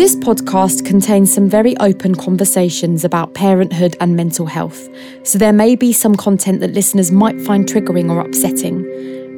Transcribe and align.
This 0.00 0.16
podcast 0.16 0.86
contains 0.86 1.30
some 1.30 1.46
very 1.46 1.76
open 1.76 2.14
conversations 2.14 3.04
about 3.04 3.34
parenthood 3.34 3.98
and 4.00 4.16
mental 4.16 4.46
health, 4.46 4.88
so 5.24 5.36
there 5.36 5.52
may 5.52 5.76
be 5.76 5.92
some 5.92 6.16
content 6.16 6.60
that 6.60 6.72
listeners 6.72 7.12
might 7.12 7.38
find 7.42 7.66
triggering 7.66 8.10
or 8.10 8.22
upsetting. 8.22 8.82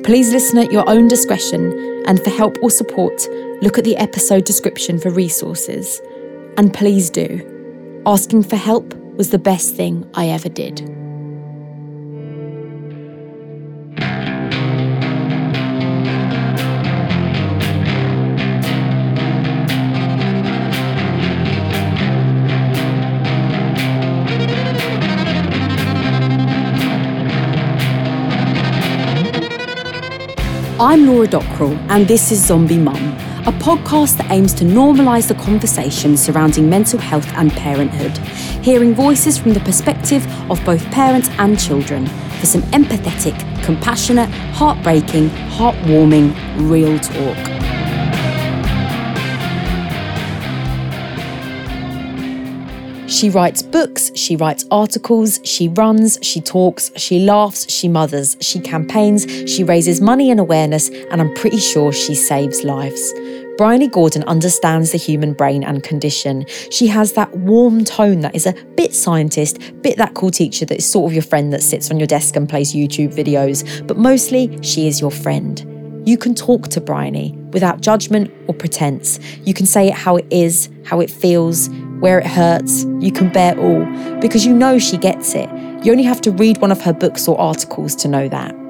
Please 0.05 0.31
listen 0.31 0.59
at 0.59 0.71
your 0.71 0.89
own 0.89 1.09
discretion, 1.09 2.05
and 2.07 2.23
for 2.23 2.31
help 2.31 2.59
or 2.63 2.71
support, 2.71 3.27
look 3.61 3.77
at 3.77 3.83
the 3.83 3.97
episode 3.97 4.45
description 4.45 5.01
for 5.01 5.11
resources. 5.11 6.01
And 6.57 6.73
please 6.73 7.11
do. 7.11 8.01
Asking 8.07 8.45
for 8.45 8.55
help 8.55 8.95
was 9.17 9.31
the 9.31 9.41
best 9.41 9.75
thing 9.75 10.09
I 10.15 10.29
ever 10.29 10.49
did. 10.49 11.02
I'm 30.85 31.07
Laura 31.07 31.29
Dockrill, 31.29 31.79
and 31.91 32.09
this 32.09 32.33
is 32.33 32.45
Zombie 32.45 32.77
Mum, 32.77 32.97
a 33.47 33.53
podcast 33.53 34.17
that 34.17 34.33
aims 34.33 34.53
to 34.55 34.65
normalise 34.65 35.29
the 35.29 35.37
conversation 35.37 36.17
surrounding 36.17 36.69
mental 36.69 36.99
health 36.99 37.29
and 37.35 37.53
parenthood, 37.53 38.19
hearing 38.65 38.93
voices 38.93 39.39
from 39.39 39.53
the 39.53 39.61
perspective 39.61 40.27
of 40.51 40.61
both 40.65 40.85
parents 40.91 41.31
and 41.39 41.57
children 41.57 42.09
for 42.41 42.47
some 42.47 42.63
empathetic, 42.73 43.39
compassionate, 43.63 44.29
heartbreaking, 44.55 45.29
heartwarming, 45.51 46.35
real 46.69 46.99
talk. 46.99 47.62
She 53.23 53.31
writes 53.31 53.63
books, 53.63 54.11
she 54.17 54.35
writes 54.35 54.65
articles, 54.73 55.39
she 55.45 55.69
runs, 55.69 56.19
she 56.23 56.41
talks, 56.41 56.91
she 56.97 57.21
laughs, 57.21 57.71
she 57.71 57.87
mothers, 57.87 58.37
she 58.41 58.59
campaigns, 58.59 59.49
she 59.49 59.63
raises 59.63 60.01
money 60.01 60.33
and 60.33 60.41
awareness, 60.41 60.89
and 60.89 61.21
I'm 61.21 61.33
pretty 61.35 61.59
sure 61.59 61.93
she 61.93 62.17
saves 62.17 62.65
lives. 62.65 63.15
Bryony 63.57 63.87
Gordon 63.87 64.25
understands 64.25 64.91
the 64.91 64.99
human 64.99 65.35
brain 65.35 65.63
and 65.63 65.85
condition. 65.85 66.47
She 66.73 66.89
has 66.89 67.13
that 67.13 67.33
warm 67.37 67.85
tone 67.85 68.23
that 68.23 68.35
is 68.35 68.45
a 68.45 68.55
bit 68.75 68.93
scientist, 68.93 69.61
bit 69.83 69.99
that 69.99 70.15
cool 70.15 70.33
teacher 70.33 70.65
that 70.65 70.79
is 70.79 70.85
sort 70.91 71.09
of 71.09 71.15
your 71.15 71.23
friend 71.23 71.53
that 71.53 71.63
sits 71.63 71.93
on 71.93 72.01
your 72.01 72.09
desk 72.09 72.35
and 72.35 72.49
plays 72.49 72.75
YouTube 72.75 73.15
videos, 73.15 73.87
but 73.87 73.97
mostly 73.97 74.61
she 74.63 74.89
is 74.89 75.01
your 75.01 75.13
friend. 75.13 75.65
You 76.05 76.19
can 76.19 76.35
talk 76.35 76.67
to 76.71 76.81
Bryony 76.81 77.39
without 77.53 77.83
judgment 77.83 78.33
or 78.49 78.55
pretense. 78.55 79.21
You 79.45 79.55
can 79.55 79.67
say 79.67 79.87
it 79.87 79.95
how 79.95 80.17
it 80.17 80.27
is, 80.29 80.69
how 80.85 80.99
it 80.99 81.09
feels, 81.09 81.69
where 82.03 82.19
it 82.19 82.27
hurts. 82.27 82.85
You 82.99 83.13
can 83.13 83.33
bear 83.33 83.59
all 83.59 83.85
because 84.21 84.45
you 84.45 84.53
know 84.53 84.79
she 84.79 84.99
gets 84.99 85.35
it. 85.35 85.49
You 85.85 85.93
only 85.93 86.05
have 86.05 86.21
to 86.23 86.33
read 86.33 86.59
one 86.59 86.73
of 86.73 86.83
her 86.83 86.93
books 86.93 87.27
or 87.29 87.41
articles 87.41 87.95
to 87.97 88.09
know 88.09 88.29
that. 88.29 88.62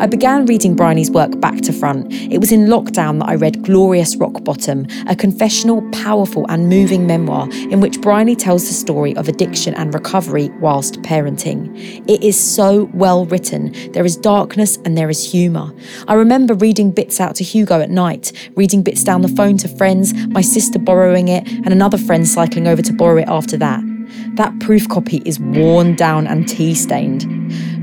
I 0.00 0.06
began 0.06 0.46
reading 0.46 0.74
Bryony's 0.74 1.10
work 1.10 1.40
back 1.40 1.60
to 1.62 1.72
front. 1.72 2.12
It 2.12 2.38
was 2.38 2.52
in 2.52 2.66
lockdown 2.66 3.18
that 3.20 3.28
I 3.28 3.34
read 3.34 3.62
Glorious 3.64 4.16
Rock 4.16 4.44
Bottom, 4.44 4.86
a 5.06 5.16
confessional, 5.16 5.82
powerful, 5.90 6.46
and 6.48 6.68
moving 6.68 7.06
memoir 7.06 7.48
in 7.70 7.80
which 7.80 8.00
Bryony 8.00 8.36
tells 8.36 8.66
the 8.66 8.74
story 8.74 9.16
of 9.16 9.28
addiction 9.28 9.74
and 9.74 9.92
recovery 9.94 10.50
whilst 10.60 11.02
parenting. 11.02 11.74
It 12.08 12.22
is 12.22 12.38
so 12.38 12.90
well 12.92 13.26
written. 13.26 13.72
There 13.92 14.04
is 14.04 14.16
darkness 14.16 14.78
and 14.84 14.96
there 14.96 15.10
is 15.10 15.30
humour. 15.30 15.72
I 16.08 16.14
remember 16.14 16.54
reading 16.54 16.90
bits 16.90 17.20
out 17.20 17.34
to 17.36 17.44
Hugo 17.44 17.80
at 17.80 17.90
night, 17.90 18.32
reading 18.54 18.82
bits 18.82 19.02
down 19.04 19.22
the 19.22 19.28
phone 19.28 19.56
to 19.58 19.68
friends, 19.68 20.14
my 20.28 20.40
sister 20.40 20.78
borrowing 20.78 21.28
it, 21.28 21.46
and 21.48 21.68
another 21.68 21.98
friend 21.98 22.26
cycling 22.28 22.66
over 22.66 22.82
to 22.82 22.92
borrow 22.92 23.18
it 23.18 23.28
after 23.28 23.56
that. 23.56 23.95
That 24.36 24.60
proof 24.60 24.86
copy 24.90 25.22
is 25.24 25.40
worn 25.40 25.94
down 25.94 26.26
and 26.26 26.46
tea 26.46 26.74
stained. 26.74 27.24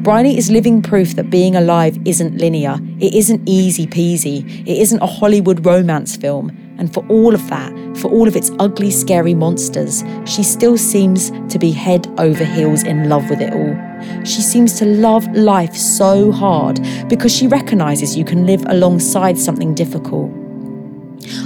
Bryony 0.04 0.38
is 0.38 0.52
living 0.52 0.84
proof 0.84 1.16
that 1.16 1.32
being 1.32 1.56
alive 1.56 1.98
isn't 2.06 2.38
linear, 2.38 2.78
it 3.00 3.16
isn't 3.16 3.42
easy 3.50 3.88
peasy, 3.88 4.62
it 4.62 4.78
isn't 4.78 5.02
a 5.02 5.08
Hollywood 5.08 5.66
romance 5.66 6.16
film. 6.16 6.56
And 6.78 6.94
for 6.94 7.04
all 7.08 7.34
of 7.34 7.50
that, 7.50 7.72
for 7.98 8.12
all 8.12 8.28
of 8.28 8.36
its 8.36 8.52
ugly, 8.60 8.92
scary 8.92 9.34
monsters, 9.34 10.04
she 10.26 10.44
still 10.44 10.78
seems 10.78 11.32
to 11.50 11.58
be 11.58 11.72
head 11.72 12.08
over 12.20 12.46
heels 12.46 12.84
in 12.84 13.10
love 13.10 13.28
with 13.32 13.42
it 13.42 13.52
all. 13.52 14.24
She 14.24 14.42
seems 14.42 14.78
to 14.78 14.86
love 14.86 15.28
life 15.36 15.76
so 15.76 16.32
hard 16.32 16.80
because 17.10 17.36
she 17.36 17.48
recognises 17.48 18.16
you 18.16 18.26
can 18.26 18.46
live 18.46 18.64
alongside 18.68 19.40
something 19.40 19.74
difficult. 19.74 20.32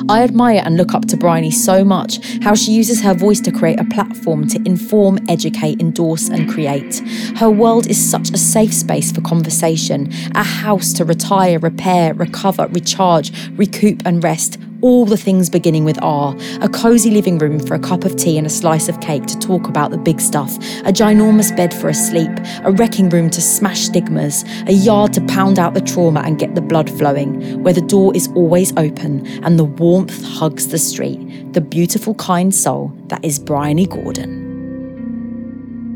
I 0.10 0.24
admire 0.24 0.62
and 0.64 0.78
look 0.78 0.94
up 0.94 1.06
to 1.08 1.18
Bryony 1.18 1.52
so 1.52 1.84
much, 1.84 2.20
how 2.44 2.56
she 2.56 2.72
uses 2.72 3.02
her 3.02 3.14
voice 3.14 3.40
to 3.42 3.52
create 3.52 3.80
a 3.80 3.86
platform 3.86 4.48
to 4.48 4.62
inform, 4.66 5.20
educate, 5.28 5.80
endorse, 5.80 6.30
and 6.30 6.50
create. 6.50 7.00
Her 7.38 7.50
world 7.50 7.88
is 7.88 7.98
such 7.98 8.32
a 8.32 8.38
safe 8.38 8.74
space 8.74 9.12
for 9.12 9.22
conversation, 9.22 10.12
a 10.36 10.44
house 10.44 10.94
to 10.94 11.06
retire, 11.06 11.60
repair, 11.60 12.14
recover, 12.14 12.68
recharge, 12.68 13.32
recoup, 13.58 14.02
and 14.06 14.24
rest 14.24 14.58
all 14.82 15.06
the 15.06 15.18
things 15.18 15.50
beginning 15.50 15.86
with 15.86 16.02
R, 16.02 16.36
a 16.62 16.70
cosy 16.70 17.12
living 17.12 17.38
room 17.38 17.60
for 17.60 17.76
a 17.76 17.80
cup 17.80 18.06
of 18.06 18.16
tea 18.16 18.38
and 18.38 18.48
a 18.48 18.50
slice 18.50 18.90
of 18.90 19.00
cake 19.00 19.26
to 19.28 19.40
talk 19.40 19.68
about 19.68 19.92
the 19.92 19.98
big 19.98 20.20
stuff, 20.22 20.56
a 20.86 20.94
ginormous 20.94 21.56
bed 21.56 21.74
for 21.74 21.90
a 21.90 21.94
sleep, 21.94 22.32
a 22.64 22.72
wrecking 22.72 23.10
room 23.10 23.30
to 23.32 23.42
smash 23.42 23.82
stigmas, 23.82 24.44
a 24.68 24.74
yard 24.74 25.14
to 25.14 25.22
pound 25.22 25.60
out 25.60 25.74
the 25.74 25.82
trauma 25.82 26.22
and 26.22 26.40
get 26.40 26.56
the 26.56 26.62
blood 26.62 26.90
flowing, 26.90 27.62
where 27.64 27.74
the 27.74 27.82
door 27.82 28.16
is 28.16 28.30
always 28.36 28.72
open 28.78 29.26
and 29.44 29.60
the 29.60 29.66
warmth 29.66 30.24
hugs 30.24 30.68
the 30.68 30.78
street, 30.78 31.54
the 31.54 31.62
beautiful, 31.62 32.14
kind 32.16 32.54
soul 32.54 32.92
that 33.08 33.24
is 33.24 33.40
Bryony 33.40 33.86
Gordon. 33.86 34.47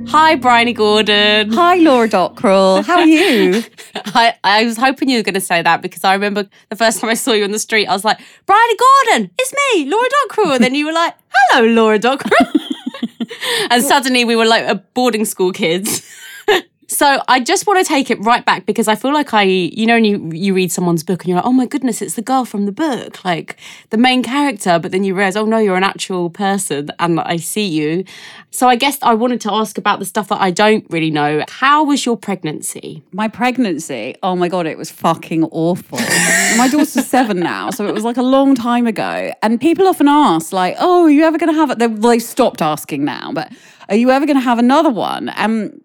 Hi, 0.07 0.35
Bryony 0.35 0.73
Gordon. 0.73 1.51
Hi, 1.53 1.75
Laura 1.75 2.07
Dockrill. 2.09 2.83
How 2.83 2.99
are 2.99 3.05
you? 3.05 3.63
I, 3.95 4.35
I 4.43 4.65
was 4.65 4.77
hoping 4.77 5.09
you 5.09 5.19
were 5.19 5.23
going 5.23 5.35
to 5.35 5.41
say 5.41 5.61
that 5.61 5.81
because 5.81 6.03
I 6.03 6.13
remember 6.13 6.49
the 6.69 6.75
first 6.75 6.99
time 6.99 7.09
I 7.09 7.13
saw 7.13 7.31
you 7.33 7.43
on 7.43 7.51
the 7.51 7.59
street, 7.59 7.87
I 7.87 7.93
was 7.93 8.03
like, 8.03 8.19
Bryony 8.45 8.75
Gordon, 8.75 9.31
it's 9.39 9.53
me, 9.53 9.89
Laura 9.89 10.07
Dockrill. 10.27 10.51
And 10.53 10.63
then 10.63 10.75
you 10.75 10.85
were 10.85 10.93
like, 10.93 11.13
hello, 11.29 11.67
Laura 11.67 11.99
Dockrill. 11.99 12.51
and 13.69 13.83
suddenly 13.83 14.25
we 14.25 14.35
were 14.35 14.45
like 14.45 14.93
boarding 14.93 15.25
school 15.25 15.51
kids. 15.51 16.05
So 16.91 17.21
I 17.29 17.39
just 17.39 17.67
want 17.67 17.79
to 17.79 17.87
take 17.87 18.11
it 18.11 18.19
right 18.19 18.43
back 18.43 18.65
because 18.65 18.89
I 18.89 18.95
feel 18.95 19.13
like 19.13 19.33
I, 19.33 19.43
you 19.43 19.85
know, 19.85 19.93
when 19.93 20.03
you, 20.03 20.29
you 20.33 20.53
read 20.53 20.73
someone's 20.73 21.03
book 21.03 21.23
and 21.23 21.29
you're 21.29 21.37
like, 21.37 21.45
oh 21.45 21.53
my 21.53 21.65
goodness, 21.65 22.01
it's 22.01 22.15
the 22.15 22.21
girl 22.21 22.43
from 22.43 22.65
the 22.65 22.73
book, 22.73 23.23
like 23.23 23.55
the 23.91 23.97
main 23.97 24.21
character. 24.21 24.77
But 24.77 24.91
then 24.91 25.05
you 25.05 25.15
realize, 25.15 25.37
oh 25.37 25.45
no, 25.45 25.57
you're 25.57 25.77
an 25.77 25.85
actual 25.85 26.29
person 26.29 26.89
and 26.99 27.21
I 27.21 27.37
see 27.37 27.65
you. 27.65 28.03
So 28.51 28.67
I 28.67 28.75
guess 28.75 28.97
I 29.01 29.13
wanted 29.13 29.39
to 29.41 29.53
ask 29.53 29.77
about 29.77 29.99
the 29.99 30.05
stuff 30.05 30.27
that 30.27 30.41
I 30.41 30.51
don't 30.51 30.85
really 30.89 31.11
know. 31.11 31.45
How 31.47 31.85
was 31.85 32.05
your 32.05 32.17
pregnancy? 32.17 33.01
My 33.13 33.29
pregnancy, 33.29 34.17
oh 34.21 34.35
my 34.35 34.49
God, 34.49 34.67
it 34.67 34.77
was 34.77 34.91
fucking 34.91 35.45
awful. 35.45 35.97
my 36.57 36.67
daughter's 36.69 37.05
seven 37.07 37.39
now. 37.39 37.69
So 37.69 37.87
it 37.87 37.93
was 37.93 38.03
like 38.03 38.17
a 38.17 38.21
long 38.21 38.53
time 38.53 38.85
ago. 38.85 39.31
And 39.41 39.61
people 39.61 39.87
often 39.87 40.09
ask, 40.09 40.51
like, 40.51 40.75
oh, 40.77 41.05
are 41.05 41.09
you 41.09 41.23
ever 41.23 41.37
going 41.37 41.53
to 41.53 41.57
have 41.57 41.71
it? 41.71 41.79
They, 41.79 41.87
they 41.87 42.19
stopped 42.19 42.61
asking 42.61 43.05
now, 43.05 43.31
but 43.31 43.49
are 43.87 43.95
you 43.95 44.09
ever 44.11 44.25
going 44.25 44.35
to 44.37 44.43
have 44.43 44.59
another 44.59 44.89
one? 44.89 45.29
And 45.29 45.81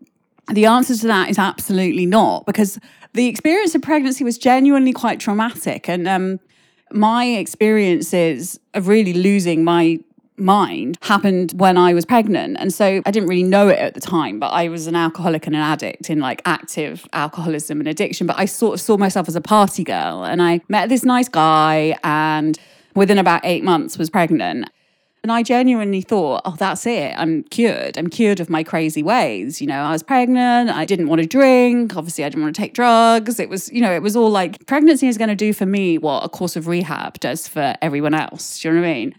the 0.49 0.67
answer 0.67 0.97
to 0.97 1.07
that 1.07 1.29
is 1.29 1.39
absolutely 1.39 2.07
not, 2.07 2.47
because 2.47 2.79
the 3.15 3.27
experience 3.27 3.75
of 3.75 3.83
pregnancy 3.83 4.25
was 4.25 4.39
genuinely 4.39 4.93
quite 4.93 5.21
traumatic. 5.21 5.89
And 5.89 6.07
um, 6.07 6.41
my 6.93 7.25
experiences 7.25 8.61
of 8.75 8.89
really 8.89 9.13
losing 9.13 9.65
my 9.65 9.99
mind 10.39 10.99
happened 11.03 11.53
when 11.57 11.77
I 11.79 11.95
was 11.95 12.05
pregnant. 12.05 12.59
And 12.61 12.73
so 12.73 13.01
I 13.07 13.11
didn't 13.11 13.29
really 13.29 13.43
know 13.43 13.69
it 13.69 13.79
at 13.79 13.95
the 13.95 14.01
time, 14.01 14.39
but 14.39 14.49
I 14.49 14.69
was 14.69 14.87
an 14.87 14.95
alcoholic 14.95 15.47
and 15.47 15.57
an 15.57 15.63
addict 15.63 16.11
in 16.11 16.21
like 16.21 16.43
active 16.45 17.07
alcoholism 17.13 17.81
and 17.81 17.89
addiction. 17.89 18.27
But 18.27 18.39
I 18.39 18.45
sort 18.45 18.75
of 18.75 18.81
saw 18.81 18.97
myself 18.97 19.29
as 19.29 19.37
a 19.37 19.41
party 19.41 19.83
girl. 19.83 20.25
And 20.25 20.43
I 20.43 20.61
met 20.69 20.89
this 20.89 21.05
nice 21.05 21.29
guy 21.29 21.99
and 22.05 22.59
within 22.95 23.19
about 23.19 23.41
eight 23.45 23.65
months 23.65 23.99
was 23.99 24.11
pregnant. 24.11 24.69
And 25.27 25.33
I 25.33 25.43
genuinely 25.43 26.03
thought, 26.03 26.43
oh, 26.45 26.55
that's 26.57 26.87
it. 26.87 27.13
I'm 27.19 27.43
cured. 27.43 27.99
I'm 27.99 28.07
cured 28.07 28.39
of 28.39 28.49
my 28.49 28.63
crazy 28.63 29.03
ways. 29.03 29.61
You 29.61 29.67
know, 29.67 29.81
I 29.81 29.91
was 29.91 30.05
pregnant. 30.05 30.71
I 30.71 30.85
didn't 30.85 31.09
want 31.09 31.21
to 31.21 31.27
drink. 31.27 31.97
Obviously, 31.97 32.23
I 32.23 32.29
didn't 32.29 32.45
want 32.45 32.55
to 32.55 32.63
take 32.63 32.75
drugs. 32.75 33.41
It 33.41 33.49
was, 33.49 33.69
you 33.73 33.81
know, 33.81 33.93
it 33.93 34.03
was 34.03 34.15
all 34.15 34.31
like 34.31 34.65
pregnancy 34.67 35.09
is 35.09 35.19
going 35.19 35.29
to 35.29 35.35
do 35.35 35.53
for 35.53 35.67
me 35.67 35.99
what 35.99 36.23
a 36.23 36.29
course 36.29 36.55
of 36.55 36.69
rehab 36.69 37.19
does 37.19 37.49
for 37.49 37.75
everyone 37.83 38.15
else. 38.15 38.61
Do 38.61 38.69
you 38.69 38.75
know 38.75 38.83
what 38.83 38.87
I 38.87 38.93
mean? 38.95 39.15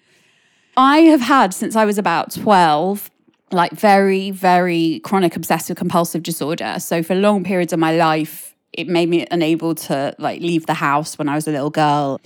I 0.77 0.97
have 0.99 1.19
had 1.19 1.53
since 1.53 1.75
I 1.75 1.83
was 1.83 1.97
about 1.97 2.31
12 2.31 3.11
like 3.51 3.73
very, 3.73 4.31
very 4.31 5.01
chronic 5.01 5.35
obsessive 5.35 5.75
compulsive 5.75 6.23
disorder. 6.23 6.77
So 6.79 7.03
for 7.03 7.15
long 7.15 7.43
periods 7.43 7.73
of 7.73 7.79
my 7.79 7.93
life, 7.93 8.55
it 8.71 8.87
made 8.87 9.09
me 9.09 9.27
unable 9.29 9.75
to 9.75 10.15
like 10.19 10.39
leave 10.39 10.67
the 10.67 10.75
house 10.75 11.17
when 11.17 11.27
I 11.27 11.35
was 11.35 11.49
a 11.49 11.51
little 11.51 11.69
girl 11.69 12.21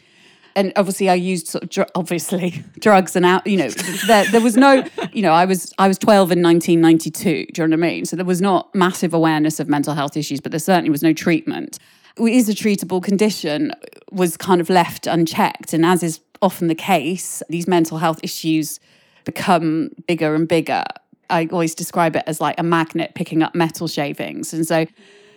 and 0.55 0.73
obviously 0.75 1.09
I 1.09 1.15
used 1.15 1.47
sort 1.47 1.63
of 1.63 1.69
dr- 1.69 1.91
obviously 1.95 2.63
drugs 2.79 3.15
and 3.15 3.25
out. 3.25 3.45
You 3.47 3.57
know, 3.57 3.69
there, 4.07 4.25
there 4.25 4.41
was 4.41 4.57
no. 4.57 4.83
You 5.11 5.21
know, 5.21 5.31
I 5.31 5.45
was 5.45 5.73
I 5.77 5.87
was 5.87 5.97
twelve 5.97 6.31
in 6.31 6.41
nineteen 6.41 6.81
ninety 6.81 7.11
two. 7.11 7.45
Do 7.53 7.61
you 7.61 7.67
know 7.67 7.77
what 7.77 7.85
I 7.85 7.89
mean? 7.89 8.05
So 8.05 8.15
there 8.15 8.25
was 8.25 8.41
not 8.41 8.73
massive 8.75 9.13
awareness 9.13 9.59
of 9.59 9.67
mental 9.67 9.93
health 9.93 10.17
issues, 10.17 10.39
but 10.41 10.51
there 10.51 10.59
certainly 10.59 10.89
was 10.89 11.03
no 11.03 11.13
treatment. 11.13 11.79
It 12.17 12.33
is 12.33 12.49
a 12.49 12.53
treatable 12.53 13.01
condition 13.01 13.71
was 14.11 14.35
kind 14.37 14.59
of 14.61 14.69
left 14.69 15.07
unchecked, 15.07 15.73
and 15.73 15.85
as 15.85 16.03
is 16.03 16.19
often 16.41 16.67
the 16.67 16.75
case, 16.75 17.41
these 17.49 17.67
mental 17.67 17.97
health 17.97 18.19
issues 18.23 18.79
become 19.23 19.91
bigger 20.07 20.35
and 20.35 20.47
bigger. 20.47 20.83
I 21.29 21.47
always 21.51 21.73
describe 21.73 22.15
it 22.15 22.23
as 22.27 22.41
like 22.41 22.59
a 22.59 22.63
magnet 22.63 23.13
picking 23.15 23.41
up 23.41 23.55
metal 23.55 23.87
shavings. 23.87 24.53
And 24.53 24.67
so 24.67 24.85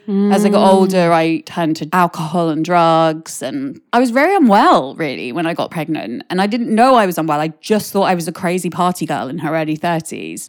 as 0.06 0.44
I 0.44 0.48
got 0.48 0.70
older, 0.70 1.12
I 1.12 1.38
turned 1.40 1.76
to 1.76 1.88
alcohol 1.92 2.50
and 2.50 2.64
drugs. 2.64 3.42
And 3.42 3.80
I 3.92 4.00
was 4.00 4.10
very 4.10 4.34
unwell, 4.34 4.94
really, 4.96 5.32
when 5.32 5.46
I 5.46 5.54
got 5.54 5.70
pregnant. 5.70 6.22
And 6.30 6.40
I 6.40 6.46
didn't 6.46 6.74
know 6.74 6.94
I 6.94 7.06
was 7.06 7.18
unwell. 7.18 7.40
I 7.40 7.48
just 7.60 7.92
thought 7.92 8.04
I 8.04 8.14
was 8.14 8.28
a 8.28 8.32
crazy 8.32 8.70
party 8.70 9.06
girl 9.06 9.28
in 9.28 9.38
her 9.38 9.54
early 9.54 9.76
30s. 9.76 10.48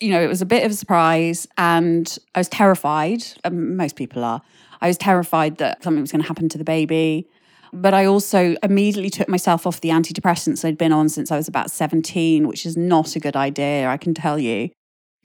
You 0.00 0.10
know, 0.10 0.20
it 0.20 0.28
was 0.28 0.42
a 0.42 0.46
bit 0.46 0.64
of 0.64 0.72
a 0.72 0.74
surprise. 0.74 1.46
And 1.56 2.18
I 2.34 2.40
was 2.40 2.48
terrified. 2.48 3.24
Most 3.50 3.96
people 3.96 4.24
are. 4.24 4.42
I 4.80 4.88
was 4.88 4.98
terrified 4.98 5.58
that 5.58 5.82
something 5.82 6.00
was 6.00 6.12
going 6.12 6.22
to 6.22 6.28
happen 6.28 6.48
to 6.50 6.58
the 6.58 6.64
baby. 6.64 7.28
But 7.72 7.94
I 7.94 8.06
also 8.06 8.56
immediately 8.62 9.10
took 9.10 9.28
myself 9.28 9.66
off 9.66 9.80
the 9.80 9.90
antidepressants 9.90 10.64
I'd 10.64 10.78
been 10.78 10.92
on 10.92 11.08
since 11.08 11.30
I 11.30 11.36
was 11.36 11.48
about 11.48 11.70
17, 11.70 12.48
which 12.48 12.64
is 12.64 12.76
not 12.76 13.14
a 13.14 13.20
good 13.20 13.36
idea, 13.36 13.88
I 13.88 13.96
can 13.96 14.14
tell 14.14 14.38
you. 14.38 14.70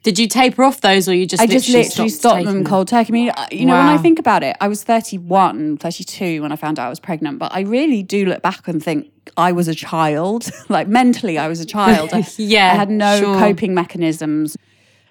Did 0.04 0.18
you 0.18 0.28
taper 0.28 0.62
off 0.62 0.82
those 0.82 1.08
or 1.08 1.14
you 1.14 1.26
just 1.26 1.42
I 1.42 1.46
just 1.46 1.66
literally 1.70 2.10
stopped, 2.10 2.36
taking 2.36 2.52
them 2.52 2.64
cold 2.64 2.88
turkey. 2.88 3.10
I 3.10 3.12
mean, 3.12 3.30
uh, 3.30 3.46
you 3.50 3.64
know, 3.64 3.72
when 3.72 3.86
I 3.86 3.96
think 3.96 4.18
about 4.18 4.42
it, 4.42 4.54
I 4.60 4.68
was 4.68 4.84
31, 4.84 5.78
32 5.78 6.42
when 6.42 6.52
I 6.52 6.56
found 6.56 6.78
out 6.78 6.86
I 6.86 6.90
was 6.90 7.00
pregnant, 7.00 7.38
but 7.38 7.54
I 7.54 7.60
really 7.60 8.02
do 8.02 8.26
look 8.26 8.42
back 8.42 8.68
and 8.68 8.84
think 8.84 9.10
I 9.38 9.52
was 9.52 9.66
a 9.66 9.74
child. 9.74 10.50
like 10.68 10.88
mentally, 10.88 11.38
I 11.38 11.48
was 11.48 11.58
a 11.58 11.64
child. 11.64 12.10
I, 12.12 12.22
Yeah, 12.36 12.72
I 12.72 12.74
had 12.74 12.90
no 12.90 13.18
sure. 13.18 13.38
coping 13.38 13.72
mechanisms. 13.72 14.58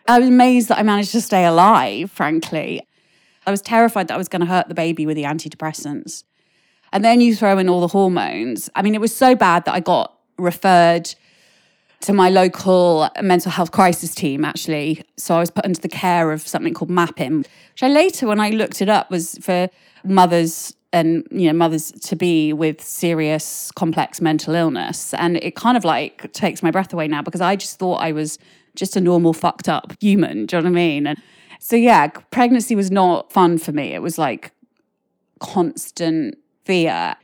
I 0.07 0.19
was 0.19 0.29
amazed 0.29 0.69
that 0.69 0.77
I 0.77 0.83
managed 0.83 1.11
to 1.13 1.21
stay 1.21 1.43
alive, 1.43 2.11
frankly. 2.11 2.85
I 3.47 3.51
was 3.51 3.63
terrified 3.63 4.09
that 4.09 4.13
I 4.13 4.17
was 4.17 4.27
going 4.27 4.41
to 4.41 4.45
hurt 4.45 4.67
the 4.67 4.75
baby 4.75 5.07
with 5.07 5.17
the 5.17 5.23
antidepressants. 5.23 6.23
And 6.91 7.03
then 7.03 7.19
you 7.19 7.35
throw 7.35 7.57
in 7.57 7.67
all 7.67 7.81
the 7.81 7.87
hormones. 7.87 8.69
I 8.75 8.83
mean, 8.83 8.93
it 8.93 9.01
was 9.01 9.15
so 9.15 9.33
bad 9.33 9.65
that 9.65 9.73
I 9.73 9.79
got 9.79 10.15
referred 10.37 11.15
to 12.03 12.13
my 12.13 12.29
local 12.29 13.09
mental 13.21 13.49
health 13.49 13.71
crisis 13.71 14.13
team, 14.13 14.43
actually. 14.43 15.03
So 15.17 15.35
I 15.35 15.39
was 15.39 15.49
put 15.49 15.63
under 15.63 15.79
the 15.79 15.87
care 15.87 16.31
of 16.31 16.45
something 16.45 16.73
called 16.73 16.91
MAPIM, 16.91 17.39
which 17.39 17.83
I 17.83 17.87
later, 17.87 18.27
when 18.27 18.41
I 18.41 18.49
looked 18.49 18.81
it 18.81 18.89
up, 18.89 19.09
was 19.09 19.37
for 19.41 19.69
mothers 20.03 20.75
and 20.91 21.25
you 21.31 21.47
know 21.47 21.53
mothers 21.53 21.91
to 21.91 22.15
be 22.15 22.53
with 22.53 22.81
serious 22.81 23.71
complex 23.71 24.21
mental 24.21 24.53
illness. 24.53 25.13
And 25.15 25.37
it 25.37 25.55
kind 25.55 25.77
of 25.77 25.85
like 25.85 26.31
takes 26.33 26.61
my 26.61 26.71
breath 26.71 26.93
away 26.93 27.07
now 27.07 27.21
because 27.21 27.41
i 27.41 27.55
just 27.55 27.79
thought 27.79 27.95
i 27.95 28.11
was 28.11 28.37
just 28.75 28.95
a 28.95 29.01
normal 29.01 29.33
fucked 29.33 29.67
up 29.67 29.93
human. 29.99 30.45
Do 30.45 30.57
you 30.57 30.61
know 30.61 30.69
what 30.69 30.73
i 30.73 30.75
mean? 30.75 31.07
And 31.07 31.21
so 31.59 31.75
yeah 31.75 32.07
pregnancy 32.07 32.75
was 32.75 32.91
not 32.91 33.31
fun 33.31 33.57
for 33.57 33.71
me. 33.71 33.93
It 33.93 34.01
was 34.01 34.17
like 34.17 34.51
constant 35.39 36.37
fear. 36.63 37.15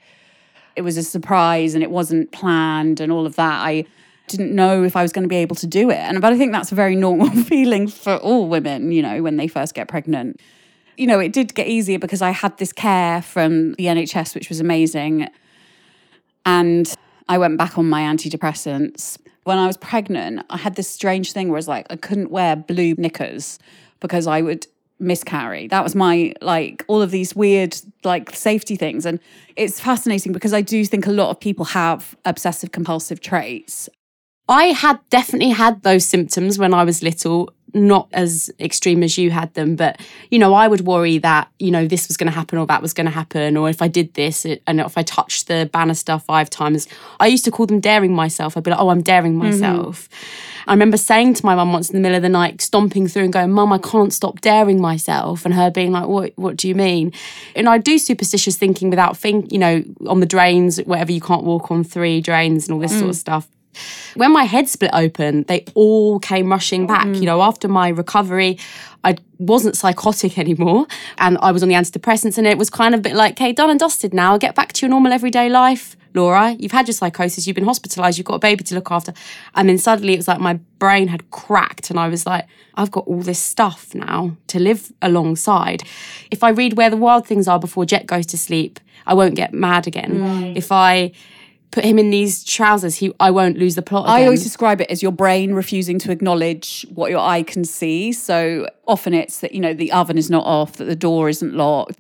It 0.76 0.82
was 0.82 0.98
a 0.98 1.04
surprise 1.04 1.76
and 1.76 1.84
it 1.84 1.92
wasn't 1.92 2.32
planned 2.32 3.00
and 3.00 3.12
all 3.12 3.26
of 3.26 3.36
that. 3.36 3.62
I 3.62 3.86
didn't 4.30 4.56
know 4.56 4.84
if 4.84 4.96
I 4.96 5.02
was 5.02 5.12
going 5.12 5.24
to 5.24 5.30
be 5.30 5.38
able 5.38 5.56
to 5.58 5.68
do 5.68 5.90
it. 5.90 5.98
And 5.98 6.22
but 6.22 6.32
I 6.32 6.38
think 6.38 6.52
that's 6.52 6.72
a 6.72 6.76
very 6.76 6.96
normal 6.96 7.30
feeling 7.44 7.88
for 7.88 8.16
all 8.18 8.48
women, 8.48 8.92
you 8.92 9.02
know, 9.02 9.22
when 9.22 9.38
they 9.38 9.48
first 9.48 9.74
get 9.74 9.88
pregnant. 9.88 10.40
You 10.98 11.08
know, 11.08 11.20
it 11.20 11.34
did 11.34 11.56
get 11.56 11.68
easier 11.68 12.00
because 12.00 12.22
I 12.22 12.32
had 12.32 12.58
this 12.58 12.74
care 12.74 13.22
from 13.22 13.74
the 13.74 13.86
NHS, 13.86 14.36
which 14.36 14.50
was 14.50 14.60
amazing. 14.60 15.28
And 16.46 16.94
I 17.28 17.38
went 17.38 17.58
back 17.58 17.78
on 17.78 17.90
my 17.90 18.02
antidepressants. 18.02 19.18
When 19.44 19.58
I 19.58 19.68
was 19.68 19.78
pregnant, 19.78 20.46
I 20.50 20.58
had 20.58 20.76
this 20.76 20.90
strange 20.90 21.32
thing 21.32 21.50
where 21.50 21.58
it's 21.58 21.68
like 21.68 21.88
I 21.90 21.96
couldn't 21.96 22.32
wear 22.32 22.56
blue 22.56 22.96
knickers 22.98 23.60
because 24.00 24.28
I 24.28 24.42
would 24.42 24.68
miscarry. 25.00 25.68
That 25.68 25.84
was 25.84 25.96
my 25.96 26.34
like 26.42 26.84
all 26.88 27.02
of 27.02 27.12
these 27.12 27.36
weird 27.36 27.76
like 28.04 28.36
safety 28.36 28.76
things. 28.76 29.06
And 29.06 29.20
it's 29.56 29.80
fascinating 29.80 30.34
because 30.34 30.54
I 30.54 30.62
do 30.62 30.84
think 30.86 31.08
a 31.08 31.12
lot 31.12 31.30
of 31.30 31.40
people 31.40 31.66
have 31.66 32.16
obsessive 32.26 32.72
compulsive 32.72 33.22
traits. 33.22 33.90
I 34.50 34.66
had 34.66 35.00
definitely 35.12 35.52
had 35.52 35.84
those 35.84 36.04
symptoms 36.04 36.58
when 36.58 36.74
I 36.74 36.84
was 36.84 37.04
little, 37.04 37.54
not 37.76 38.10
as 38.14 38.50
extreme 38.60 39.04
as 39.04 39.16
you 39.16 39.30
had 39.30 39.54
them, 39.54 39.76
but 39.76 40.02
you 40.32 40.40
know, 40.40 40.56
I 40.56 40.68
would 40.68 40.82
worry 40.82 41.20
that, 41.20 41.50
you 41.60 41.70
know, 41.70 41.86
this 41.86 42.08
was 42.08 42.18
going 42.18 42.32
to 42.32 42.36
happen 42.36 42.58
or 42.58 42.66
that 42.66 42.82
was 42.82 42.92
going 42.92 43.06
to 43.06 43.12
happen, 43.12 43.56
or 43.56 43.70
if 43.70 43.80
I 43.80 43.88
did 43.88 44.16
this 44.16 44.46
it- 44.46 44.64
and 44.66 44.80
if 44.80 44.98
I 44.98 45.04
touched 45.04 45.48
the 45.48 45.70
banister 45.72 46.18
five 46.18 46.50
times, 46.50 46.88
I 47.20 47.28
used 47.28 47.46
to 47.46 47.52
call 47.52 47.68
them 47.68 47.80
daring 47.80 48.16
myself. 48.16 48.58
I'd 48.58 48.64
be 48.64 48.72
like, 48.72 48.80
oh, 48.80 48.90
I'm 48.90 49.04
daring 49.04 49.34
mm-hmm. 49.34 49.52
myself. 49.52 50.10
I 50.68 50.74
remember 50.74 50.98
saying 50.98 51.36
to 51.36 51.46
my 51.46 51.54
mum 51.54 51.72
once 51.72 51.90
in 51.90 51.96
the 51.96 52.02
middle 52.02 52.16
of 52.16 52.24
the 52.24 52.30
night, 52.30 52.60
stomping 52.60 53.08
through 53.08 53.26
and 53.26 53.34
going, 53.34 53.52
Mum, 53.52 53.72
I 53.72 53.78
can't 53.78 54.14
stop 54.14 54.42
daring 54.42 54.82
myself. 54.82 55.46
And 55.46 55.54
her 55.54 55.72
being 55.72 55.92
like, 55.92 56.08
What 56.08 56.34
what 56.36 56.58
do 56.58 56.68
you 56.68 56.76
mean? 56.76 57.12
And 57.56 57.68
I 57.68 57.80
do 57.80 57.98
superstitious 57.98 58.56
thinking 58.56 58.90
without 58.90 59.18
think, 59.18 59.52
you 59.52 59.58
know, 59.58 59.84
on 60.08 60.20
the 60.20 60.28
drains, 60.28 60.78
whatever 60.80 61.12
you 61.12 61.22
can't 61.22 61.44
walk 61.44 61.72
on 61.72 61.84
three 61.84 62.22
drains 62.22 62.68
and 62.68 62.74
all 62.74 62.80
this 62.80 62.92
sort 62.92 63.06
mm. 63.06 63.10
of 63.10 63.16
stuff. 63.16 63.48
When 64.16 64.32
my 64.34 64.44
head 64.44 64.68
split 64.68 64.92
open, 64.94 65.44
they 65.44 65.66
all 65.76 66.20
came 66.20 66.50
rushing 66.50 66.88
back. 66.88 67.08
Mm. 67.08 67.20
You 67.20 67.26
know, 67.26 67.42
after 67.42 67.68
my 67.68 67.90
recovery, 67.90 68.58
I 69.04 69.16
wasn't 69.38 69.78
psychotic 69.78 70.38
anymore 70.44 70.88
and 71.18 71.38
I 71.42 71.52
was 71.52 71.64
on 71.64 71.70
the 71.70 71.76
antidepressants, 71.76 72.38
and 72.38 72.46
it 72.48 72.58
was 72.58 72.70
kind 72.70 72.94
of 72.94 73.00
a 73.00 73.04
bit 73.04 73.16
like, 73.16 73.34
okay, 73.34 73.52
done 73.54 73.70
and 73.70 73.80
dusted 73.80 74.14
now. 74.14 74.38
Get 74.38 74.56
back 74.56 74.74
to 74.74 74.86
your 74.86 74.90
normal 74.90 75.14
everyday 75.14 75.50
life. 75.50 75.96
Laura, 76.16 76.56
you've 76.58 76.72
had 76.72 76.88
your 76.88 76.94
psychosis, 76.94 77.46
you've 77.46 77.56
been 77.56 77.66
hospitalized, 77.66 78.18
you've 78.18 78.26
got 78.26 78.36
a 78.36 78.40
baby 78.40 78.64
to 78.64 78.74
look 78.74 78.92
after. 78.92 79.14
And 79.54 79.70
then 79.70 79.78
suddenly 79.78 80.14
it 80.14 80.18
was 80.18 80.28
like 80.28 80.40
my 80.40 80.56
brain 80.80 81.08
had 81.08 81.30
cracked, 81.30 81.90
and 81.90 82.00
I 82.00 82.08
was 82.08 82.26
like, 82.26 82.48
I've 82.76 82.92
got 82.92 83.06
all 83.08 83.22
this 83.22 83.40
stuff 83.40 83.94
now 83.94 84.36
to 84.48 84.60
live 84.60 84.92
alongside. 85.02 85.84
If 86.32 86.44
I 86.44 86.50
read 86.50 86.78
Where 86.78 86.90
the 86.90 86.98
Wild 86.98 87.28
Things 87.28 87.48
Are 87.48 87.60
before 87.60 87.86
Jet 87.86 88.08
goes 88.08 88.26
to 88.28 88.38
sleep, 88.38 88.80
I 89.06 89.14
won't 89.14 89.36
get 89.36 89.54
mad 89.54 89.86
again. 89.86 90.20
If 90.58 90.72
I 90.72 91.12
put 91.72 91.86
him 91.86 92.00
in 92.00 92.10
these 92.10 92.44
trousers, 92.44 92.96
he 92.96 93.14
I 93.20 93.32
won't 93.32 93.58
lose 93.58 93.76
the 93.76 93.82
plot. 93.82 94.08
I 94.08 94.24
always 94.24 94.44
describe 94.44 94.82
it 94.82 94.90
as 94.90 95.04
your 95.04 95.12
brain 95.12 95.54
refusing 95.54 96.00
to 96.00 96.12
acknowledge 96.12 96.86
what 96.94 97.12
your 97.12 97.20
eye 97.20 97.44
can 97.44 97.64
see. 97.64 98.12
So 98.12 98.68
often 98.88 99.14
it's 99.14 99.40
that, 99.42 99.54
you 99.54 99.60
know, 99.60 99.74
the 99.74 99.92
oven 99.92 100.18
is 100.18 100.30
not 100.30 100.46
off, 100.46 100.78
that 100.78 100.86
the 100.86 100.96
door 100.96 101.30
isn't 101.30 101.54
locked. 101.54 102.00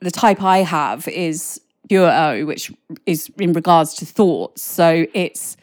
The 0.00 0.10
type 0.10 0.42
I 0.42 0.58
have 0.58 1.06
is 1.08 1.60
pure 1.88 2.10
O, 2.10 2.46
which 2.46 2.72
is 3.04 3.30
in 3.38 3.52
regards 3.52 3.94
to 3.94 4.06
thoughts. 4.06 4.62
So 4.62 5.06
it's 5.12 5.56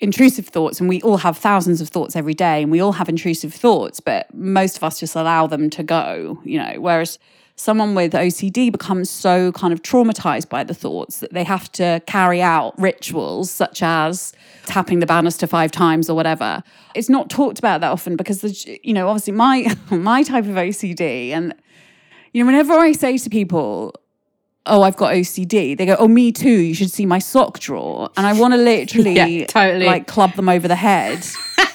intrusive 0.00 0.46
thoughts, 0.46 0.80
and 0.80 0.88
we 0.88 1.02
all 1.02 1.18
have 1.18 1.36
thousands 1.36 1.80
of 1.80 1.88
thoughts 1.88 2.16
every 2.16 2.34
day, 2.34 2.62
and 2.62 2.70
we 2.70 2.80
all 2.80 2.92
have 2.92 3.08
intrusive 3.08 3.52
thoughts, 3.52 4.00
but 4.00 4.32
most 4.32 4.76
of 4.76 4.84
us 4.84 5.00
just 5.00 5.16
allow 5.16 5.46
them 5.46 5.68
to 5.70 5.82
go, 5.82 6.38
you 6.44 6.58
know, 6.58 6.74
whereas 6.78 7.18
someone 7.58 7.96
with 7.96 8.12
OCD 8.12 8.70
becomes 8.70 9.10
so 9.10 9.50
kind 9.52 9.72
of 9.72 9.82
traumatized 9.82 10.48
by 10.48 10.62
the 10.62 10.72
thoughts 10.74 11.18
that 11.18 11.32
they 11.32 11.42
have 11.42 11.70
to 11.72 12.00
carry 12.06 12.40
out 12.40 12.72
rituals 12.78 13.50
such 13.50 13.82
as 13.82 14.32
tapping 14.66 15.00
the 15.00 15.06
banister 15.06 15.44
five 15.46 15.72
times 15.72 16.08
or 16.08 16.14
whatever. 16.14 16.62
It's 16.94 17.08
not 17.08 17.28
talked 17.28 17.58
about 17.58 17.80
that 17.80 17.90
often 17.90 18.14
because 18.16 18.42
the, 18.42 18.78
you 18.84 18.94
know, 18.94 19.08
obviously 19.08 19.32
my 19.32 19.76
my 19.90 20.22
type 20.22 20.44
of 20.44 20.54
OCD 20.54 21.30
and 21.30 21.52
you 22.32 22.42
know, 22.42 22.46
whenever 22.46 22.74
I 22.74 22.92
say 22.92 23.18
to 23.18 23.28
people, 23.30 23.94
oh, 24.66 24.82
I've 24.82 24.96
got 24.96 25.14
OCD, 25.14 25.76
they 25.76 25.86
go, 25.86 25.96
oh, 25.98 26.06
me 26.06 26.30
too. 26.30 26.50
You 26.50 26.74
should 26.74 26.90
see 26.90 27.06
my 27.06 27.18
sock 27.18 27.58
drawer. 27.58 28.10
And 28.16 28.26
I 28.26 28.34
want 28.34 28.52
to 28.54 28.58
literally 28.58 29.14
Yeah, 29.16 29.46
totally. 29.46 29.86
like 29.86 30.06
club 30.06 30.34
them 30.34 30.48
over 30.48 30.68
the 30.68 30.76
head. 30.76 31.26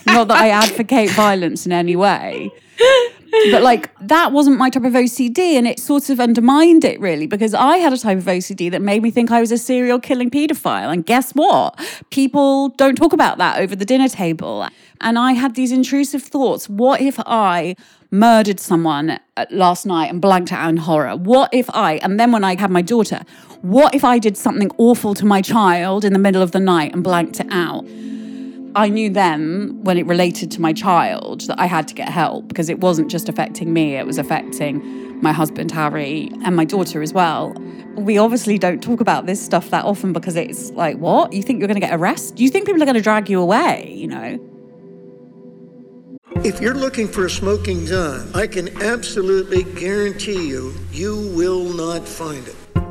Not 0.05 0.27
that 0.27 0.37
I 0.37 0.49
advocate 0.49 1.09
violence 1.09 1.65
in 1.65 1.71
any 1.71 1.95
way. 1.95 2.51
But 3.51 3.63
like 3.63 3.89
that 3.99 4.31
wasn't 4.31 4.57
my 4.57 4.69
type 4.69 4.83
of 4.83 4.93
OCD, 4.93 5.57
and 5.57 5.67
it 5.67 5.79
sort 5.79 6.09
of 6.09 6.19
undermined 6.19 6.83
it 6.83 6.99
really 6.99 7.27
because 7.27 7.53
I 7.53 7.77
had 7.77 7.91
a 7.91 7.97
type 7.97 8.17
of 8.17 8.25
OCD 8.25 8.69
that 8.71 8.81
made 8.81 9.01
me 9.01 9.11
think 9.11 9.31
I 9.31 9.39
was 9.41 9.51
a 9.51 9.57
serial 9.57 9.99
killing 9.99 10.29
paedophile. 10.29 10.91
And 10.91 11.05
guess 11.05 11.31
what? 11.31 11.79
People 12.11 12.69
don't 12.69 12.95
talk 12.95 13.13
about 13.13 13.37
that 13.39 13.59
over 13.59 13.75
the 13.75 13.85
dinner 13.85 14.07
table. 14.07 14.67
And 15.01 15.19
I 15.19 15.33
had 15.33 15.55
these 15.55 15.71
intrusive 15.71 16.23
thoughts. 16.23 16.69
What 16.69 17.01
if 17.01 17.19
I 17.25 17.75
murdered 18.11 18.59
someone 18.59 19.19
uh, 19.35 19.45
last 19.49 19.85
night 19.85 20.09
and 20.09 20.21
blanked 20.21 20.53
out 20.53 20.69
in 20.69 20.77
horror? 20.77 21.15
What 21.15 21.53
if 21.53 21.69
I, 21.73 21.93
and 21.95 22.19
then 22.19 22.31
when 22.31 22.43
I 22.43 22.55
had 22.55 22.71
my 22.71 22.81
daughter, 22.81 23.21
what 23.61 23.95
if 23.95 24.03
I 24.03 24.19
did 24.19 24.37
something 24.37 24.71
awful 24.77 25.13
to 25.15 25.25
my 25.25 25.41
child 25.41 26.05
in 26.05 26.13
the 26.13 26.19
middle 26.19 26.41
of 26.41 26.51
the 26.51 26.59
night 26.59 26.93
and 26.93 27.03
blanked 27.03 27.39
it 27.39 27.47
out? 27.49 27.85
I 28.75 28.89
knew 28.89 29.11
then 29.11 29.83
when 29.83 29.99
it 29.99 30.05
related 30.07 30.49
to 30.51 30.61
my 30.61 30.73
child 30.73 31.41
that 31.41 31.59
I 31.59 31.67
had 31.67 31.87
to 31.89 31.93
get 31.93 32.09
help 32.09 32.47
because 32.47 32.69
it 32.69 32.79
wasn't 32.79 33.11
just 33.11 33.29
affecting 33.29 33.71
me, 33.71 33.95
it 33.95 34.07
was 34.07 34.17
affecting 34.17 35.21
my 35.21 35.31
husband, 35.31 35.71
Harry, 35.71 36.31
and 36.43 36.55
my 36.55 36.65
daughter 36.65 37.03
as 37.03 37.13
well. 37.13 37.53
We 37.95 38.17
obviously 38.17 38.57
don't 38.57 38.81
talk 38.81 38.99
about 38.99 39.27
this 39.27 39.39
stuff 39.39 39.69
that 39.69 39.85
often 39.85 40.11
because 40.11 40.35
it's 40.35 40.71
like, 40.71 40.97
what? 40.97 41.33
You 41.33 41.43
think 41.43 41.59
you're 41.59 41.67
going 41.67 41.79
to 41.79 41.85
get 41.85 41.93
arrested? 41.93 42.39
You 42.39 42.49
think 42.49 42.65
people 42.65 42.81
are 42.81 42.85
going 42.85 42.95
to 42.95 43.01
drag 43.01 43.29
you 43.29 43.39
away, 43.39 43.93
you 43.95 44.07
know? 44.07 44.49
If 46.43 46.59
you're 46.59 46.73
looking 46.73 47.07
for 47.07 47.25
a 47.27 47.29
smoking 47.29 47.85
gun, 47.85 48.31
I 48.33 48.47
can 48.47 48.81
absolutely 48.81 49.63
guarantee 49.63 50.47
you, 50.47 50.73
you 50.91 51.31
will 51.35 51.71
not 51.73 52.07
find 52.07 52.47
it. 52.47 52.55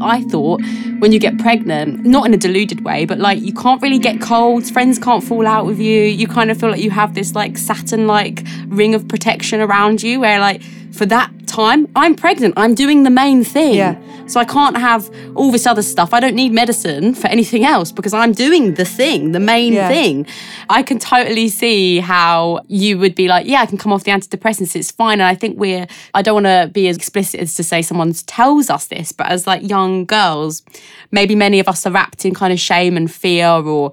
I 0.00 0.22
thought 0.24 0.60
when 0.98 1.12
you 1.12 1.18
get 1.18 1.38
pregnant, 1.38 2.04
not 2.04 2.26
in 2.26 2.34
a 2.34 2.36
deluded 2.36 2.84
way, 2.84 3.04
but 3.04 3.18
like 3.18 3.40
you 3.40 3.52
can't 3.52 3.80
really 3.82 3.98
get 3.98 4.20
colds, 4.20 4.70
friends 4.70 4.98
can't 4.98 5.22
fall 5.22 5.46
out 5.46 5.66
with 5.66 5.78
you. 5.78 6.02
You 6.02 6.26
kind 6.26 6.50
of 6.50 6.58
feel 6.58 6.70
like 6.70 6.82
you 6.82 6.90
have 6.90 7.14
this 7.14 7.34
like 7.34 7.58
Saturn 7.58 8.06
like 8.06 8.44
ring 8.66 8.94
of 8.94 9.08
protection 9.08 9.60
around 9.60 10.02
you 10.02 10.20
where 10.20 10.40
like 10.40 10.62
for 10.92 11.06
that 11.06 11.30
time, 11.46 11.88
I'm 11.94 12.14
pregnant. 12.14 12.54
I'm 12.56 12.74
doing 12.74 13.02
the 13.02 13.10
main 13.10 13.44
thing. 13.44 13.74
Yeah. 13.74 14.00
So 14.26 14.40
I 14.40 14.44
can't 14.44 14.76
have 14.76 15.08
all 15.36 15.52
this 15.52 15.66
other 15.66 15.82
stuff. 15.82 16.12
I 16.12 16.18
don't 16.20 16.34
need 16.34 16.52
medicine 16.52 17.14
for 17.14 17.28
anything 17.28 17.64
else 17.64 17.92
because 17.92 18.12
I'm 18.12 18.32
doing 18.32 18.74
the 18.74 18.84
thing, 18.84 19.32
the 19.32 19.40
main 19.40 19.72
Yeah. 19.72 19.88
thing. 19.88 20.26
I 20.68 20.82
can 20.82 20.98
totally 20.98 21.48
see 21.48 22.00
how 22.00 22.60
you 22.66 22.98
would 22.98 23.14
be 23.14 23.28
like, 23.28 23.46
yeah, 23.46 23.60
I 23.60 23.66
can 23.66 23.78
come 23.78 23.92
off 23.92 24.02
the 24.04 24.10
antidepressants. 24.10 24.74
It's 24.74 24.90
fine. 24.90 25.20
And 25.20 25.28
I 25.28 25.34
think 25.36 25.58
we're, 25.58 25.86
I 26.12 26.22
don't 26.22 26.34
want 26.42 26.46
to 26.46 26.70
be 26.72 26.88
as 26.88 26.96
explicit 26.96 27.38
as 27.40 27.54
to 27.54 27.62
say 27.62 27.82
someone 27.82 28.12
tells 28.26 28.68
us 28.68 28.86
this, 28.86 29.12
but 29.12 29.28
as 29.28 29.46
like 29.46 29.68
young 29.68 30.04
girls, 30.06 30.62
maybe 31.12 31.34
many 31.36 31.60
of 31.60 31.68
us 31.68 31.86
are 31.86 31.92
wrapped 31.92 32.24
in 32.24 32.34
kind 32.34 32.52
of 32.52 32.58
shame 32.58 32.96
and 32.96 33.10
fear 33.10 33.48
or 33.48 33.92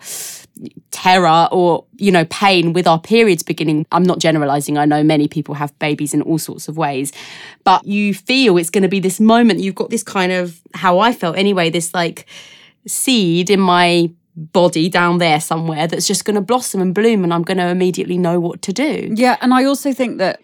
terror 0.91 1.47
or 1.51 1.85
you 1.97 2.11
know 2.11 2.25
pain 2.25 2.73
with 2.73 2.87
our 2.87 2.99
periods 2.99 3.43
beginning. 3.43 3.85
I'm 3.91 4.03
not 4.03 4.19
generalizing. 4.19 4.77
I 4.77 4.85
know 4.85 5.03
many 5.03 5.27
people 5.27 5.55
have 5.55 5.77
babies 5.79 6.13
in 6.13 6.21
all 6.21 6.37
sorts 6.37 6.67
of 6.67 6.77
ways. 6.77 7.11
But 7.63 7.85
you 7.85 8.13
feel 8.13 8.57
it's 8.57 8.69
going 8.69 8.83
to 8.83 8.89
be 8.89 8.99
this 8.99 9.19
moment 9.19 9.59
you've 9.59 9.75
got 9.75 9.89
this 9.89 10.03
kind 10.03 10.31
of 10.31 10.61
how 10.73 10.99
i 10.99 11.13
felt 11.13 11.37
anyway 11.37 11.69
this 11.69 11.93
like 11.93 12.25
seed 12.87 13.49
in 13.49 13.59
my 13.59 14.11
body 14.35 14.89
down 14.89 15.19
there 15.19 15.39
somewhere 15.39 15.87
that's 15.87 16.07
just 16.07 16.25
going 16.25 16.35
to 16.35 16.41
blossom 16.41 16.81
and 16.81 16.95
bloom 16.95 17.23
and 17.23 17.31
i'm 17.31 17.43
going 17.43 17.57
to 17.57 17.67
immediately 17.67 18.17
know 18.17 18.39
what 18.39 18.61
to 18.61 18.73
do. 18.73 19.13
Yeah, 19.15 19.37
and 19.41 19.53
I 19.53 19.65
also 19.65 19.93
think 19.93 20.17
that 20.17 20.39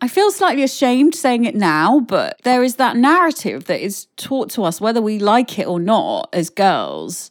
I 0.00 0.08
feel 0.08 0.32
slightly 0.32 0.64
ashamed 0.64 1.14
saying 1.14 1.44
it 1.44 1.54
now, 1.54 2.00
but 2.00 2.40
there 2.42 2.64
is 2.64 2.74
that 2.76 2.96
narrative 2.96 3.66
that 3.66 3.80
is 3.80 4.06
taught 4.16 4.50
to 4.50 4.64
us, 4.64 4.80
whether 4.80 5.00
we 5.00 5.20
like 5.20 5.60
it 5.60 5.66
or 5.68 5.78
not, 5.78 6.28
as 6.32 6.50
girls. 6.50 7.30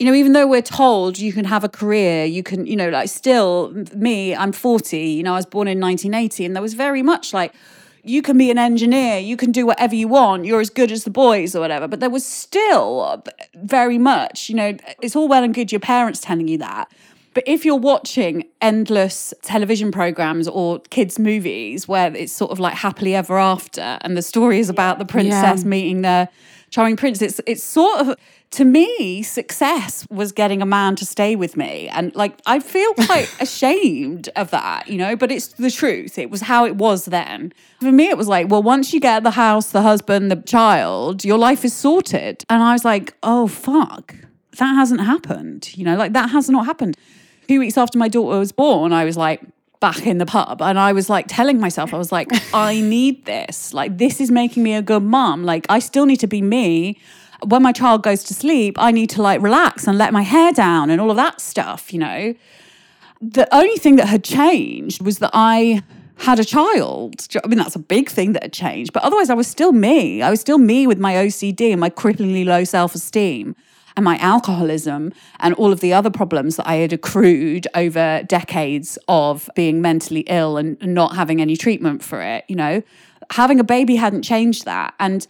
You 0.00 0.06
know, 0.06 0.14
even 0.14 0.32
though 0.32 0.46
we're 0.46 0.62
told 0.62 1.18
you 1.18 1.30
can 1.30 1.44
have 1.44 1.62
a 1.62 1.68
career, 1.68 2.24
you 2.24 2.42
can, 2.42 2.66
you 2.66 2.74
know, 2.74 2.88
like 2.88 3.10
still, 3.10 3.70
me, 3.94 4.34
I'm 4.34 4.50
40, 4.50 4.98
you 4.98 5.22
know, 5.22 5.34
I 5.34 5.36
was 5.36 5.44
born 5.44 5.68
in 5.68 5.78
1980, 5.78 6.46
and 6.46 6.56
there 6.56 6.62
was 6.62 6.72
very 6.72 7.02
much 7.02 7.34
like, 7.34 7.52
you 8.02 8.22
can 8.22 8.38
be 8.38 8.50
an 8.50 8.56
engineer, 8.56 9.18
you 9.18 9.36
can 9.36 9.52
do 9.52 9.66
whatever 9.66 9.94
you 9.94 10.08
want, 10.08 10.46
you're 10.46 10.62
as 10.62 10.70
good 10.70 10.90
as 10.90 11.04
the 11.04 11.10
boys 11.10 11.54
or 11.54 11.60
whatever. 11.60 11.86
But 11.86 12.00
there 12.00 12.08
was 12.08 12.24
still 12.24 13.22
very 13.56 13.98
much, 13.98 14.48
you 14.48 14.54
know, 14.54 14.74
it's 15.02 15.14
all 15.14 15.28
well 15.28 15.44
and 15.44 15.52
good 15.52 15.70
your 15.70 15.80
parents 15.80 16.18
telling 16.18 16.48
you 16.48 16.56
that. 16.56 16.90
But 17.34 17.44
if 17.46 17.66
you're 17.66 17.76
watching 17.76 18.44
endless 18.62 19.34
television 19.42 19.92
programs 19.92 20.48
or 20.48 20.80
kids' 20.88 21.18
movies 21.18 21.86
where 21.86 22.16
it's 22.16 22.32
sort 22.32 22.52
of 22.52 22.58
like 22.58 22.72
happily 22.74 23.14
ever 23.14 23.38
after 23.38 23.98
and 24.00 24.16
the 24.16 24.22
story 24.22 24.60
is 24.60 24.70
about 24.70 24.98
the 24.98 25.04
princess 25.04 25.62
Yeah. 25.62 25.68
meeting 25.68 26.00
the 26.00 26.30
charming 26.70 26.96
prince, 26.96 27.20
it's 27.20 27.40
it's 27.46 27.62
sort 27.62 28.00
of 28.00 28.16
to 28.52 28.64
me, 28.64 29.22
success 29.22 30.06
was 30.10 30.32
getting 30.32 30.60
a 30.60 30.66
man 30.66 30.96
to 30.96 31.06
stay 31.06 31.36
with 31.36 31.56
me. 31.56 31.88
And 31.88 32.14
like 32.16 32.40
I 32.46 32.58
feel 32.58 32.92
quite 33.06 33.32
ashamed 33.40 34.28
of 34.36 34.50
that, 34.50 34.88
you 34.88 34.98
know, 34.98 35.14
but 35.14 35.30
it's 35.30 35.48
the 35.48 35.70
truth. 35.70 36.18
It 36.18 36.30
was 36.30 36.42
how 36.42 36.64
it 36.64 36.76
was 36.76 37.04
then. 37.04 37.52
For 37.80 37.92
me, 37.92 38.08
it 38.08 38.16
was 38.16 38.28
like, 38.28 38.48
well, 38.50 38.62
once 38.62 38.92
you 38.92 39.00
get 39.00 39.22
the 39.22 39.30
house, 39.32 39.70
the 39.70 39.82
husband, 39.82 40.30
the 40.30 40.36
child, 40.36 41.24
your 41.24 41.38
life 41.38 41.64
is 41.64 41.72
sorted. 41.72 42.44
And 42.50 42.62
I 42.62 42.72
was 42.72 42.84
like, 42.84 43.14
oh 43.22 43.46
fuck. 43.46 44.14
That 44.58 44.74
hasn't 44.74 45.00
happened. 45.00 45.76
You 45.76 45.84
know, 45.84 45.96
like 45.96 46.12
that 46.14 46.30
has 46.30 46.50
not 46.50 46.66
happened 46.66 46.96
two 47.50 47.58
weeks 47.58 47.76
after 47.76 47.98
my 47.98 48.06
daughter 48.06 48.38
was 48.38 48.52
born, 48.52 48.92
I 48.92 49.04
was 49.04 49.16
like 49.16 49.42
back 49.80 50.06
in 50.06 50.18
the 50.18 50.26
pub 50.26 50.60
and 50.60 50.78
I 50.78 50.92
was 50.92 51.08
like 51.08 51.26
telling 51.28 51.58
myself, 51.58 51.92
I 51.92 51.98
was 51.98 52.12
like, 52.12 52.28
I 52.54 52.80
need 52.80 53.24
this. 53.24 53.72
Like, 53.74 53.98
this 53.98 54.20
is 54.20 54.30
making 54.30 54.62
me 54.62 54.74
a 54.74 54.82
good 54.82 55.02
mom 55.02 55.44
Like, 55.44 55.66
I 55.68 55.78
still 55.78 56.06
need 56.06 56.20
to 56.20 56.26
be 56.26 56.42
me. 56.42 57.00
When 57.42 57.62
my 57.62 57.72
child 57.72 58.02
goes 58.02 58.22
to 58.24 58.34
sleep, 58.34 58.76
I 58.78 58.92
need 58.92 59.08
to 59.10 59.22
like 59.22 59.40
relax 59.40 59.88
and 59.88 59.96
let 59.96 60.12
my 60.12 60.22
hair 60.22 60.52
down 60.52 60.90
and 60.90 61.00
all 61.00 61.10
of 61.10 61.16
that 61.16 61.40
stuff, 61.40 61.92
you 61.92 61.98
know. 61.98 62.34
The 63.22 63.52
only 63.54 63.76
thing 63.76 63.96
that 63.96 64.08
had 64.08 64.22
changed 64.22 65.02
was 65.02 65.18
that 65.18 65.30
I 65.32 65.82
had 66.16 66.38
a 66.38 66.44
child. 66.44 67.26
I 67.42 67.48
mean, 67.48 67.58
that's 67.58 67.76
a 67.76 67.80
big 67.80 68.10
thing 68.10 68.34
that 68.34 68.42
had 68.42 68.52
changed. 68.52 68.92
But 68.92 69.02
otherwise, 69.02 69.30
I 69.30 69.34
was 69.34 69.46
still 69.46 69.72
me. 69.72 70.20
I 70.20 70.28
was 70.28 70.40
still 70.40 70.58
me 70.58 70.86
with 70.86 70.98
my 70.98 71.14
OCD 71.14 71.70
and 71.70 71.80
my 71.80 71.88
cripplingly 71.88 72.44
low 72.44 72.64
self 72.64 72.94
esteem 72.94 73.56
and 73.96 74.04
my 74.04 74.16
alcoholism 74.18 75.12
and 75.40 75.54
all 75.54 75.72
of 75.72 75.80
the 75.80 75.92
other 75.92 76.10
problems 76.10 76.56
that 76.56 76.68
I 76.68 76.76
had 76.76 76.92
accrued 76.92 77.66
over 77.74 78.22
decades 78.26 78.98
of 79.08 79.50
being 79.54 79.80
mentally 79.80 80.20
ill 80.28 80.56
and 80.56 80.80
not 80.82 81.16
having 81.16 81.40
any 81.40 81.56
treatment 81.56 82.02
for 82.02 82.20
it. 82.20 82.44
You 82.48 82.56
know, 82.56 82.82
having 83.30 83.60
a 83.60 83.64
baby 83.64 83.96
hadn't 83.96 84.22
changed 84.22 84.64
that. 84.64 84.94
And 84.98 85.26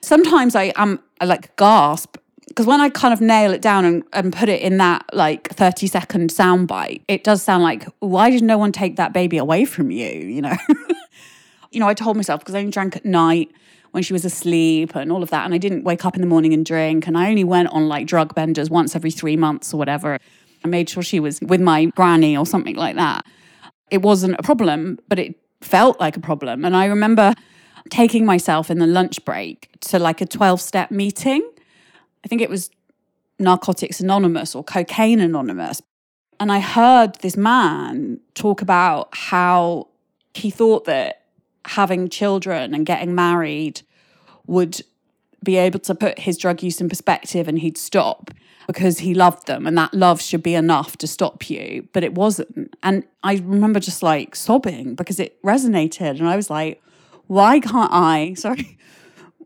sometimes 0.00 0.54
I 0.54 0.72
am 0.76 1.00
like 1.22 1.54
gasp 1.56 2.16
because 2.48 2.66
when 2.66 2.80
I 2.80 2.88
kind 2.88 3.14
of 3.14 3.20
nail 3.20 3.52
it 3.52 3.62
down 3.62 3.84
and, 3.84 4.02
and 4.12 4.32
put 4.32 4.48
it 4.48 4.60
in 4.60 4.78
that 4.78 5.04
like 5.12 5.48
30 5.50 5.86
second 5.86 6.30
soundbite, 6.30 7.02
it 7.06 7.22
does 7.22 7.42
sound 7.42 7.62
like, 7.62 7.86
why 8.00 8.28
did 8.30 8.42
no 8.42 8.58
one 8.58 8.72
take 8.72 8.96
that 8.96 9.12
baby 9.12 9.38
away 9.38 9.64
from 9.64 9.90
you? 9.90 10.08
You 10.40 10.42
know? 10.42 10.56
you 11.70 11.80
know, 11.80 11.86
I 11.86 11.94
told 11.94 12.16
myself 12.16 12.40
because 12.40 12.54
I 12.54 12.58
only 12.58 12.72
drank 12.72 12.96
at 12.96 13.04
night 13.04 13.52
when 13.92 14.02
she 14.02 14.12
was 14.12 14.24
asleep 14.24 14.94
and 14.94 15.10
all 15.10 15.22
of 15.22 15.30
that. 15.30 15.44
And 15.44 15.54
I 15.54 15.58
didn't 15.58 15.84
wake 15.84 16.04
up 16.04 16.14
in 16.14 16.20
the 16.20 16.26
morning 16.26 16.54
and 16.54 16.64
drink. 16.64 17.06
And 17.06 17.18
I 17.18 17.28
only 17.28 17.44
went 17.44 17.68
on 17.68 17.88
like 17.88 18.06
drug 18.06 18.34
benders 18.34 18.70
once 18.70 18.94
every 18.94 19.10
three 19.10 19.36
months 19.36 19.74
or 19.74 19.76
whatever. 19.76 20.18
I 20.64 20.68
made 20.68 20.88
sure 20.88 21.02
she 21.02 21.20
was 21.20 21.40
with 21.40 21.60
my 21.60 21.86
granny 21.86 22.36
or 22.36 22.46
something 22.46 22.76
like 22.76 22.96
that. 22.96 23.24
It 23.90 24.02
wasn't 24.02 24.36
a 24.38 24.42
problem, 24.42 24.98
but 25.08 25.18
it 25.18 25.34
felt 25.60 25.98
like 26.00 26.16
a 26.16 26.20
problem. 26.20 26.64
And 26.64 26.76
I 26.76 26.86
remember 26.86 27.34
taking 27.90 28.24
myself 28.24 28.70
in 28.70 28.78
the 28.78 28.86
lunch 28.86 29.24
break 29.24 29.70
to 29.80 29.98
like 29.98 30.20
a 30.20 30.26
12 30.26 30.60
step 30.60 30.90
meeting. 30.90 31.48
I 32.24 32.28
think 32.28 32.40
it 32.40 32.50
was 32.50 32.70
Narcotics 33.38 34.00
Anonymous 34.00 34.54
or 34.54 34.62
Cocaine 34.62 35.20
Anonymous. 35.20 35.82
And 36.38 36.52
I 36.52 36.60
heard 36.60 37.16
this 37.16 37.36
man 37.36 38.20
talk 38.34 38.62
about 38.62 39.08
how 39.12 39.88
he 40.34 40.50
thought 40.50 40.84
that 40.84 41.19
having 41.66 42.08
children 42.08 42.74
and 42.74 42.86
getting 42.86 43.14
married 43.14 43.82
would 44.46 44.80
be 45.42 45.56
able 45.56 45.78
to 45.80 45.94
put 45.94 46.18
his 46.18 46.36
drug 46.36 46.62
use 46.62 46.80
in 46.80 46.88
perspective 46.88 47.48
and 47.48 47.58
he'd 47.60 47.78
stop 47.78 48.30
because 48.66 49.00
he 49.00 49.14
loved 49.14 49.46
them 49.46 49.66
and 49.66 49.76
that 49.76 49.92
love 49.92 50.20
should 50.20 50.42
be 50.42 50.54
enough 50.54 50.96
to 50.96 51.06
stop 51.06 51.48
you 51.48 51.88
but 51.92 52.04
it 52.04 52.14
wasn't 52.14 52.74
and 52.82 53.04
i 53.24 53.34
remember 53.34 53.80
just 53.80 54.02
like 54.02 54.36
sobbing 54.36 54.94
because 54.94 55.18
it 55.18 55.42
resonated 55.42 56.18
and 56.18 56.28
i 56.28 56.36
was 56.36 56.50
like 56.50 56.80
why 57.26 57.58
can't 57.58 57.90
i 57.92 58.34
sorry 58.38 58.78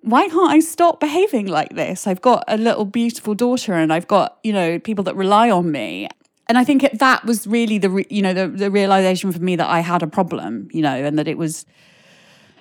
why 0.05 0.29
can't 0.29 0.51
I 0.51 0.61
stop 0.61 1.01
behaving 1.01 1.47
like 1.47 1.75
this? 1.75 2.07
I've 2.07 2.21
got 2.21 2.45
a 2.47 2.59
little 2.59 2.85
beautiful 2.85 3.35
daughter 3.35 3.73
and 3.73 3.91
I've 3.91 4.07
got, 4.07 4.39
you 4.43 4.53
know, 4.53 4.79
people 4.79 5.03
that 5.05 5.17
rely 5.17 5.49
on 5.51 5.73
me. 5.73 6.09
And 6.47 6.59
I 6.59 6.65
think 6.65 6.83
it, 6.83 6.99
that 6.99 7.25
was 7.25 7.47
really 7.47 7.79
the, 7.79 8.05
you 8.11 8.21
know, 8.21 8.35
the, 8.35 8.49
the 8.49 8.71
realization 8.71 9.33
for 9.33 9.39
me 9.39 9.57
that 9.57 9.67
I 9.67 9.81
had 9.81 10.03
a 10.03 10.07
problem, 10.07 10.69
you 10.73 10.83
know, 10.83 10.95
and 10.95 11.19
that 11.19 11.27
it 11.27 11.39
was, 11.39 11.65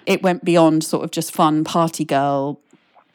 it 0.06 0.22
went 0.22 0.44
beyond 0.44 0.84
sort 0.84 1.04
of 1.04 1.12
just 1.12 1.34
fun 1.34 1.64
party 1.64 2.06
girl 2.06 2.60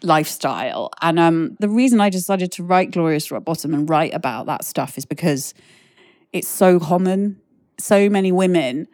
lifestyle. 0.03 0.91
And 1.03 1.19
um, 1.19 1.57
the 1.61 1.69
reason 1.69 2.01
I 2.01 2.11
decided 2.11 2.53
to 2.53 2.63
write 2.63 2.93
Glorious 2.93 3.31
Rock 3.31 3.45
Bottom 3.45 3.75
and 3.75 3.89
write 3.89 4.15
about 4.15 4.47
that 4.47 4.65
stuff 4.65 4.97
is 4.97 5.05
because 5.05 5.55
it's 6.33 6.49
so 6.49 6.79
common. 6.79 7.41
So 7.79 8.09
many 8.09 8.33
women 8.33 8.89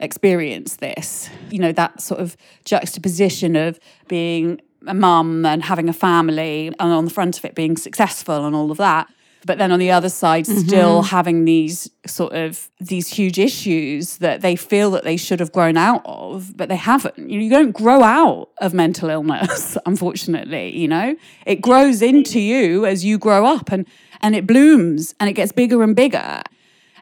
experience 0.00 0.76
this, 0.76 1.30
you 1.50 1.58
know, 1.58 1.72
that 1.72 2.00
sort 2.00 2.20
of 2.20 2.36
juxtaposition 2.64 3.56
of 3.56 3.78
being 4.08 4.60
a 4.86 4.94
mum 4.94 5.46
and 5.46 5.62
having 5.62 5.88
a 5.88 5.92
family, 5.92 6.66
and 6.66 6.80
on 6.80 7.04
the 7.04 7.10
front 7.10 7.38
of 7.38 7.44
it 7.44 7.54
being 7.54 7.76
successful 7.76 8.44
and 8.44 8.54
all 8.54 8.70
of 8.70 8.78
that. 8.78 9.08
But 9.44 9.58
then 9.58 9.72
on 9.72 9.78
the 9.80 9.90
other 9.90 10.08
side, 10.08 10.44
mm-hmm. 10.44 10.60
still 10.60 11.02
having 11.02 11.44
these 11.44 11.90
sort 12.06 12.32
of 12.32 12.70
these 12.80 13.08
huge 13.08 13.38
issues 13.38 14.18
that 14.18 14.40
they 14.40 14.54
feel 14.54 14.92
that 14.92 15.04
they 15.04 15.16
should 15.16 15.40
have 15.40 15.50
grown 15.50 15.76
out 15.76 16.02
of, 16.04 16.56
but 16.56 16.68
they 16.68 16.76
haven't. 16.76 17.18
You, 17.18 17.38
know, 17.38 17.44
you 17.44 17.50
don't 17.50 17.72
grow 17.72 18.02
out 18.02 18.50
of 18.58 18.72
mental 18.72 19.10
illness, 19.10 19.76
unfortunately. 19.86 20.76
You 20.76 20.88
know, 20.88 21.16
it 21.44 21.60
grows 21.60 22.02
into 22.02 22.40
you 22.40 22.86
as 22.86 23.04
you 23.04 23.18
grow 23.18 23.44
up, 23.46 23.72
and 23.72 23.86
and 24.20 24.36
it 24.36 24.46
blooms 24.46 25.14
and 25.18 25.28
it 25.28 25.32
gets 25.32 25.52
bigger 25.52 25.82
and 25.82 25.96
bigger. 25.96 26.42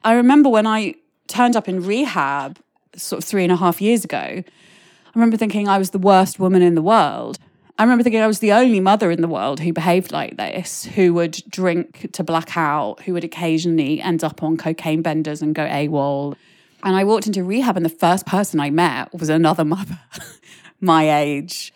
I 0.03 0.15
remember 0.15 0.49
when 0.49 0.67
I 0.67 0.95
turned 1.29 1.57
up 1.57 1.69
in 1.69 1.85
rehab 1.85 2.59
sort 2.97 3.23
of 3.23 3.29
three 3.29 3.45
and 3.45 3.53
a 3.53 3.57
half 3.57 3.81
years 3.81 4.05
ago, 4.05 4.19
I 4.19 4.45
remember 5.15 5.37
thinking 5.37 5.69
I 5.69 5.79
was 5.79 5.91
the 5.91 5.99
worst 5.99 6.39
woman 6.39 6.63
in 6.63 6.75
the 6.75 6.83
world. 6.83 7.39
I 7.81 7.83
remember 7.83 8.05
thinking 8.05 8.21
I 8.21 8.27
was 8.27 8.41
the 8.41 8.53
only 8.53 8.79
mother 8.79 9.11
in 9.11 9.23
the 9.23 9.27
world 9.27 9.59
who 9.59 9.73
behaved 9.73 10.13
like 10.13 10.37
this, 10.37 10.85
who 10.85 11.15
would 11.15 11.43
drink 11.49 12.13
to 12.13 12.23
black 12.23 12.55
out, 12.55 13.01
who 13.05 13.15
would 13.15 13.25
occasionally 13.25 14.03
end 14.03 14.23
up 14.23 14.43
on 14.43 14.59
cocaine 14.59 15.01
benders 15.01 15.41
and 15.41 15.55
go 15.55 15.65
AWOL. 15.65 16.37
And 16.83 16.95
I 16.95 17.05
walked 17.05 17.27
into 17.27 17.43
rehab, 17.43 17.79
and 17.79 17.87
the 17.87 17.89
first 17.89 18.27
person 18.27 18.61
I 18.61 18.69
met 18.69 19.15
was 19.15 19.31
another 19.31 19.65
mother 19.65 19.99
my 20.83 21.11
age 21.11 21.73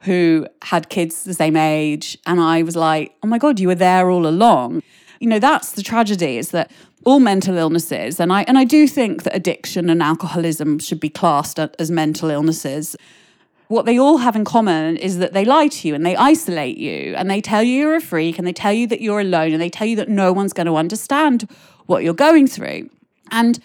who 0.00 0.46
had 0.62 0.88
kids 0.88 1.24
the 1.24 1.34
same 1.34 1.56
age. 1.56 2.16
And 2.24 2.40
I 2.40 2.62
was 2.62 2.74
like, 2.74 3.14
oh 3.22 3.26
my 3.26 3.36
God, 3.36 3.60
you 3.60 3.68
were 3.68 3.74
there 3.74 4.08
all 4.08 4.26
along. 4.26 4.82
you 5.20 5.28
know, 5.28 5.38
that's 5.38 5.72
the 5.72 5.82
tragedy 5.82 6.38
is 6.38 6.52
that 6.52 6.70
all 7.04 7.20
mental 7.20 7.58
illnesses, 7.58 8.18
and 8.18 8.32
I 8.32 8.44
and 8.44 8.56
I 8.56 8.64
do 8.64 8.88
think 8.88 9.24
that 9.24 9.36
addiction 9.36 9.90
and 9.90 10.02
alcoholism 10.02 10.78
should 10.78 11.00
be 11.00 11.10
classed 11.10 11.58
as 11.58 11.90
mental 11.90 12.30
illnesses. 12.30 12.96
What 13.68 13.86
they 13.86 13.98
all 13.98 14.18
have 14.18 14.36
in 14.36 14.44
common 14.44 14.96
is 14.96 15.18
that 15.18 15.32
they 15.32 15.44
lie 15.44 15.68
to 15.68 15.88
you 15.88 15.94
and 15.94 16.04
they 16.04 16.16
isolate 16.16 16.76
you 16.76 17.14
and 17.16 17.30
they 17.30 17.40
tell 17.40 17.62
you 17.62 17.74
you're 17.74 17.96
a 17.96 18.00
freak 18.00 18.38
and 18.38 18.46
they 18.46 18.52
tell 18.52 18.72
you 18.72 18.86
that 18.88 19.00
you're 19.00 19.20
alone 19.20 19.52
and 19.52 19.62
they 19.62 19.70
tell 19.70 19.86
you 19.86 19.96
that 19.96 20.08
no 20.08 20.32
one's 20.32 20.52
going 20.52 20.66
to 20.66 20.76
understand 20.76 21.48
what 21.86 22.04
you're 22.04 22.14
going 22.14 22.46
through. 22.46 22.90
And 23.30 23.58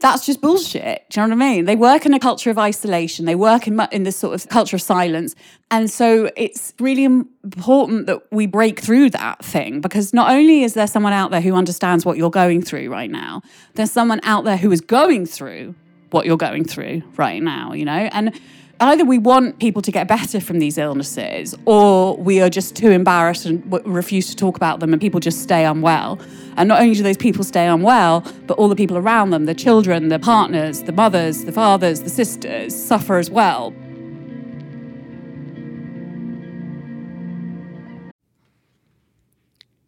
that's 0.00 0.24
just 0.24 0.40
bullshit. 0.40 1.04
Do 1.10 1.20
you 1.20 1.26
know 1.26 1.36
what 1.36 1.44
I 1.44 1.54
mean? 1.54 1.64
They 1.66 1.76
work 1.76 2.06
in 2.06 2.14
a 2.14 2.18
culture 2.18 2.50
of 2.50 2.58
isolation. 2.58 3.26
They 3.26 3.34
work 3.34 3.66
in, 3.66 3.78
in 3.92 4.04
this 4.04 4.16
sort 4.16 4.34
of 4.34 4.48
culture 4.48 4.76
of 4.76 4.82
silence. 4.82 5.34
And 5.70 5.90
so 5.90 6.30
it's 6.36 6.72
really 6.80 7.04
important 7.04 8.06
that 8.06 8.20
we 8.32 8.46
break 8.46 8.80
through 8.80 9.10
that 9.10 9.44
thing 9.44 9.82
because 9.82 10.14
not 10.14 10.30
only 10.32 10.62
is 10.62 10.72
there 10.72 10.86
someone 10.86 11.12
out 11.12 11.30
there 11.30 11.42
who 11.42 11.54
understands 11.54 12.06
what 12.06 12.16
you're 12.16 12.30
going 12.30 12.62
through 12.62 12.90
right 12.90 13.10
now, 13.10 13.42
there's 13.74 13.92
someone 13.92 14.20
out 14.22 14.44
there 14.44 14.56
who 14.56 14.72
is 14.72 14.80
going 14.80 15.26
through 15.26 15.74
what 16.10 16.24
you're 16.24 16.38
going 16.38 16.64
through 16.64 17.02
right 17.16 17.42
now, 17.42 17.72
you 17.72 17.84
know? 17.84 18.08
And 18.12 18.38
either 18.80 19.04
we 19.04 19.18
want 19.18 19.58
people 19.58 19.82
to 19.82 19.92
get 19.92 20.08
better 20.08 20.40
from 20.40 20.58
these 20.58 20.78
illnesses 20.78 21.54
or 21.66 22.16
we 22.16 22.40
are 22.40 22.48
just 22.48 22.74
too 22.74 22.90
embarrassed 22.90 23.44
and 23.44 23.62
refuse 23.84 24.28
to 24.30 24.36
talk 24.36 24.56
about 24.56 24.80
them 24.80 24.92
and 24.92 25.00
people 25.00 25.20
just 25.20 25.42
stay 25.42 25.66
unwell. 25.66 26.18
And 26.56 26.68
not 26.68 26.80
only 26.80 26.94
do 26.94 27.02
those 27.02 27.18
people 27.18 27.44
stay 27.44 27.66
unwell, 27.66 28.24
but 28.46 28.56
all 28.56 28.68
the 28.68 28.76
people 28.76 28.96
around 28.96 29.30
them, 29.30 29.44
the 29.44 29.54
children, 29.54 30.08
the 30.08 30.18
partners, 30.18 30.82
the 30.84 30.92
mothers, 30.92 31.44
the 31.44 31.52
fathers, 31.52 32.00
the 32.00 32.10
sisters, 32.10 32.74
suffer 32.74 33.18
as 33.18 33.30
well. 33.30 33.74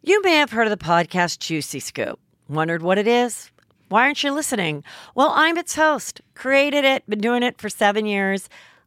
You 0.03 0.21
may 0.21 0.35
have 0.35 0.51
heard 0.51 0.67
of 0.67 0.77
the 0.77 0.85
podcast 0.85 1.39
Juicy 1.39 1.79
Scoop. 1.79 2.19
Wondered 2.47 2.83
what 2.83 2.97
it 2.97 3.07
is? 3.07 3.49
Why 3.89 4.03
aren't 4.03 4.23
you 4.23 4.31
listening? 4.31 4.83
Well, 5.15 5.31
I'm 5.33 5.57
its 5.57 5.75
host, 5.75 6.21
created 6.35 6.83
it, 6.83 7.07
been 7.09 7.21
doing 7.21 7.41
it 7.41 7.59
for 7.59 7.69
seven 7.69 8.05
years. 8.05 8.49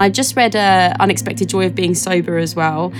I 0.00 0.08
just 0.08 0.34
read 0.34 0.56
uh, 0.56 0.94
Unexpected 0.98 1.50
Joy 1.50 1.66
of 1.66 1.74
Being 1.74 1.94
Sober 1.94 2.38
as 2.38 2.56
well. 2.56 2.90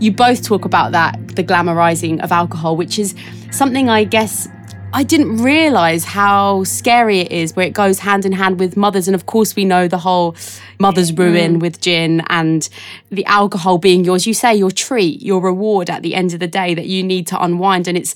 You 0.00 0.10
both 0.10 0.42
talk 0.42 0.64
about 0.64 0.92
that, 0.92 1.36
the 1.36 1.44
glamorizing 1.44 2.18
of 2.24 2.32
alcohol, 2.32 2.78
which 2.78 2.98
is 2.98 3.14
something 3.50 3.90
I 3.90 4.04
guess 4.04 4.48
I 4.94 5.02
didn't 5.02 5.36
realize 5.42 6.04
how 6.04 6.64
scary 6.64 7.18
it 7.20 7.30
is 7.30 7.54
where 7.54 7.66
it 7.66 7.74
goes 7.74 7.98
hand 7.98 8.24
in 8.24 8.32
hand 8.32 8.58
with 8.58 8.74
mothers. 8.74 9.06
And 9.06 9.14
of 9.14 9.26
course, 9.26 9.54
we 9.54 9.66
know 9.66 9.86
the 9.86 9.98
whole 9.98 10.34
mother's 10.78 11.12
ruin 11.12 11.56
mm. 11.56 11.60
with 11.60 11.82
gin 11.82 12.22
and 12.30 12.66
the 13.10 13.26
alcohol 13.26 13.76
being 13.76 14.06
yours. 14.06 14.26
You 14.26 14.32
say 14.32 14.54
your 14.54 14.70
treat, 14.70 15.20
your 15.20 15.42
reward 15.42 15.90
at 15.90 16.00
the 16.00 16.14
end 16.14 16.32
of 16.32 16.40
the 16.40 16.46
day 16.46 16.72
that 16.72 16.86
you 16.86 17.02
need 17.02 17.26
to 17.26 17.42
unwind. 17.42 17.86
And 17.86 17.98
it's 17.98 18.14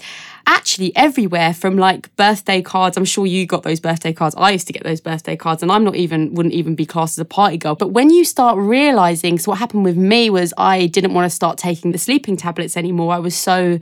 actually 0.50 0.94
everywhere 0.96 1.54
from 1.54 1.78
like 1.78 2.14
birthday 2.16 2.60
cards. 2.60 2.96
I'm 2.96 3.04
sure 3.04 3.24
you 3.24 3.46
got 3.46 3.62
those 3.62 3.78
birthday 3.78 4.12
cards. 4.12 4.34
I 4.36 4.50
used 4.50 4.66
to 4.66 4.72
get 4.72 4.82
those 4.82 5.00
birthday 5.00 5.36
cards 5.36 5.62
and 5.62 5.70
I'm 5.70 5.84
not 5.84 5.94
even, 5.94 6.34
wouldn't 6.34 6.54
even 6.54 6.74
be 6.74 6.84
classed 6.84 7.14
as 7.14 7.22
a 7.22 7.24
party 7.24 7.56
girl. 7.56 7.76
But 7.76 7.92
when 7.92 8.10
you 8.10 8.24
start 8.24 8.58
realizing, 8.58 9.38
so 9.38 9.52
what 9.52 9.58
happened 9.58 9.84
with 9.84 9.96
me 9.96 10.28
was 10.28 10.52
I 10.58 10.86
didn't 10.86 11.14
want 11.14 11.30
to 11.30 11.34
start 11.34 11.56
taking 11.56 11.92
the 11.92 11.98
sleeping 11.98 12.36
tablets 12.36 12.76
anymore. 12.76 13.14
I 13.14 13.20
was 13.20 13.36
so 13.36 13.78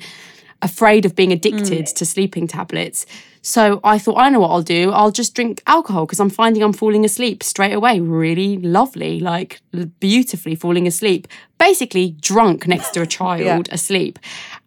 afraid 0.63 1.05
of 1.05 1.15
being 1.15 1.33
addicted 1.33 1.87
mm. 1.87 1.95
to 1.95 2.05
sleeping 2.05 2.47
tablets. 2.47 3.07
So 3.43 3.81
I 3.85 3.99
thought, 3.99 4.19
I 4.19 4.29
know 4.29 4.41
what 4.41 4.51
I'll 4.51 4.63
do. 4.63 4.91
I'll 4.91 5.13
just 5.13 5.35
drink 5.35 5.63
alcohol 5.67 6.05
because 6.05 6.21
I'm 6.21 6.31
finding 6.31 6.63
I'm 6.63 6.73
falling 6.73 7.05
asleep 7.05 7.43
straight 7.43 7.73
away. 7.73 8.01
Really 8.01 8.59
lovely, 8.59 9.21
like 9.21 9.61
beautifully 10.01 10.55
falling 10.55 10.87
asleep. 10.87 11.29
Basically, 11.57 12.11
drunk 12.21 12.67
next 12.67 12.91
to 12.91 13.03
a 13.03 13.07
child 13.19 13.69
yeah. 13.69 13.75
asleep. 13.75 14.19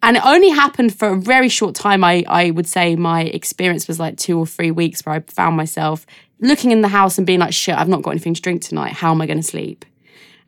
And 0.02 0.16
it 0.16 0.24
only 0.24 0.48
happened 0.48 0.98
for 0.98 1.08
a 1.08 1.16
very 1.16 1.48
short 1.48 1.74
time. 1.74 2.02
I, 2.02 2.24
I 2.26 2.50
would 2.50 2.66
say 2.66 2.96
my 2.96 3.22
experience 3.22 3.86
was 3.86 4.00
like 4.00 4.16
two 4.16 4.38
or 4.38 4.46
three 4.46 4.70
weeks 4.70 5.04
where 5.04 5.16
I 5.16 5.20
found 5.20 5.56
myself 5.56 6.06
looking 6.40 6.72
in 6.72 6.80
the 6.80 6.88
house 6.88 7.18
and 7.18 7.26
being 7.26 7.40
like, 7.40 7.52
shit, 7.52 7.76
I've 7.76 7.88
not 7.88 8.02
got 8.02 8.10
anything 8.10 8.34
to 8.34 8.42
drink 8.42 8.62
tonight. 8.62 8.94
How 8.94 9.12
am 9.12 9.20
I 9.20 9.26
going 9.26 9.38
to 9.38 9.44
sleep? 9.44 9.84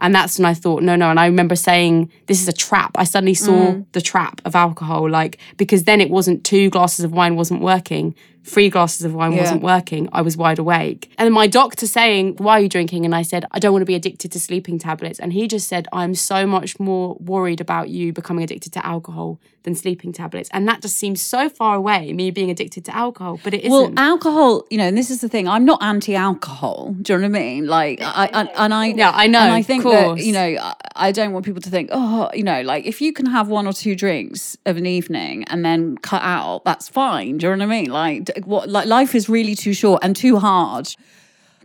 And 0.04 0.14
that's 0.14 0.38
when 0.38 0.44
I 0.44 0.52
thought, 0.52 0.82
no, 0.82 0.96
no. 0.96 1.08
And 1.08 1.18
I 1.18 1.24
remember 1.24 1.56
saying, 1.56 2.12
this 2.26 2.42
is 2.42 2.46
a 2.46 2.52
trap. 2.52 2.90
I 2.96 3.04
suddenly 3.04 3.32
saw 3.32 3.72
mm. 3.72 3.86
the 3.92 4.02
trap 4.02 4.42
of 4.44 4.54
alcohol, 4.54 5.08
like, 5.08 5.38
because 5.56 5.84
then 5.84 5.98
it 5.98 6.10
wasn't 6.10 6.44
two 6.44 6.68
glasses 6.68 7.06
of 7.06 7.12
wine 7.12 7.36
wasn't 7.36 7.62
working 7.62 8.14
three 8.44 8.68
glasses 8.68 9.04
of 9.04 9.14
wine 9.14 9.32
yeah. 9.32 9.40
wasn't 9.40 9.62
working. 9.62 10.08
I 10.12 10.22
was 10.22 10.36
wide 10.36 10.58
awake. 10.58 11.10
And 11.18 11.32
my 11.32 11.46
doctor 11.46 11.86
saying, 11.86 12.36
Why 12.36 12.58
are 12.58 12.60
you 12.60 12.68
drinking? 12.68 13.04
And 13.04 13.14
I 13.14 13.22
said, 13.22 13.46
I 13.50 13.58
don't 13.58 13.72
want 13.72 13.82
to 13.82 13.86
be 13.86 13.94
addicted 13.94 14.30
to 14.32 14.40
sleeping 14.40 14.78
tablets. 14.78 15.18
And 15.18 15.32
he 15.32 15.48
just 15.48 15.66
said, 15.68 15.88
I'm 15.92 16.14
so 16.14 16.46
much 16.46 16.78
more 16.78 17.16
worried 17.16 17.60
about 17.60 17.88
you 17.88 18.12
becoming 18.12 18.44
addicted 18.44 18.72
to 18.74 18.86
alcohol 18.86 19.40
than 19.64 19.74
sleeping 19.74 20.12
tablets. 20.12 20.48
And 20.52 20.68
that 20.68 20.82
just 20.82 20.96
seems 20.96 21.20
so 21.20 21.48
far 21.48 21.74
away, 21.74 22.12
me 22.12 22.30
being 22.30 22.50
addicted 22.50 22.84
to 22.84 22.96
alcohol, 22.96 23.40
but 23.42 23.54
it 23.54 23.62
isn't. 23.62 23.72
Well, 23.72 23.92
alcohol, 23.96 24.66
you 24.70 24.78
know, 24.78 24.84
and 24.84 24.96
this 24.96 25.10
is 25.10 25.20
the 25.20 25.28
thing, 25.28 25.48
I'm 25.48 25.64
not 25.64 25.82
anti 25.82 26.14
alcohol. 26.14 26.94
Do 27.00 27.14
you 27.14 27.18
know 27.18 27.28
what 27.28 27.36
I 27.36 27.40
mean? 27.40 27.66
Like, 27.66 28.00
I, 28.02 28.30
I, 28.32 28.64
and 28.64 28.74
I, 28.74 28.86
yeah, 28.88 29.10
I 29.12 29.26
know. 29.26 29.40
And 29.40 29.52
I 29.52 29.62
think 29.62 29.84
that, 29.84 30.18
you 30.18 30.32
know, 30.32 30.72
I 30.94 31.12
don't 31.12 31.32
want 31.32 31.44
people 31.44 31.62
to 31.62 31.70
think, 31.70 31.90
oh, 31.92 32.30
you 32.34 32.42
know, 32.42 32.60
like 32.62 32.84
if 32.84 33.00
you 33.00 33.12
can 33.12 33.26
have 33.26 33.48
one 33.48 33.66
or 33.66 33.72
two 33.72 33.96
drinks 33.96 34.56
of 34.66 34.76
an 34.76 34.86
evening 34.86 35.44
and 35.44 35.64
then 35.64 35.96
cut 35.98 36.22
out, 36.22 36.64
that's 36.64 36.88
fine. 36.88 37.38
Do 37.38 37.46
you 37.46 37.56
know 37.56 37.66
what 37.66 37.72
I 37.74 37.80
mean? 37.80 37.90
Like, 37.90 38.30
what 38.44 38.68
like 38.68 38.86
life 38.86 39.14
is 39.14 39.28
really 39.28 39.54
too 39.54 39.72
short 39.72 40.02
and 40.02 40.14
too 40.14 40.38
hard 40.38 40.88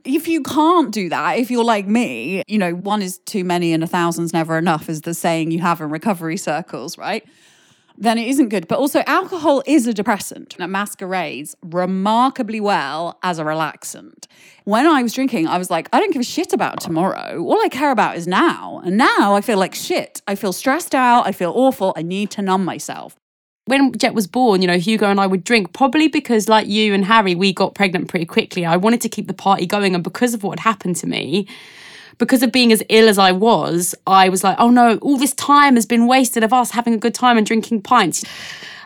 if 0.06 0.28
you 0.28 0.42
can't 0.42 0.92
do 0.92 1.10
that, 1.10 1.38
if 1.38 1.52
you're 1.52 1.64
like 1.64 1.88
me, 1.88 2.44
you 2.48 2.58
know, 2.58 2.74
one 2.74 3.02
is 3.02 3.20
too 3.20 3.44
many 3.44 3.74
and 3.74 3.84
a 3.84 3.88
thousand's 3.88 4.34
never 4.34 4.58
enough, 4.58 4.90
is 4.90 5.02
the 5.02 5.14
saying 5.14 5.52
you 5.52 5.60
have 5.60 5.82
in 5.82 5.90
recovery 5.90 6.38
circles, 6.38 6.98
right? 6.98 7.28
Then 7.98 8.18
it 8.18 8.30
isn't 8.30 8.48
good. 8.48 8.68
But 8.70 8.80
also, 8.80 9.04
alcohol 9.08 9.62
is 9.66 9.86
a 9.86 9.94
depressant 9.94 10.56
that 10.58 10.70
masquerades 10.70 11.56
remarkably 11.62 12.62
well 12.62 13.20
as 13.24 13.40
a 13.40 13.44
relaxant. 13.44 14.26
When 14.64 14.88
I 14.88 15.04
was 15.04 15.14
drinking, 15.14 15.48
I 15.48 15.58
was 15.58 15.70
like, 15.70 15.90
I 15.92 16.00
don't 16.00 16.14
give 16.14 16.22
a 16.22 16.26
shit 16.26 16.54
about 16.54 16.80
tomorrow. 16.80 17.44
All 17.44 17.62
I 17.62 17.68
care 17.68 17.92
about 17.92 18.16
is 18.16 18.26
now. 18.26 18.82
And 18.86 18.96
now 18.96 19.36
I 19.36 19.42
feel 19.42 19.58
like 19.58 19.76
shit. 19.76 20.22
I 20.30 20.36
feel 20.36 20.54
stressed 20.54 20.96
out. 20.96 21.28
I 21.28 21.34
feel 21.34 21.52
awful. 21.54 21.94
I 21.98 22.02
need 22.02 22.32
to 22.32 22.42
numb 22.42 22.64
myself 22.64 23.18
when 23.70 23.94
Jet 23.94 24.14
was 24.14 24.28
born, 24.28 24.62
you 24.62 24.68
know, 24.68 24.78
Hugo 24.78 25.10
and 25.10 25.20
I 25.20 25.28
would 25.28 25.44
drink 25.44 25.74
probably 25.74 26.08
because, 26.08 26.50
like 26.50 26.68
you 26.68 26.94
and 26.94 27.06
Harry, 27.06 27.36
we 27.36 27.54
got 27.54 27.76
pregnant 27.76 28.08
pretty 28.08 28.26
quickly. 28.26 28.66
I 28.66 28.78
wanted 28.78 29.02
to 29.02 29.10
keep 29.10 29.28
the 29.28 29.34
party 29.34 29.66
going. 29.66 29.96
And 29.96 30.04
because 30.04 30.34
of 30.34 30.44
what 30.44 30.60
had 30.60 30.70
happened 30.70 30.96
to 30.98 31.08
me, 31.08 31.48
because 32.18 32.44
of 32.44 32.52
being 32.52 32.72
as 32.72 32.84
ill 32.90 33.08
as 33.08 33.18
I 33.18 33.32
was, 33.32 33.96
I 34.06 34.30
was 34.30 34.44
like, 34.44 34.58
oh 34.60 34.70
no, 34.70 34.98
all 34.98 35.18
this 35.18 35.34
time 35.34 35.76
has 35.76 35.86
been 35.86 36.06
wasted 36.06 36.44
of 36.44 36.52
us 36.52 36.72
having 36.72 36.94
a 36.94 36.98
good 36.98 37.14
time 37.14 37.38
and 37.38 37.46
drinking 37.46 37.82
pints. 37.82 38.24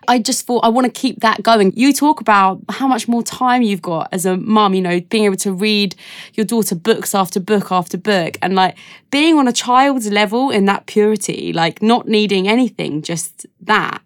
I 0.08 0.20
just 0.20 0.46
thought 0.46 0.66
I 0.66 0.70
want 0.70 0.86
to 0.86 0.92
keep 0.92 1.22
that 1.22 1.44
going. 1.44 1.72
You 1.76 1.94
talk 1.94 2.20
about 2.20 2.62
how 2.70 2.88
much 2.88 3.08
more 3.08 3.24
time 3.24 3.62
you've 3.62 3.82
got 3.82 4.10
as 4.12 4.26
a 4.26 4.38
mum, 4.38 4.74
you 4.74 4.82
know, 4.82 5.00
being 5.00 5.24
able 5.26 5.38
to 5.38 5.54
read 5.54 5.96
your 6.34 6.46
daughter 6.46 6.76
books 6.76 7.16
after 7.16 7.40
book 7.40 7.72
after 7.72 7.98
book 7.98 8.38
and 8.42 8.54
like 8.54 8.78
being 9.12 9.38
on 9.38 9.48
a 9.48 9.54
child's 9.54 10.12
level 10.12 10.50
in 10.50 10.66
that 10.66 10.86
purity, 10.86 11.54
like 11.54 11.82
not 11.82 12.08
needing 12.08 12.48
anything, 12.48 13.02
just 13.02 13.46
that 13.62 14.02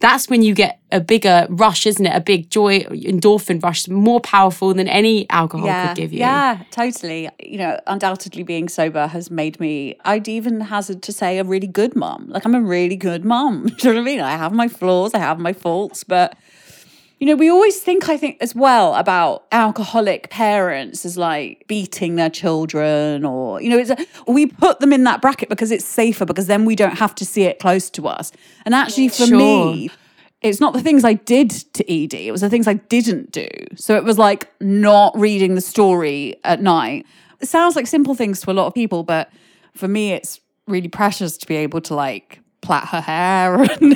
that's 0.00 0.28
when 0.28 0.42
you 0.42 0.54
get 0.54 0.80
a 0.90 1.00
bigger 1.00 1.46
rush, 1.50 1.86
isn't 1.86 2.04
it? 2.04 2.14
A 2.14 2.20
big 2.20 2.50
joy, 2.50 2.80
endorphin 2.80 3.62
rush, 3.62 3.86
more 3.86 4.18
powerful 4.20 4.72
than 4.72 4.88
any 4.88 5.28
alcohol 5.28 5.66
yeah, 5.66 5.88
could 5.88 5.96
give 5.96 6.12
you. 6.12 6.20
Yeah, 6.20 6.62
totally. 6.70 7.28
You 7.38 7.58
know, 7.58 7.80
undoubtedly 7.86 8.42
being 8.42 8.68
sober 8.68 9.06
has 9.06 9.30
made 9.30 9.60
me, 9.60 9.96
I'd 10.04 10.26
even 10.26 10.62
hazard 10.62 11.02
to 11.02 11.12
say, 11.12 11.38
a 11.38 11.44
really 11.44 11.66
good 11.66 11.94
mom. 11.94 12.28
Like, 12.28 12.46
I'm 12.46 12.54
a 12.54 12.62
really 12.62 12.96
good 12.96 13.24
mom. 13.24 13.66
Do 13.78 13.88
you 13.88 13.94
know 13.94 14.00
what 14.00 14.08
I 14.08 14.12
mean? 14.12 14.20
I 14.20 14.32
have 14.32 14.52
my 14.52 14.68
flaws, 14.68 15.12
I 15.12 15.18
have 15.18 15.38
my 15.38 15.52
faults, 15.52 16.02
but 16.02 16.34
You 17.20 17.26
know, 17.26 17.36
we 17.36 17.50
always 17.50 17.78
think, 17.78 18.08
I 18.08 18.16
think, 18.16 18.38
as 18.40 18.54
well 18.54 18.94
about 18.94 19.44
alcoholic 19.52 20.30
parents 20.30 21.04
as 21.04 21.18
like 21.18 21.64
beating 21.68 22.16
their 22.16 22.30
children, 22.30 23.26
or, 23.26 23.60
you 23.60 23.68
know, 23.68 23.76
it's 23.76 23.90
a, 23.90 23.96
we 24.26 24.46
put 24.46 24.80
them 24.80 24.90
in 24.90 25.04
that 25.04 25.20
bracket 25.20 25.50
because 25.50 25.70
it's 25.70 25.84
safer, 25.84 26.24
because 26.24 26.46
then 26.46 26.64
we 26.64 26.74
don't 26.74 26.96
have 26.96 27.14
to 27.16 27.26
see 27.26 27.42
it 27.42 27.58
close 27.58 27.90
to 27.90 28.08
us. 28.08 28.32
And 28.64 28.74
actually, 28.74 29.08
for 29.08 29.26
Sure. 29.26 29.36
me, 29.36 29.90
it's 30.40 30.60
not 30.60 30.72
the 30.72 30.80
things 30.80 31.04
I 31.04 31.12
did 31.12 31.50
to 31.50 31.84
Edie, 31.84 32.28
it 32.28 32.32
was 32.32 32.40
the 32.40 32.48
things 32.48 32.66
I 32.66 32.72
didn't 32.74 33.32
do. 33.32 33.48
So 33.76 33.96
it 33.96 34.04
was 34.04 34.16
like 34.16 34.48
not 34.58 35.12
reading 35.18 35.56
the 35.56 35.60
story 35.60 36.36
at 36.44 36.62
night. 36.62 37.04
It 37.40 37.48
sounds 37.48 37.76
like 37.76 37.86
simple 37.86 38.14
things 38.14 38.40
to 38.40 38.50
a 38.50 38.54
lot 38.54 38.66
of 38.66 38.72
people, 38.72 39.02
but 39.02 39.30
for 39.74 39.88
me, 39.88 40.12
it's 40.12 40.40
really 40.66 40.88
precious 40.88 41.36
to 41.36 41.46
be 41.46 41.56
able 41.56 41.82
to 41.82 41.94
like 41.94 42.40
plait 42.62 42.84
her 42.84 43.00
hair 43.02 43.60
and, 43.80 43.94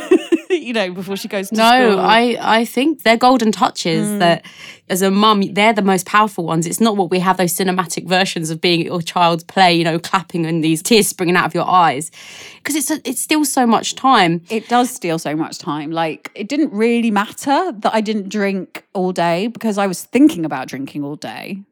you 0.63 0.73
know, 0.73 0.93
before 0.93 1.17
she 1.17 1.29
goes 1.29 1.49
to 1.49 1.55
No, 1.55 1.91
school. 1.91 2.01
I, 2.01 2.37
I 2.41 2.65
think 2.65 3.03
they're 3.03 3.17
golden 3.17 3.53
touches 3.53 4.09
hmm. 4.09 4.19
that 4.19 4.45
as 4.89 5.03
a 5.03 5.11
mum, 5.11 5.43
they're 5.55 5.73
the 5.73 5.83
most 5.83 6.07
powerful 6.07 6.45
ones. 6.45 6.67
It's 6.67 6.81
not 6.81 6.97
what 6.97 7.11
we 7.11 7.19
have 7.21 7.37
those 7.37 7.55
cinematic 7.55 8.07
versions 8.07 8.51
of 8.51 8.61
being 8.61 8.81
at 8.81 8.87
your 8.87 9.03
child's 9.03 9.45
play, 9.45 9.75
you 9.75 9.85
know, 9.85 9.99
clapping 9.99 10.45
and 10.47 10.63
these 10.63 10.83
tears 10.83 11.09
springing 11.09 11.37
out 11.37 11.47
of 11.47 11.55
your 11.55 11.69
eyes. 11.69 12.11
Because 12.57 12.77
it's, 12.77 12.91
a, 12.91 13.01
it's 13.09 13.21
still 13.21 13.45
so 13.45 13.67
much 13.67 13.95
time. 13.95 14.43
it 14.51 14.69
does 14.69 14.91
steal 14.91 15.19
so 15.19 15.35
much 15.35 15.59
time. 15.59 15.91
Like, 15.91 16.31
it 16.35 16.49
didn't 16.49 16.73
really 16.73 17.11
matter 17.11 17.73
that 17.73 17.95
I 17.95 18.01
didn't 18.01 18.29
drink 18.29 18.85
all 18.93 19.13
day 19.13 19.47
because 19.47 19.79
I 19.79 19.87
was 19.87 20.05
thinking 20.05 20.45
about 20.45 20.69
drinking 20.69 21.03
all 21.05 21.17
day. 21.17 21.63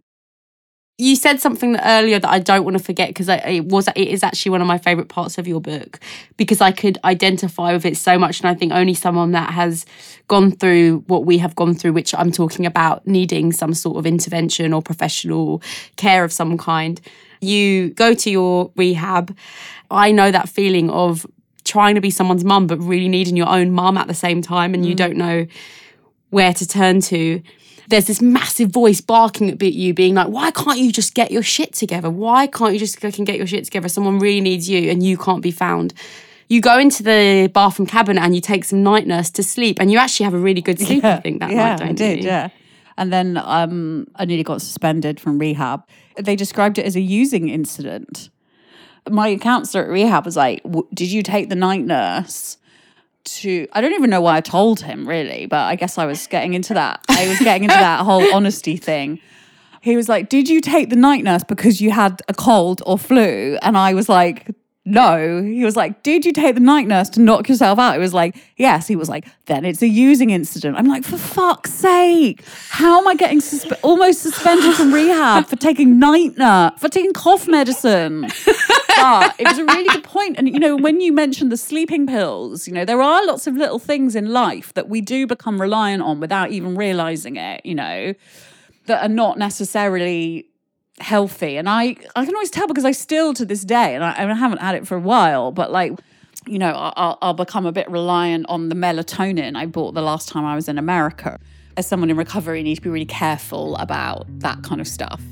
You 0.99 1.17
said 1.17 1.41
something 1.41 1.77
earlier 1.79 2.19
that 2.19 2.29
I 2.31 2.39
don't 2.39 2.65
want 2.65 2.77
to 2.77 2.83
forget 2.83 3.09
because 3.09 3.29
it 3.29 3.65
was 3.65 3.89
it 3.89 4.09
is 4.09 4.23
actually 4.23 4.51
one 4.51 4.61
of 4.61 4.67
my 4.67 4.79
favorite 4.79 5.09
parts 5.09 5.39
of 5.39 5.49
your 5.49 5.61
book 5.61 5.99
because 6.37 6.61
I 6.61 6.71
could 6.71 6.99
identify 7.03 7.73
with 7.73 7.87
it 7.87 7.97
so 7.97 8.19
much, 8.19 8.41
and 8.41 8.49
I 8.49 8.55
think 8.55 8.73
only 8.73 8.95
someone 8.95 9.33
that 9.33 9.51
has 9.53 9.87
gone 10.29 10.53
through 10.53 11.03
what 11.07 11.25
we 11.25 11.39
have 11.39 11.57
gone 11.57 11.75
through, 11.75 11.95
which 11.95 12.15
I'm 12.15 12.31
talking 12.31 12.67
about, 12.67 13.07
needing 13.07 13.53
some 13.53 13.73
sort 13.75 13.97
of 13.97 14.07
intervention 14.07 14.73
or 14.73 14.83
professional 14.83 15.63
care 15.97 16.25
of 16.25 16.33
some 16.33 16.59
kind. 16.59 17.01
You 17.41 17.91
go 17.91 18.15
to 18.15 18.31
your 18.31 18.71
rehab. 18.77 19.37
I 19.91 20.13
know 20.13 20.31
that 20.31 20.49
feeling 20.49 20.91
of 20.91 21.27
trying 21.65 21.95
to 21.95 22.01
be 22.01 22.11
someone's 22.11 22.45
mum, 22.45 22.67
but 22.67 22.79
really 22.79 23.09
needing 23.09 23.37
your 23.37 23.49
own 23.49 23.73
mum 23.73 23.97
at 23.97 24.09
the 24.09 24.15
same 24.15 24.43
time, 24.43 24.75
and 24.75 24.85
you 24.85 24.93
mm. 24.93 24.99
don't 24.99 25.17
know 25.17 25.47
where 26.31 26.53
to 26.53 26.67
turn 26.67 27.01
to. 27.01 27.43
There's 27.93 28.07
this 28.07 28.23
massive 28.23 28.71
voice 28.71 29.03
barking 29.03 29.51
at 29.51 29.63
you, 29.63 29.93
being 29.93 30.15
like, 30.15 30.29
"Why 30.29 30.51
can't 30.51 30.79
you 30.79 30.91
just 30.91 31.13
get 31.13 31.31
your 31.31 31.43
shit 31.43 31.75
together? 31.75 32.09
Why 32.09 32.47
can't 32.47 32.73
you 32.73 32.79
just 32.79 32.99
fucking 32.99 33.27
get 33.27 33.37
your 33.37 33.47
shit 33.47 33.65
together? 33.65 33.87
Someone 33.91 34.19
really 34.19 34.41
needs 34.41 34.67
you, 34.67 34.91
and 34.91 35.03
you 35.03 35.19
can't 35.19 35.43
be 35.43 35.51
found." 35.51 35.93
You 36.49 36.63
go 36.63 36.79
into 36.79 37.03
the 37.03 37.51
bathroom 37.53 37.87
cabinet 37.87 38.23
and 38.23 38.35
you 38.35 38.41
take 38.41 38.65
some 38.65 38.83
night 38.83 39.07
nurse 39.07 39.29
to 39.33 39.43
sleep, 39.43 39.77
and 39.79 39.93
you 39.93 39.99
actually 39.99 40.25
have 40.25 40.33
a 40.33 40.39
really 40.39 40.63
good 40.63 40.81
sleep. 40.81 41.05
I 41.05 41.21
think 41.21 41.41
that 41.41 41.51
yeah, 41.51 41.57
night, 41.57 41.79
don't 41.81 41.89
I 41.91 41.93
did, 41.93 42.21
you? 42.21 42.31
yeah. 42.31 42.49
And 42.97 43.13
then 43.13 43.37
um, 43.37 44.07
I 44.17 44.25
nearly 44.25 44.43
got 44.43 44.63
suspended 44.63 45.21
from 45.21 45.39
rehab. 45.39 45.87
They 46.17 46.35
described 46.35 46.79
it 46.79 46.87
as 46.87 46.97
a 46.97 47.01
using 47.03 47.51
incident. 47.51 48.31
My 49.11 49.37
counselor 49.37 49.85
at 49.85 49.91
rehab 49.91 50.25
was 50.25 50.37
like, 50.37 50.63
"W- 50.63 50.89
"Did 50.95 51.13
you 51.13 51.23
take 51.23 51.51
the 51.51 51.57
night 51.57 51.85
nurse?" 51.85 52.57
To 53.25 53.69
I 53.73 53.81
don't 53.81 53.93
even 53.93 54.11
know 54.11 54.21
why 54.21 54.37
I 54.37 54.41
told 54.41 54.81
him 54.81 55.09
really, 55.09 55.47
but 55.47 55.61
I 55.61 55.77
guess 55.77 55.97
I 55.97 56.07
was 56.07 56.27
getting 56.27 56.55
into 56.55 56.75
that. 56.75 57.01
I 57.09 57.29
was 57.29 57.39
getting 57.39 57.65
into 57.65 57.77
that 57.77 58.01
whole 58.05 58.35
honesty 58.35 58.77
thing. 58.77 59.21
He 59.81 59.97
was 59.97 60.09
like, 60.09 60.29
"Did 60.29 60.49
you 60.49 60.61
take 60.61 60.91
the 60.91 60.97
night 60.97 61.23
nurse 61.23 61.45
because 61.45 61.81
you 61.81 61.93
had 61.93 62.21
a 62.29 62.35
cold 62.35 62.83
or 62.85 62.99
flu?" 62.99 63.59
And 63.63 63.79
I 63.79 63.95
was 63.95 64.09
like, 64.09 64.51
"No." 64.85 65.41
He 65.43 65.65
was 65.65 65.77
like, 65.77 66.03
"Did 66.03 66.25
you 66.25 66.33
take 66.33 66.55
the 66.57 66.61
night 66.61 66.89
nurse 66.89 67.09
to 67.11 67.21
knock 67.21 67.49
yourself 67.49 67.79
out?" 67.79 67.95
It 67.95 68.01
was 68.01 68.13
like, 68.15 68.37
"Yes." 68.57 68.89
He 68.89 68.97
was 68.97 69.09
like, 69.09 69.25
"Then 69.47 69.65
it's 69.65 69.83
a 69.83 69.89
using 69.89 70.31
incident." 70.31 70.77
I'm 70.77 70.87
like, 70.87 71.05
"For 71.05 71.17
fuck's 71.17 71.73
sake! 71.73 72.45
How 72.71 72.99
am 73.01 73.07
I 73.07 73.15
getting 73.15 73.39
suspe- 73.41 73.79
almost 73.83 74.21
suspended 74.21 74.75
from 74.75 74.93
rehab 74.93 75.47
for 75.47 75.57
taking 75.57 75.99
night 76.01 76.37
nurse 76.39 76.73
for 76.79 76.89
taking 76.89 77.13
cough 77.13 77.47
medicine?" 77.47 78.27
but 79.03 79.35
it 79.39 79.47
was 79.49 79.59
a 79.59 79.65
really 79.65 79.89
good 79.89 80.05
point. 80.05 80.39
And 80.39 80.49
you 80.49 80.59
know, 80.59 80.77
when 80.77 81.01
you 81.01 81.13
mentioned 81.13 81.51
the 81.51 81.57
sleeping 81.57 82.07
pills, 82.07 82.67
you 82.67 82.73
know, 82.73 82.85
there 82.85 83.03
are 83.03 83.27
lots 83.27 83.47
of 83.47 83.57
little 83.57 83.79
things 83.79 84.15
in 84.15 84.33
life 84.33 84.73
that 84.75 84.89
we 84.89 85.01
do 85.01 85.27
become 85.27 85.61
reliant 85.61 86.03
on 86.03 86.21
without 86.21 86.51
even 86.51 86.77
realizing 86.77 87.37
it. 87.37 87.65
You 87.67 87.75
know 87.75 88.15
that 88.87 89.03
are 89.03 89.09
not 89.09 89.39
necessarily 89.39 90.47
healthy. 90.99 91.57
And 91.57 91.69
I, 91.69 91.97
I 92.17 92.25
can 92.25 92.35
always 92.35 92.51
tell 92.51 92.67
because 92.67 92.85
I 92.85 92.93
still 92.93 93.35
to 93.35 93.45
this 93.45 93.65
day, 93.65 93.95
and 93.95 94.05
I, 94.05 94.11
I 94.11 94.35
haven't 94.35 94.59
had 94.59 94.75
it 94.75 94.87
for 94.87 94.97
a 94.97 95.01
while, 95.01 95.53
but 95.53 95.71
like, 95.71 95.93
you 96.47 96.59
know, 96.59 96.73
I'll, 96.97 97.19
I'll 97.23 97.35
become 97.35 97.67
a 97.67 97.73
bit 97.73 97.89
reliant 97.91 98.47
on 98.49 98.69
the 98.69 98.75
melatonin 98.75 99.57
I 99.57 99.67
bought 99.67 99.95
the 99.95 100.03
last 100.03 100.29
time 100.29 100.45
I 100.45 100.55
was 100.55 100.69
in 100.69 100.79
America. 100.79 101.39
As 101.77 101.87
someone 101.87 102.11
in 102.11 102.17
recovery, 102.17 102.59
you 102.59 102.65
need 102.65 102.77
to 102.77 102.83
be 102.83 102.91
really 102.91 103.07
careful 103.07 103.77
about 103.77 104.27
that 104.41 104.63
kind 104.63 104.81
of 104.81 104.89
stuff. 104.89 105.23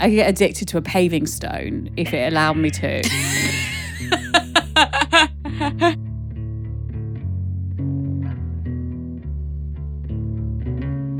I 0.00 0.08
could 0.08 0.14
get 0.16 0.28
addicted 0.28 0.68
to 0.68 0.78
a 0.78 0.82
paving 0.82 1.26
stone 1.26 1.90
if 1.96 2.12
it 2.12 2.32
allowed 2.32 2.56
me 2.56 2.70
to. 2.70 3.02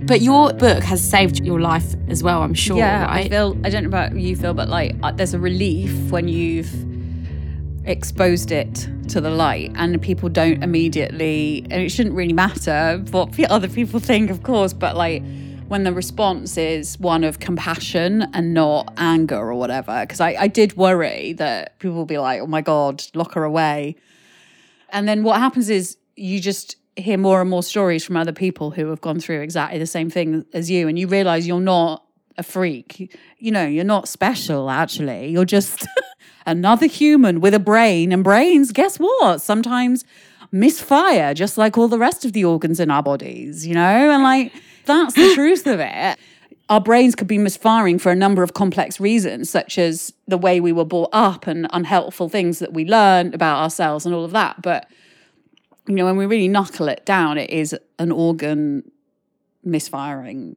But 0.04 0.20
your 0.20 0.52
book 0.52 0.82
has 0.82 1.02
saved 1.02 1.44
your 1.44 1.61
life 1.61 1.94
as 2.08 2.22
well, 2.22 2.42
I'm 2.42 2.54
sure, 2.54 2.76
yeah, 2.76 3.04
right? 3.04 3.26
I 3.26 3.28
feel. 3.28 3.56
I 3.64 3.70
don't 3.70 3.85
know 3.85 3.88
about 3.88 4.14
you, 4.14 4.35
Phil, 4.37 4.52
but 4.52 4.68
like, 4.68 4.94
uh, 5.02 5.12
there's 5.12 5.32
a 5.32 5.38
relief 5.38 5.92
when 6.11 6.26
you've 6.28 6.70
exposed 7.87 8.50
it 8.50 8.88
to 9.08 9.20
the 9.20 9.30
light, 9.30 9.70
and 9.76 10.02
people 10.02 10.28
don't 10.28 10.62
immediately. 10.62 11.64
And 11.70 11.80
it 11.82 11.90
shouldn't 11.90 12.16
really 12.16 12.32
matter 12.32 13.02
what 13.11 13.38
other 13.48 13.68
people 13.68 14.00
think, 14.00 14.30
of 14.30 14.42
course, 14.42 14.72
but 14.72 14.96
like. 14.96 15.22
When 15.72 15.85
the 15.85 15.92
response 15.94 16.58
is 16.58 17.00
one 17.00 17.24
of 17.24 17.40
compassion 17.40 18.28
and 18.35 18.52
not 18.52 18.92
anger 18.98 19.38
or 19.38 19.54
whatever, 19.54 20.02
because 20.02 20.20
I, 20.20 20.37
I 20.38 20.46
did 20.46 20.76
worry 20.76 21.32
that 21.38 21.78
people 21.78 21.96
will 21.96 22.04
be 22.04 22.18
like, 22.18 22.42
oh 22.42 22.46
my 22.46 22.61
God, 22.61 23.02
lock 23.14 23.32
her 23.32 23.42
away. 23.42 23.96
And 24.90 25.08
then 25.08 25.22
what 25.22 25.40
happens 25.40 25.70
is 25.70 25.96
you 26.14 26.40
just 26.40 26.76
hear 26.96 27.16
more 27.16 27.40
and 27.40 27.48
more 27.48 27.62
stories 27.62 28.04
from 28.04 28.18
other 28.18 28.35
people 28.35 28.72
who 28.72 28.88
have 28.88 29.00
gone 29.00 29.18
through 29.18 29.40
exactly 29.40 29.78
the 29.78 29.87
same 29.87 30.11
thing 30.11 30.44
as 30.52 30.70
you, 30.70 30.88
and 30.88 30.98
you 30.98 31.06
realize 31.06 31.46
you're 31.46 31.58
not 31.58 32.04
a 32.37 32.42
freak. 32.42 33.16
You 33.38 33.50
know, 33.50 33.64
you're 33.66 33.82
not 33.82 34.08
special, 34.08 34.68
actually. 34.68 35.28
You're 35.28 35.46
just 35.46 35.87
another 36.46 36.85
human 36.85 37.40
with 37.40 37.54
a 37.54 37.58
brain. 37.58 38.12
And 38.12 38.22
brains, 38.22 38.72
guess 38.72 38.98
what? 38.98 39.40
Sometimes 39.40 40.04
misfire, 40.50 41.32
just 41.32 41.56
like 41.56 41.78
all 41.78 41.88
the 41.88 41.98
rest 41.98 42.26
of 42.26 42.35
the 42.35 42.44
organs 42.44 42.78
in 42.78 42.90
our 42.90 43.02
bodies, 43.02 43.66
you 43.66 43.72
know? 43.72 44.11
And 44.11 44.22
like, 44.22 44.52
that's 44.84 45.14
the 45.14 45.34
truth 45.34 45.66
of 45.66 45.80
it. 45.80 46.18
Our 46.68 46.80
brains 46.80 47.14
could 47.14 47.26
be 47.26 47.38
misfiring 47.38 47.98
for 47.98 48.10
a 48.10 48.16
number 48.16 48.42
of 48.42 48.54
complex 48.54 48.98
reasons, 48.98 49.50
such 49.50 49.78
as 49.78 50.12
the 50.26 50.38
way 50.38 50.60
we 50.60 50.72
were 50.72 50.84
brought 50.84 51.10
up 51.12 51.46
and 51.46 51.66
unhelpful 51.72 52.28
things 52.28 52.60
that 52.60 52.72
we 52.72 52.84
learned 52.84 53.34
about 53.34 53.62
ourselves 53.62 54.06
and 54.06 54.14
all 54.14 54.24
of 54.24 54.30
that. 54.30 54.62
But 54.62 54.88
you 55.86 55.94
know, 55.94 56.04
when 56.04 56.16
we 56.16 56.26
really 56.26 56.48
knuckle 56.48 56.88
it 56.88 57.04
down, 57.04 57.38
it 57.38 57.50
is 57.50 57.76
an 57.98 58.12
organ 58.12 58.90
misfiring. 59.64 60.56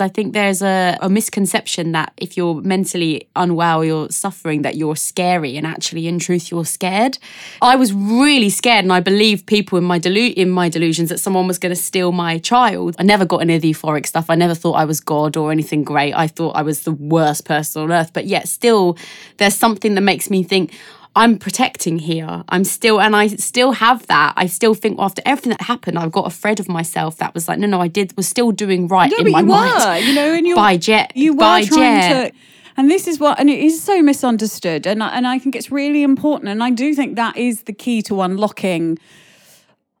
I 0.00 0.08
think 0.08 0.32
there's 0.32 0.60
a, 0.60 0.98
a 1.00 1.08
misconception 1.08 1.92
that 1.92 2.12
if 2.16 2.36
you're 2.36 2.60
mentally 2.62 3.28
unwell, 3.36 3.84
you're 3.84 4.10
suffering, 4.10 4.62
that 4.62 4.74
you're 4.74 4.96
scary, 4.96 5.56
and 5.56 5.64
actually, 5.64 6.08
in 6.08 6.18
truth, 6.18 6.50
you're 6.50 6.64
scared. 6.64 7.16
I 7.62 7.76
was 7.76 7.92
really 7.92 8.50
scared, 8.50 8.84
and 8.84 8.92
I 8.92 8.98
believed 8.98 9.46
people 9.46 9.78
in 9.78 9.84
my 9.84 10.00
delu- 10.00 10.34
in 10.34 10.50
my 10.50 10.68
delusions 10.68 11.10
that 11.10 11.18
someone 11.18 11.46
was 11.46 11.60
going 11.60 11.70
to 11.70 11.80
steal 11.80 12.10
my 12.10 12.38
child. 12.38 12.96
I 12.98 13.04
never 13.04 13.24
got 13.24 13.38
any 13.42 13.54
of 13.54 13.62
the 13.62 13.72
euphoric 13.72 14.06
stuff. 14.06 14.30
I 14.30 14.34
never 14.34 14.56
thought 14.56 14.72
I 14.72 14.84
was 14.84 14.98
God 14.98 15.36
or 15.36 15.52
anything 15.52 15.84
great. 15.84 16.12
I 16.12 16.26
thought 16.26 16.56
I 16.56 16.62
was 16.62 16.82
the 16.82 16.92
worst 16.92 17.44
person 17.44 17.82
on 17.82 17.92
earth. 17.92 18.12
But 18.12 18.26
yet, 18.26 18.48
still, 18.48 18.98
there's 19.36 19.54
something 19.54 19.94
that 19.94 20.00
makes 20.00 20.28
me 20.28 20.42
think. 20.42 20.72
I'm 21.16 21.38
protecting 21.38 21.98
here. 22.00 22.44
I'm 22.48 22.64
still, 22.64 23.00
and 23.00 23.14
I 23.14 23.28
still 23.28 23.72
have 23.72 24.06
that. 24.08 24.34
I 24.36 24.46
still 24.46 24.74
think 24.74 24.98
after 24.98 25.22
everything 25.24 25.50
that 25.50 25.62
happened, 25.62 25.98
I've 25.98 26.10
got 26.12 26.24
a 26.24 26.34
afraid 26.34 26.60
of 26.60 26.68
myself. 26.68 27.18
That 27.18 27.32
was 27.34 27.48
like, 27.48 27.58
no, 27.58 27.66
no, 27.66 27.80
I 27.80 27.88
did 27.88 28.16
was 28.16 28.28
still 28.28 28.50
doing 28.50 28.88
right 28.88 29.12
in 29.12 29.30
my 29.30 29.40
you 29.40 29.46
mind. 29.46 29.84
were, 29.84 29.96
you 29.96 30.14
know, 30.14 30.34
and 30.34 30.46
you 30.46 30.56
by 30.56 30.76
jet, 30.76 31.12
you 31.14 31.32
were 31.32 31.38
by 31.38 31.64
trying 31.64 32.00
jet. 32.00 32.30
to. 32.30 32.38
And 32.76 32.90
this 32.90 33.06
is 33.06 33.20
what, 33.20 33.38
and 33.38 33.48
it 33.48 33.60
is 33.60 33.80
so 33.82 34.02
misunderstood, 34.02 34.86
and 34.86 35.02
I, 35.02 35.10
and 35.10 35.26
I 35.28 35.38
think 35.38 35.54
it's 35.54 35.70
really 35.70 36.02
important, 36.02 36.48
and 36.50 36.62
I 36.62 36.70
do 36.70 36.92
think 36.94 37.14
that 37.14 37.36
is 37.36 37.62
the 37.62 37.72
key 37.72 38.02
to 38.02 38.20
unlocking 38.20 38.98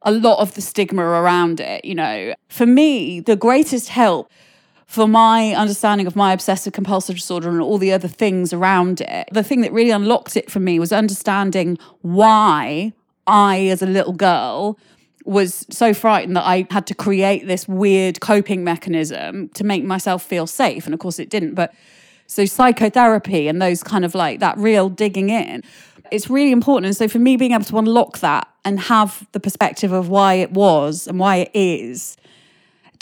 a 0.02 0.10
lot 0.10 0.40
of 0.40 0.54
the 0.54 0.60
stigma 0.60 1.02
around 1.02 1.60
it. 1.60 1.84
You 1.84 1.94
know, 1.94 2.34
for 2.48 2.66
me, 2.66 3.20
the 3.20 3.36
greatest 3.36 3.90
help 3.90 4.28
for 4.94 5.08
my 5.08 5.52
understanding 5.54 6.06
of 6.06 6.14
my 6.14 6.32
obsessive 6.32 6.72
compulsive 6.72 7.16
disorder 7.16 7.48
and 7.48 7.60
all 7.60 7.78
the 7.78 7.92
other 7.92 8.06
things 8.06 8.52
around 8.52 9.00
it, 9.00 9.28
the 9.32 9.42
thing 9.42 9.60
that 9.62 9.72
really 9.72 9.90
unlocked 9.90 10.36
it 10.36 10.50
for 10.50 10.60
me 10.60 10.78
was 10.78 10.92
understanding 10.92 11.76
why 12.02 12.92
I, 13.26 13.66
as 13.66 13.82
a 13.82 13.86
little 13.86 14.12
girl, 14.12 14.78
was 15.24 15.66
so 15.68 15.94
frightened 15.94 16.36
that 16.36 16.44
I 16.44 16.68
had 16.70 16.86
to 16.86 16.94
create 16.94 17.48
this 17.48 17.66
weird 17.66 18.20
coping 18.20 18.62
mechanism 18.62 19.48
to 19.50 19.64
make 19.64 19.82
myself 19.82 20.22
feel 20.22 20.46
safe. 20.46 20.84
And 20.84 20.94
of 20.94 21.00
course, 21.00 21.18
it 21.18 21.28
didn't. 21.28 21.54
But 21.54 21.74
so 22.28 22.44
psychotherapy 22.44 23.48
and 23.48 23.60
those 23.60 23.82
kind 23.82 24.04
of 24.04 24.14
like 24.14 24.38
that 24.40 24.56
real 24.58 24.88
digging 24.88 25.28
in, 25.28 25.62
it's 26.12 26.30
really 26.30 26.52
important. 26.52 26.86
And 26.86 26.96
so 26.96 27.08
for 27.08 27.18
me, 27.18 27.36
being 27.36 27.52
able 27.52 27.64
to 27.64 27.78
unlock 27.78 28.20
that 28.20 28.46
and 28.64 28.78
have 28.78 29.26
the 29.32 29.40
perspective 29.40 29.90
of 29.90 30.08
why 30.08 30.34
it 30.34 30.52
was 30.52 31.08
and 31.08 31.18
why 31.18 31.36
it 31.36 31.50
is, 31.52 32.16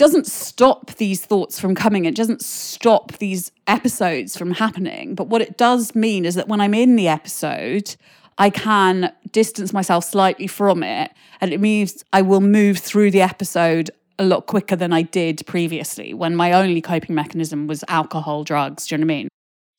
doesn't 0.02 0.26
stop 0.26 0.90
these 0.96 1.24
thoughts 1.24 1.60
from 1.60 1.76
coming. 1.76 2.06
It 2.06 2.16
doesn't 2.16 2.42
stop 2.42 3.12
these 3.18 3.52
episodes 3.68 4.36
from 4.36 4.50
happening. 4.50 5.14
But 5.14 5.28
what 5.28 5.40
it 5.40 5.56
does 5.56 5.94
mean 5.94 6.24
is 6.24 6.34
that 6.34 6.48
when 6.48 6.60
I'm 6.60 6.74
in 6.74 6.96
the 6.96 7.06
episode, 7.06 7.94
I 8.36 8.50
can 8.50 9.12
distance 9.30 9.72
myself 9.72 10.02
slightly 10.02 10.48
from 10.48 10.82
it. 10.82 11.12
And 11.40 11.52
it 11.52 11.60
means 11.60 12.04
I 12.12 12.20
will 12.22 12.40
move 12.40 12.78
through 12.78 13.12
the 13.12 13.22
episode 13.22 13.92
a 14.18 14.24
lot 14.24 14.48
quicker 14.48 14.74
than 14.74 14.92
I 14.92 15.02
did 15.02 15.46
previously 15.46 16.14
when 16.14 16.34
my 16.34 16.50
only 16.50 16.80
coping 16.80 17.14
mechanism 17.14 17.68
was 17.68 17.84
alcohol, 17.86 18.42
drugs. 18.42 18.88
Do 18.88 18.96
you 18.96 18.98
know 18.98 19.06
what 19.06 19.12
I 19.12 19.18
mean? 19.18 19.28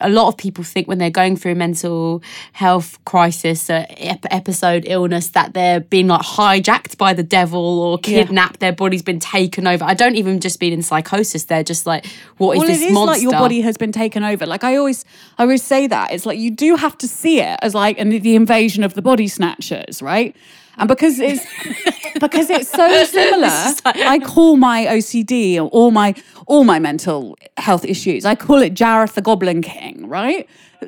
A 0.04 0.10
lot 0.10 0.28
of 0.28 0.38
people 0.38 0.64
think 0.64 0.88
when 0.88 0.98
they're 0.98 1.10
going 1.10 1.36
through 1.36 1.54
a 1.54 1.56
mental 1.56 2.22
health 2.52 3.04
crisis, 3.06 3.70
uh, 3.70 3.86
ep- 3.90 4.26
episode, 4.30 4.84
illness, 4.86 5.30
that 5.30 5.54
they're 5.54 5.80
being 5.80 6.08
like 6.08 6.22
hijacked 6.22 6.98
by 6.98 7.14
the 7.14 7.24
devil 7.24 7.80
or 7.80 7.98
kidnapped. 7.98 8.60
Their 8.60 8.74
body's 8.74 9.02
been 9.02 9.20
taken 9.20 9.66
over. 9.66 9.84
I 9.84 9.94
don't 9.94 10.16
even 10.16 10.40
just 10.40 10.60
mean 10.62 10.74
in 10.74 10.84
psychosis. 10.84 11.46
They're 11.46 11.64
just 11.64 11.86
like, 11.86 12.06
what 12.38 12.54
is 12.54 12.60
well, 12.60 12.68
this 12.68 12.82
it 12.82 12.86
is 12.86 12.94
monster? 12.94 13.14
like 13.14 13.22
your 13.22 13.32
body 13.32 13.62
has 13.62 13.78
been 13.78 13.92
taken 13.92 14.24
over. 14.24 14.46
Like 14.46 14.64
I 14.64 14.76
always, 14.76 15.06
I 15.38 15.44
always 15.44 15.64
say 15.64 15.88
that 15.88 16.12
it's 16.12 16.26
like 16.26 16.38
you 16.38 16.52
do 16.52 16.76
have 16.76 16.98
to 17.00 17.08
see 17.08 17.40
it 17.40 17.58
as 17.62 17.74
like 17.74 17.98
an, 17.98 18.10
the 18.10 18.36
invasion 18.36 18.84
of 18.84 18.94
the 18.94 19.02
body 19.02 19.28
snatchers, 19.28 20.02
right? 20.02 20.36
And 20.78 20.88
because 20.88 21.20
it's 21.20 21.46
because 22.20 22.50
it's 22.50 22.70
so 22.70 23.04
similar, 23.06 23.48
I 23.86 24.20
call 24.24 24.58
my 24.58 24.86
OCD 24.86 25.58
or 25.58 25.68
all 25.70 25.92
my 25.92 26.16
all 26.48 26.64
my 26.64 26.80
mental 26.80 27.38
health 27.58 27.86
issues. 27.86 28.26
I 28.26 28.36
call 28.36 28.62
it 28.62 28.74
Jareth 28.74 29.14
the 29.14 29.22
Goblin 29.22 29.62
King, 29.62 30.08
right? 30.08 30.48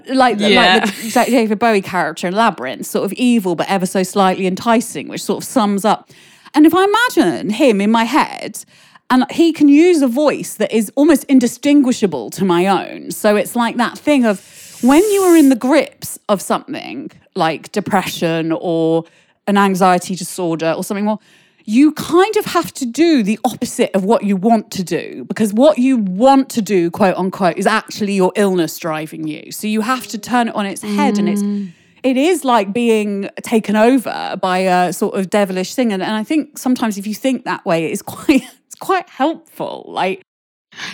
Like, 0.10 0.40
Yeah. 0.40 0.82
like 0.84 0.96
the 1.14 1.26
David 1.32 1.60
Bowie 1.60 1.82
character 1.82 2.28
in 2.28 2.36
Labyrinth, 2.36 2.86
sort 2.86 3.06
of 3.06 3.14
evil 3.14 3.56
but 3.56 3.70
ever 3.70 3.86
so 3.86 4.04
slightly 4.04 4.46
enticing, 4.48 5.08
which 5.08 5.24
sort 5.24 5.44
of 5.44 5.48
sums 5.48 5.86
up. 5.86 6.10
And 6.54 6.66
if 6.66 6.74
I 6.76 6.84
imagine 6.84 7.50
him 7.52 7.80
in 7.80 7.92
my 7.92 8.04
head, 8.04 8.64
and 9.10 9.24
he 9.32 9.54
can 9.54 9.68
use 9.70 10.02
a 10.02 10.08
voice 10.08 10.56
that 10.56 10.72
is 10.76 10.92
almost 10.96 11.24
indistinguishable 11.26 12.30
to 12.32 12.44
my 12.44 12.66
own. 12.68 13.12
So 13.12 13.36
it's 13.36 13.56
like 13.56 13.78
that 13.78 13.98
thing 13.98 14.26
of 14.26 14.42
when 14.82 15.02
you 15.12 15.22
are 15.22 15.38
in 15.38 15.50
the 15.50 15.56
grips 15.56 16.18
of 16.28 16.42
something 16.42 17.12
like 17.36 17.72
depression 17.72 18.52
or 18.52 19.04
an 19.48 19.58
anxiety 19.58 20.16
disorder 20.16 20.74
or 20.76 20.84
something 20.84 21.06
more, 21.06 21.20
you 21.66 21.92
kind 21.94 22.36
of 22.38 22.46
have 22.46 22.72
to 22.74 22.86
do 22.86 23.24
the 23.24 23.40
opposite 23.44 23.94
of 23.96 24.04
what 24.04 24.24
you 24.24 24.36
want 24.36 24.70
to 24.72 24.84
do 24.84 25.26
because 25.28 25.52
what 25.52 25.80
you 25.80 25.98
want 25.98 26.50
to 26.52 26.62
do, 26.62 26.92
quote 26.92 27.18
unquote, 27.18 27.58
is 27.58 27.66
actually 27.66 28.14
your 28.14 28.32
illness 28.36 28.78
driving 28.78 29.28
you. 29.28 29.52
So 29.52 29.66
you 29.66 29.82
have 29.82 30.06
to 30.08 30.20
turn 30.20 30.48
it 30.48 30.56
on 30.56 30.68
its 30.68 30.84
head 30.84 31.18
and 31.18 31.28
it's 31.28 31.42
mm. 31.42 31.72
it 32.04 32.18
is 32.18 32.46
like 32.46 32.72
being 32.72 33.30
taken 33.42 33.76
over 33.76 34.38
by 34.40 34.60
a 34.60 34.94
sort 34.94 35.16
of 35.16 35.32
devilish 35.32 35.74
thing. 35.74 35.92
And, 35.92 36.04
and 36.04 36.14
I 36.14 36.24
think 36.24 36.60
sometimes 36.60 37.00
if 37.00 37.08
you 37.08 37.16
think 37.16 37.46
that 37.46 37.66
way, 37.66 37.92
it's 37.92 38.04
quite 38.04 38.44
it's 38.68 38.76
quite 38.76 39.10
helpful. 39.10 39.86
Like 39.88 40.22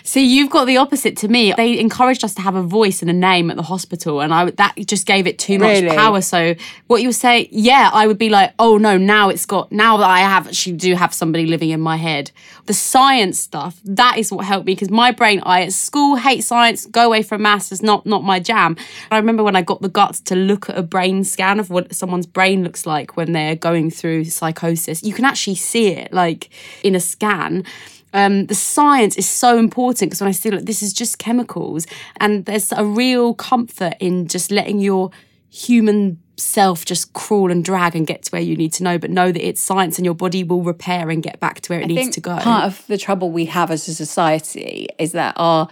See, 0.04 0.26
you've 0.26 0.50
got 0.50 0.65
the 0.65 0.78
opposite 0.78 1.17
to 1.17 1.28
me. 1.28 1.54
They 1.56 1.80
encouraged 1.80 2.24
us 2.24 2.34
to 2.36 2.41
have 2.41 2.56
a 2.56 2.63
voice 2.63 3.02
and 3.02 3.10
a 3.10 3.13
name 3.13 3.50
at 3.52 3.58
the 3.58 3.63
hospital, 3.63 4.22
and 4.22 4.34
I 4.34 4.52
that 4.52 4.76
just 4.86 5.06
gave 5.06 5.28
it 5.28 5.39
too 5.39 5.60
much 5.60 5.82
Really? 5.82 5.96
power. 5.96 6.22
So, 6.22 6.56
what 6.88 7.02
you 7.02 7.12
say, 7.12 7.48
yeah, 7.52 7.89
I 7.94 8.08
would 8.08 8.17
be 8.17 8.30
like, 8.30 8.54
oh 8.60 8.78
no, 8.78 8.98
now 8.98 9.30
it's 9.30 9.46
got 9.46 9.72
now 9.72 9.98
that 9.98 10.10
I 10.10 10.20
have 10.20 10.48
actually 10.48 10.78
do 10.78 10.96
have 10.96 11.13
somebody 11.13 11.46
living 11.46 11.70
in 11.70 11.82
my 11.82 11.98
head. 11.98 12.32
The 12.65 12.74
science 12.74 13.39
stuff 13.39 13.80
that 13.86 14.17
is 14.17 14.32
what 14.32 14.46
helped 14.46 14.65
me 14.65 14.74
because 14.74 14.89
my 14.89 15.12
brain, 15.12 15.41
I 15.44 15.63
at 15.63 15.74
school 15.74 16.15
hate 16.15 16.44
science, 16.44 16.86
go 16.86 17.06
away 17.06 17.24
from 17.24 17.41
maths 17.41 17.72
is 17.72 17.82
not 17.82 18.06
not 18.06 18.24
my 18.24 18.39
jam. 18.39 18.78
I 19.10 19.17
remember 19.17 19.44
when 19.44 19.56
I 19.56 19.62
got 19.62 19.82
the 19.82 19.89
guts 19.89 20.20
to 20.22 20.36
look 20.36 20.70
at 20.70 20.78
a 20.78 20.84
brain 20.84 21.24
scan 21.24 21.60
of 21.60 21.70
what 21.70 21.94
someone's 21.96 22.26
brain 22.28 22.63
looks 22.63 22.86
like 22.86 23.17
when 23.17 23.32
they're 23.34 23.56
going 23.56 23.91
through 23.91 24.26
psychosis. 24.26 25.04
You 25.04 25.13
can 25.13 25.26
actually 25.26 25.56
see 25.56 25.88
it 25.89 26.13
like 26.13 26.50
in 26.84 26.96
a 26.96 27.00
scan 27.00 27.65
um, 28.13 28.47
the 28.47 28.56
science 28.56 29.15
is 29.17 29.28
so 29.28 29.58
important 29.58 30.12
because 30.12 30.21
when 30.21 30.28
I 30.28 30.32
see 30.32 30.52
like 30.52 30.65
this 30.65 30.84
is 30.84 30.93
just 30.93 31.17
chemicals, 31.17 31.88
and 32.17 32.45
there's 32.45 32.71
a 32.71 32.86
real 32.86 33.34
comfort 33.34 33.93
in 34.00 34.28
just 34.28 34.52
letting 34.52 34.80
your 34.80 35.12
human 35.50 36.19
self 36.38 36.86
just 36.86 37.13
crawl 37.13 37.52
and 37.52 37.63
drag 37.63 37.95
and 37.95 38.08
get 38.08 38.24
to 38.24 38.32
where 38.32 38.41
you 38.41 38.56
need 38.56 38.74
to 38.74 38.84
know, 38.84 38.97
but 38.97 39.10
know 39.10 39.32
that 39.32 39.47
it's 39.47 39.62
science 39.62 39.97
and 39.97 40.06
your 40.06 40.15
body 40.15 40.43
will 40.43 40.63
repair 40.63 41.10
and 41.10 41.24
get 41.24 41.39
back 41.39 41.62
to 41.62 41.71
where 41.71 41.80
it 41.80 41.86
I 41.86 41.88
needs 41.88 42.15
to 42.15 42.21
go. 42.21 42.38
part 42.38 42.65
of 42.65 42.86
the 42.88 42.97
trouble 42.97 43.32
we 43.32 43.45
have 43.45 43.71
as 43.71 43.88
a 43.88 43.93
society 43.93 44.88
is 44.97 45.12
that 45.12 45.34
our 45.38 45.67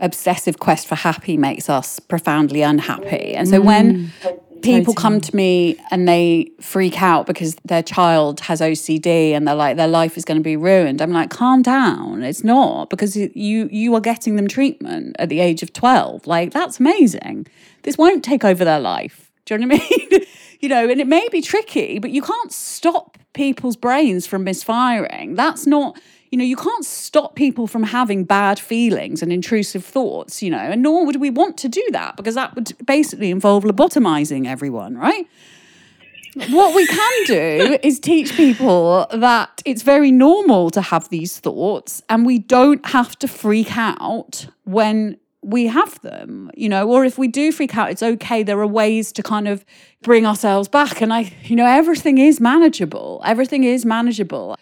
obsessive 0.00 0.58
quest 0.58 0.86
for 0.86 0.96
happy 0.96 1.36
makes 1.36 1.70
us 1.70 1.98
profoundly 2.00 2.62
unhappy. 2.62 3.34
And 3.34 3.48
so 3.48 3.60
when 3.60 4.12
people 4.62 4.94
come 4.94 5.20
to 5.20 5.36
me 5.36 5.78
and 5.90 6.08
they 6.08 6.50
freak 6.60 7.02
out 7.02 7.26
because 7.26 7.56
their 7.64 7.82
child 7.82 8.40
has 8.40 8.60
OCD 8.60 9.32
and 9.32 9.46
they're 9.46 9.54
like 9.54 9.76
their 9.76 9.88
life 9.88 10.16
is 10.16 10.24
going 10.24 10.38
to 10.38 10.42
be 10.42 10.56
ruined, 10.56 11.02
I'm 11.02 11.12
like, 11.12 11.30
calm 11.30 11.62
down. 11.62 12.22
It's 12.22 12.44
not 12.44 12.90
because 12.90 13.16
you 13.16 13.68
you 13.70 13.94
are 13.94 14.00
getting 14.00 14.36
them 14.36 14.48
treatment 14.48 15.16
at 15.18 15.28
the 15.28 15.40
age 15.40 15.62
of 15.62 15.72
12. 15.72 16.26
Like 16.26 16.52
that's 16.52 16.80
amazing. 16.80 17.46
This 17.82 17.98
won't 17.98 18.24
take 18.24 18.44
over 18.44 18.64
their 18.64 18.80
life. 18.80 19.30
Do 19.44 19.54
you 19.54 19.58
know 19.58 19.74
what 19.74 19.82
I 19.82 19.88
mean? 19.88 20.26
you 20.60 20.68
know, 20.68 20.88
and 20.88 21.00
it 21.00 21.06
may 21.06 21.28
be 21.30 21.42
tricky, 21.42 21.98
but 21.98 22.10
you 22.10 22.22
can't 22.22 22.52
stop 22.52 23.18
people's 23.32 23.76
brains 23.76 24.26
from 24.26 24.44
misfiring. 24.44 25.34
That's 25.34 25.66
not, 25.66 25.98
you 26.32 26.38
know, 26.38 26.44
you 26.44 26.56
can't 26.56 26.84
stop 26.84 27.34
people 27.34 27.66
from 27.66 27.82
having 27.82 28.24
bad 28.24 28.58
feelings 28.58 29.22
and 29.22 29.30
intrusive 29.30 29.84
thoughts, 29.84 30.42
you 30.42 30.50
know, 30.50 30.56
and 30.56 30.82
nor 30.82 31.04
would 31.04 31.16
we 31.16 31.28
want 31.28 31.58
to 31.58 31.68
do 31.68 31.86
that 31.92 32.16
because 32.16 32.34
that 32.34 32.54
would 32.54 32.72
basically 32.86 33.30
involve 33.30 33.64
lobotomizing 33.64 34.46
everyone, 34.46 34.96
right? 34.96 35.28
What 36.48 36.74
we 36.74 36.86
can 36.86 37.24
do 37.26 37.78
is 37.82 38.00
teach 38.00 38.34
people 38.34 39.06
that 39.12 39.60
it's 39.66 39.82
very 39.82 40.10
normal 40.10 40.70
to 40.70 40.80
have 40.80 41.10
these 41.10 41.38
thoughts 41.38 42.02
and 42.08 42.24
we 42.24 42.38
don't 42.38 42.84
have 42.86 43.18
to 43.18 43.28
freak 43.28 43.76
out 43.76 44.46
when 44.64 45.18
we 45.42 45.66
have 45.66 46.00
them, 46.00 46.50
you 46.54 46.70
know, 46.70 46.88
or 46.88 47.04
if 47.04 47.18
we 47.18 47.28
do 47.28 47.52
freak 47.52 47.76
out, 47.76 47.90
it's 47.90 48.02
okay. 48.02 48.42
There 48.42 48.58
are 48.58 48.66
ways 48.66 49.12
to 49.12 49.22
kind 49.22 49.48
of 49.48 49.66
bring 50.00 50.24
ourselves 50.24 50.66
back. 50.68 51.02
And 51.02 51.12
I, 51.12 51.30
you 51.44 51.56
know, 51.56 51.66
everything 51.66 52.16
is 52.16 52.40
manageable. 52.40 53.20
Everything 53.26 53.64
is 53.64 53.84
manageable. 53.84 54.56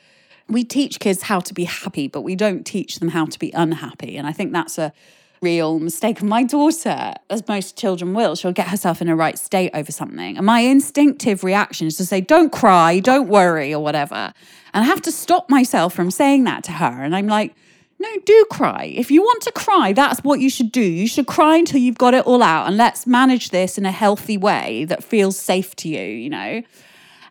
We 0.50 0.64
teach 0.64 0.98
kids 0.98 1.22
how 1.22 1.40
to 1.40 1.54
be 1.54 1.64
happy, 1.64 2.08
but 2.08 2.22
we 2.22 2.34
don't 2.34 2.64
teach 2.64 2.96
them 2.96 3.08
how 3.08 3.26
to 3.26 3.38
be 3.38 3.50
unhappy. 3.52 4.16
And 4.16 4.26
I 4.26 4.32
think 4.32 4.52
that's 4.52 4.78
a 4.78 4.92
real 5.40 5.78
mistake 5.78 6.22
my 6.22 6.42
daughter, 6.42 7.14
as 7.30 7.46
most 7.48 7.76
children 7.76 8.12
will. 8.14 8.34
She'll 8.34 8.52
get 8.52 8.68
herself 8.68 9.00
in 9.00 9.08
a 9.08 9.16
right 9.16 9.38
state 9.38 9.70
over 9.74 9.90
something. 9.90 10.36
And 10.36 10.44
my 10.44 10.60
instinctive 10.60 11.44
reaction 11.44 11.86
is 11.86 11.96
to 11.96 12.04
say, 12.04 12.20
don't 12.20 12.52
cry, 12.52 13.00
don't 13.00 13.28
worry, 13.28 13.72
or 13.72 13.82
whatever. 13.82 14.32
And 14.74 14.84
I 14.84 14.86
have 14.86 15.02
to 15.02 15.12
stop 15.12 15.48
myself 15.48 15.94
from 15.94 16.10
saying 16.10 16.44
that 16.44 16.64
to 16.64 16.72
her. 16.72 17.02
And 17.02 17.16
I'm 17.16 17.26
like, 17.26 17.54
no, 17.98 18.08
do 18.24 18.46
cry. 18.50 18.92
If 18.96 19.10
you 19.10 19.20
want 19.20 19.42
to 19.42 19.52
cry, 19.52 19.92
that's 19.92 20.20
what 20.20 20.40
you 20.40 20.48
should 20.48 20.72
do. 20.72 20.82
You 20.82 21.06
should 21.06 21.26
cry 21.26 21.56
until 21.56 21.80
you've 21.80 21.98
got 21.98 22.14
it 22.14 22.26
all 22.26 22.42
out. 22.42 22.66
And 22.66 22.76
let's 22.76 23.06
manage 23.06 23.50
this 23.50 23.76
in 23.76 23.84
a 23.84 23.92
healthy 23.92 24.38
way 24.38 24.84
that 24.86 25.04
feels 25.04 25.38
safe 25.38 25.76
to 25.76 25.88
you, 25.88 26.02
you 26.02 26.30
know? 26.30 26.62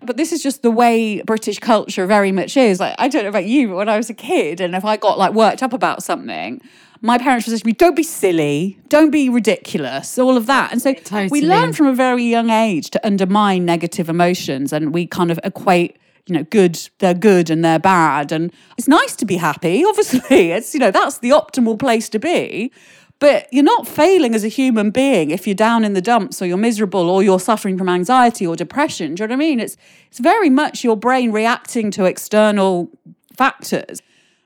But 0.02 0.18
this 0.18 0.32
is 0.32 0.42
just 0.42 0.62
the 0.62 0.72
way 0.72 1.22
British 1.22 1.60
culture 1.60 2.06
very 2.06 2.32
much 2.32 2.56
is. 2.56 2.80
Like, 2.80 2.96
I 2.98 3.08
don't 3.08 3.24
know 3.24 3.30
about 3.30 3.46
you, 3.46 3.70
but 3.70 3.76
when 3.76 3.90
I 3.90 3.98
was 3.98 4.10
a 4.10 4.14
kid 4.14 4.62
and 4.62 4.76
if 4.76 4.86
I 4.86 4.98
got 4.98 5.18
like 5.18 5.34
worked 5.34 5.62
up 5.62 5.74
about 5.74 6.04
something, 6.04 6.62
my 7.02 7.18
parents 7.18 7.48
would 7.48 7.54
say 7.54 7.60
to 7.60 7.66
me, 7.66 7.74
don't 7.74 7.96
be 7.96 8.04
silly, 8.04 8.80
don't 8.90 9.12
be 9.12 9.30
ridiculous, 9.30 10.18
all 10.18 10.38
of 10.38 10.46
that. 10.48 10.72
And 10.72 10.82
so 10.82 10.96
we 11.30 11.42
learn 11.42 11.74
from 11.74 11.88
a 11.88 11.94
very 11.94 12.24
young 12.24 12.50
age 12.50 12.90
to 12.92 13.06
undermine 13.06 13.66
negative 13.66 14.10
emotions 14.10 14.72
and 14.74 14.94
we 14.94 15.06
kind 15.06 15.32
of 15.32 15.40
equate 15.44 15.98
you 16.30 16.36
know, 16.36 16.44
good, 16.44 16.80
they're 17.00 17.16
good 17.16 17.50
and 17.50 17.66
they're 17.66 17.80
bad. 17.80 18.32
And 18.32 18.54
it's 18.78 18.88
nice 18.88 19.16
to 19.18 19.26
be 19.26 19.38
happy, 19.38 19.84
obviously. 19.88 20.52
It's, 20.52 20.74
you 20.74 20.80
know, 20.80 20.92
that's 20.92 21.18
the 21.20 21.32
optimal 21.32 21.78
place 21.78 22.08
to 22.10 22.20
be. 22.20 22.72
But 23.20 23.52
you're 23.52 23.66
not 23.66 23.86
failing 23.86 24.34
as 24.34 24.46
a 24.46 24.48
human 24.48 24.92
being 24.92 25.30
if 25.30 25.46
you're 25.46 25.54
down 25.54 25.84
in 25.84 25.94
the 25.94 26.02
dumps 26.02 26.42
or 26.42 26.46
you're 26.46 26.58
miserable 26.58 27.10
or 27.10 27.22
you're 27.22 27.40
suffering 27.40 27.78
from 27.78 27.90
anxiety 27.90 28.48
or 28.48 28.56
depression. 28.56 29.16
Do 29.16 29.24
you 29.24 29.28
know 29.28 29.34
what 29.34 29.44
I 29.44 29.48
mean? 29.48 29.60
It's 29.60 29.76
it's 30.08 30.20
very 30.20 30.50
much 30.50 30.84
your 30.86 30.96
brain 30.96 31.32
reacting 31.34 31.92
to 31.92 32.06
external 32.06 32.90
factors. 33.36 34.02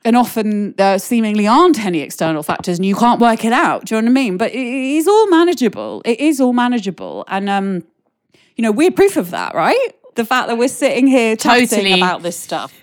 And 0.05 0.17
often 0.17 0.73
there 0.73 0.99
seemingly 0.99 1.47
aren't 1.47 1.79
any 1.85 1.99
external 1.99 2.43
factors 2.43 2.77
and 2.77 2.85
you 2.85 2.95
can't 2.95 3.21
work 3.21 3.45
it 3.45 3.53
out. 3.53 3.85
Do 3.85 3.95
you 3.95 4.01
know 4.01 4.05
what 4.07 4.11
I 4.11 4.13
mean? 4.13 4.37
But 4.37 4.51
it 4.51 4.57
is 4.97 5.07
all 5.07 5.27
manageable. 5.29 6.01
It 6.03 6.19
is 6.19 6.41
all 6.41 6.51
manageable. 6.51 7.23
And 7.27 7.49
um, 7.49 7.83
you 8.55 8.61
know, 8.63 8.71
we're 8.71 8.91
proof 8.91 9.17
of 9.17 9.31
that, 9.31 9.55
right? 9.55 9.89
The 10.15 10.25
fact 10.25 10.47
that 10.47 10.57
we're 10.57 10.67
sitting 10.67 11.07
here 11.07 11.35
Totally. 11.35 11.93
about 11.93 12.21
this 12.21 12.39
stuff. 12.39 12.73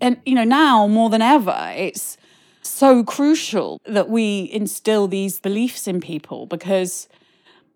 And, 0.00 0.20
you 0.26 0.34
know, 0.34 0.44
now 0.44 0.86
more 0.86 1.08
than 1.08 1.22
ever, 1.22 1.72
it's 1.76 2.16
so 2.66 3.04
crucial 3.04 3.80
that 3.86 4.08
we 4.08 4.48
instill 4.52 5.08
these 5.08 5.40
beliefs 5.40 5.86
in 5.86 6.00
people 6.00 6.46
because, 6.46 7.08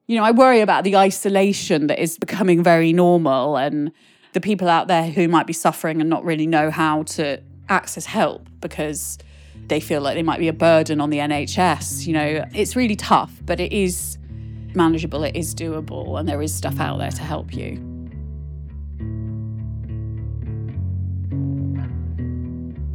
you 0.06 0.16
know, 0.16 0.24
I 0.24 0.30
worry 0.30 0.60
about 0.60 0.84
the 0.84 0.96
isolation 0.96 1.86
that 1.88 1.98
is 1.98 2.18
becoming 2.18 2.62
very 2.62 2.92
normal 2.92 3.56
and 3.56 3.92
the 4.32 4.40
people 4.40 4.68
out 4.68 4.88
there 4.88 5.10
who 5.10 5.28
might 5.28 5.46
be 5.46 5.52
suffering 5.52 6.00
and 6.00 6.10
not 6.10 6.24
really 6.24 6.46
know 6.46 6.70
how 6.70 7.02
to 7.04 7.40
access 7.68 8.06
help 8.06 8.48
because 8.60 9.18
they 9.68 9.80
feel 9.80 10.00
like 10.00 10.14
they 10.14 10.22
might 10.22 10.38
be 10.38 10.48
a 10.48 10.52
burden 10.52 11.00
on 11.00 11.10
the 11.10 11.18
NHS. 11.18 12.06
You 12.06 12.12
know, 12.14 12.44
it's 12.54 12.76
really 12.76 12.96
tough, 12.96 13.32
but 13.44 13.60
it 13.60 13.72
is 13.72 14.18
manageable, 14.74 15.24
it 15.24 15.36
is 15.36 15.54
doable, 15.54 16.18
and 16.18 16.28
there 16.28 16.42
is 16.42 16.54
stuff 16.54 16.80
out 16.80 16.98
there 16.98 17.10
to 17.10 17.22
help 17.22 17.54
you. 17.54 17.97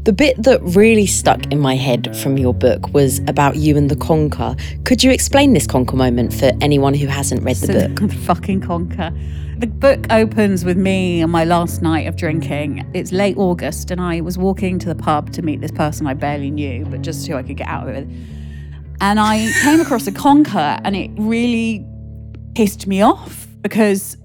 The 0.03 0.11
bit 0.11 0.43
that 0.43 0.61
really 0.61 1.05
stuck 1.05 1.49
in 1.49 1.61
my 1.61 1.77
head 1.77 2.17
from 2.17 2.37
your 2.37 2.53
book 2.53 2.93
was 2.93 3.19
about 3.19 3.55
you 3.55 3.77
and 3.77 3.89
the 3.89 3.95
conker. 3.95 4.59
Could 4.83 5.01
you 5.01 5.11
explain 5.11 5.53
this 5.53 5.65
conker 5.65 5.93
moment 5.93 6.33
for 6.33 6.51
anyone 6.59 6.93
who 6.93 7.07
hasn't 7.07 7.41
read 7.41 7.55
the 7.55 7.67
So 7.67 7.87
book? 7.87 8.09
The 8.09 8.17
fucking 8.17 8.59
conker. 8.59 9.17
The 9.61 9.67
book 9.67 10.05
opens 10.09 10.65
with 10.65 10.75
me 10.75 11.23
on 11.23 11.31
my 11.31 11.45
last 11.45 11.81
night 11.81 12.05
of 12.07 12.17
drinking. 12.17 12.85
It's 12.93 13.13
late 13.13 13.37
August, 13.37 13.91
and 13.91 14.01
I 14.01 14.19
was 14.19 14.37
walking 14.37 14.77
to 14.79 14.89
the 14.89 14.95
pub 14.95 15.31
to 15.33 15.41
meet 15.41 15.61
this 15.61 15.71
person 15.71 16.05
I 16.05 16.15
barely 16.15 16.51
knew, 16.51 16.83
but 16.83 17.01
just 17.01 17.25
so 17.25 17.37
I 17.37 17.43
could 17.43 17.55
get 17.55 17.69
out 17.69 17.87
of 17.87 17.95
it. 17.95 18.05
And 18.99 19.21
I 19.21 19.49
came 19.61 19.79
across 19.79 20.05
a 20.05 20.11
conker, 20.11 20.81
and 20.83 20.97
it 20.97 21.11
really 21.15 21.87
pissed 22.55 22.87
me 22.87 23.01
off 23.01 23.47
because 23.61 24.17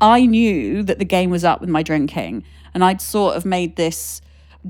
I 0.00 0.24
knew 0.24 0.84
that 0.84 1.00
the 1.00 1.04
game 1.04 1.30
was 1.30 1.42
up 1.42 1.60
with 1.60 1.68
my 1.68 1.82
drinking, 1.82 2.44
and 2.74 2.84
I'd 2.84 3.00
sort 3.00 3.34
of 3.34 3.44
made 3.44 3.74
this 3.74 4.20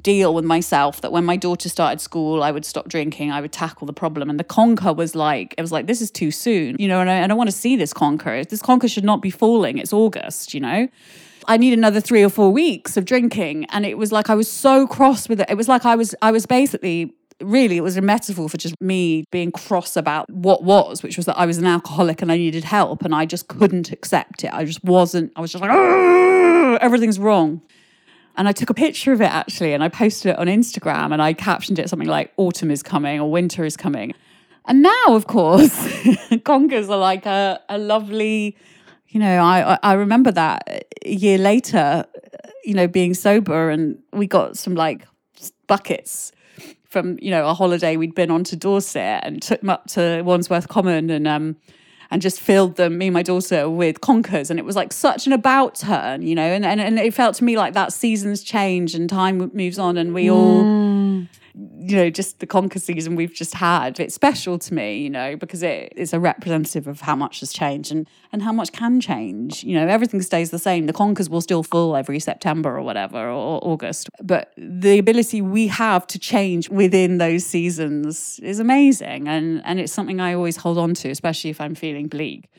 deal 0.01 0.35
with 0.35 0.45
myself 0.45 1.01
that 1.01 1.13
when 1.13 1.25
my 1.25 1.37
daughter 1.37 1.69
started 1.69 2.01
school, 2.01 2.43
I 2.43 2.51
would 2.51 2.65
stop 2.65 2.89
drinking, 2.89 3.33
I 3.33 3.41
would 3.41 3.53
tackle 3.53 3.87
the 3.87 3.93
problem. 3.93 4.31
And 4.31 4.39
the 4.39 4.45
conker 4.45 4.95
was 4.95 5.15
like, 5.15 5.55
it 5.57 5.63
was 5.63 5.73
like, 5.73 5.87
this 5.87 6.01
is 6.01 6.11
too 6.11 6.31
soon, 6.31 6.77
you 6.79 6.89
know, 6.89 7.01
and 7.01 7.11
I, 7.11 7.25
I 7.25 7.27
don't 7.27 7.39
want 7.39 7.51
to 7.51 7.57
see 7.57 7.77
this 7.77 7.93
conker. 7.93 8.47
This 8.49 8.63
conker 8.63 8.91
should 8.91 9.05
not 9.05 9.23
be 9.23 9.31
falling. 9.31 9.79
It's 9.79 9.93
August, 9.93 10.55
you 10.55 10.61
know. 10.61 10.89
I 11.49 11.57
need 11.57 11.73
another 11.73 12.01
three 12.01 12.23
or 12.23 12.29
four 12.29 12.51
weeks 12.51 12.97
of 12.97 13.05
drinking. 13.05 13.67
And 13.67 13.87
it 13.87 13.99
was 13.99 14.13
like 14.13 14.31
I 14.31 14.35
was 14.35 14.51
so 14.51 14.87
cross 14.87 15.29
with 15.29 15.41
it. 15.41 15.49
It 15.49 15.57
was 15.57 15.69
like 15.69 15.85
I 15.85 15.95
was 15.95 16.15
I 16.21 16.31
was 16.31 16.47
basically 16.47 17.15
really 17.43 17.77
it 17.77 17.83
was 17.83 17.97
a 17.97 18.01
metaphor 18.01 18.49
for 18.49 18.57
just 18.57 18.75
me 18.81 19.25
being 19.31 19.53
cross 19.53 19.97
about 19.97 20.29
what 20.31 20.65
was, 20.65 21.03
which 21.03 21.17
was 21.17 21.27
that 21.27 21.39
I 21.39 21.47
was 21.47 21.59
an 21.59 21.67
alcoholic 21.67 22.23
and 22.23 22.33
I 22.33 22.37
needed 22.37 22.65
help 22.65 23.03
and 23.05 23.15
I 23.15 23.27
just 23.27 23.49
couldn't 23.49 23.93
accept 23.93 24.43
it. 24.43 24.53
I 24.53 24.65
just 24.65 24.83
wasn't, 24.83 25.33
I 25.37 25.41
was 25.41 25.53
just 25.53 25.63
like, 25.63 25.71
"Argh, 25.71 26.79
everything's 26.81 27.19
wrong. 27.19 27.61
And 28.37 28.47
I 28.49 28.53
took 28.53 28.69
a 28.71 28.75
picture 28.75 29.13
of 29.13 29.21
it 29.21 29.31
actually 29.31 29.73
and 29.73 29.83
I 29.83 29.89
posted 29.89 30.33
it 30.33 30.39
on 30.39 30.47
Instagram 30.47 31.13
and 31.13 31.23
I 31.23 31.33
captioned 31.33 31.79
it 31.79 31.89
something 31.89 32.09
like 32.09 32.33
autumn 32.37 32.71
is 32.71 32.83
coming 32.83 33.19
or 33.21 33.31
winter 33.31 33.65
is 33.65 33.77
coming. 33.77 34.13
And 34.67 34.83
now, 34.83 35.05
of 35.09 35.27
course, 35.27 35.73
conkers 36.45 36.91
are 36.91 36.99
like 36.99 37.25
a, 37.25 37.61
a 37.69 37.79
lovely, 37.79 38.57
you 39.09 39.21
know, 39.21 39.39
I, 39.43 39.79
I- 39.83 39.95
remember 39.95 40.33
that 40.33 40.87
a 41.05 41.11
year 41.15 41.39
later, 41.39 42.05
you 42.65 42.75
know, 42.75 42.89
being 42.89 43.15
sober 43.15 43.71
and 43.71 43.99
we 44.13 44.27
got 44.27 44.59
some 44.59 44.75
like 44.75 45.07
buckets 45.67 46.33
from, 46.89 47.17
you 47.23 47.31
know, 47.31 47.47
a 47.49 47.55
holiday 47.55 47.97
we'd 47.97 48.15
been 48.15 48.31
on 48.31 48.45
to 48.45 48.57
Dorset 48.57 49.21
and 49.23 49.41
took 49.41 49.61
them 49.61 49.71
up 49.71 49.87
to 49.89 50.23
Wandsworth 50.23 50.69
Common 50.69 51.11
and, 51.11 51.27
um, 51.29 51.57
and 52.11 52.23
just 52.23 52.41
filled 52.41 52.77
them, 52.77 52.99
me 52.99 53.09
and 53.09 53.15
my 53.15 53.23
daughter, 53.23 53.69
with 53.69 54.01
conkers. 54.01 54.51
And 54.51 54.59
it 54.59 54.65
was 54.65 54.77
like 54.77 54.93
such 54.93 55.27
an 55.27 55.33
about 55.33 55.75
turn, 55.77 56.23
you 56.23 56.35
know, 56.35 56.47
and, 56.47 56.65
and, 56.65 56.81
and 56.81 56.99
it 56.99 57.15
felt 57.15 57.37
to 57.37 57.45
me 57.45 57.57
like 57.57 57.75
that 57.75 57.93
seasons 57.93 58.43
change 58.43 58.95
and 58.95 59.09
time 59.09 59.51
moves 59.55 59.79
on 59.79 59.97
and 59.97 60.15
we 60.15 60.31
all, 60.31 60.63
mm. 60.63 61.06
You 61.79 61.97
know, 61.97 62.11
just 62.11 62.41
the 62.41 62.47
conker 62.47 62.81
season 62.81 63.17
we've 63.17 63.33
just 63.33 63.55
had. 63.55 63.99
It's 63.99 64.15
special 64.15 64.59
to 64.59 64.75
me, 64.75 64.99
you 64.99 65.09
know, 65.09 65.37
because 65.37 65.63
it 65.63 65.93
is 65.97 66.13
a 66.13 66.21
representative 66.21 66.87
of 66.87 67.01
how 67.01 67.17
much 67.17 67.41
has 67.41 67.51
changed 67.51 67.91
and, 67.91 68.07
and 68.31 68.43
how 68.43 68.53
much 68.53 68.73
can 68.73 69.01
change. 69.01 69.65
You 69.65 69.79
know, 69.79 69.87
everything 69.87 70.21
stays 70.21 70.51
the 70.51 70.59
same. 70.59 70.87
The 70.87 70.93
conkers 70.93 71.31
will 71.31 71.41
still 71.41 71.63
fall 71.63 71.97
every 71.97 72.21
September 72.21 72.77
or 72.77 72.83
whatever, 72.83 73.31
or, 73.31 73.61
August. 73.63 74.11
But 74.23 74.53
the 74.59 74.99
ability 74.99 75.41
we 75.41 75.69
have 75.69 76.07
to 76.09 76.19
change 76.19 76.69
within 76.69 77.19
those 77.19 77.47
seasons 77.47 78.39
is 78.43 78.61
amazing. 78.61 79.27
And, 79.27 79.63
and 79.65 79.81
it's 79.81 79.93
something 79.93 80.21
I 80.21 80.35
always 80.35 80.59
hold 80.59 80.77
on 80.77 80.93
to, 80.95 81.11
especially 81.11 81.51
if 81.51 81.61
I'm 81.61 81.75
feeling 81.75 82.09
bleak. 82.09 82.51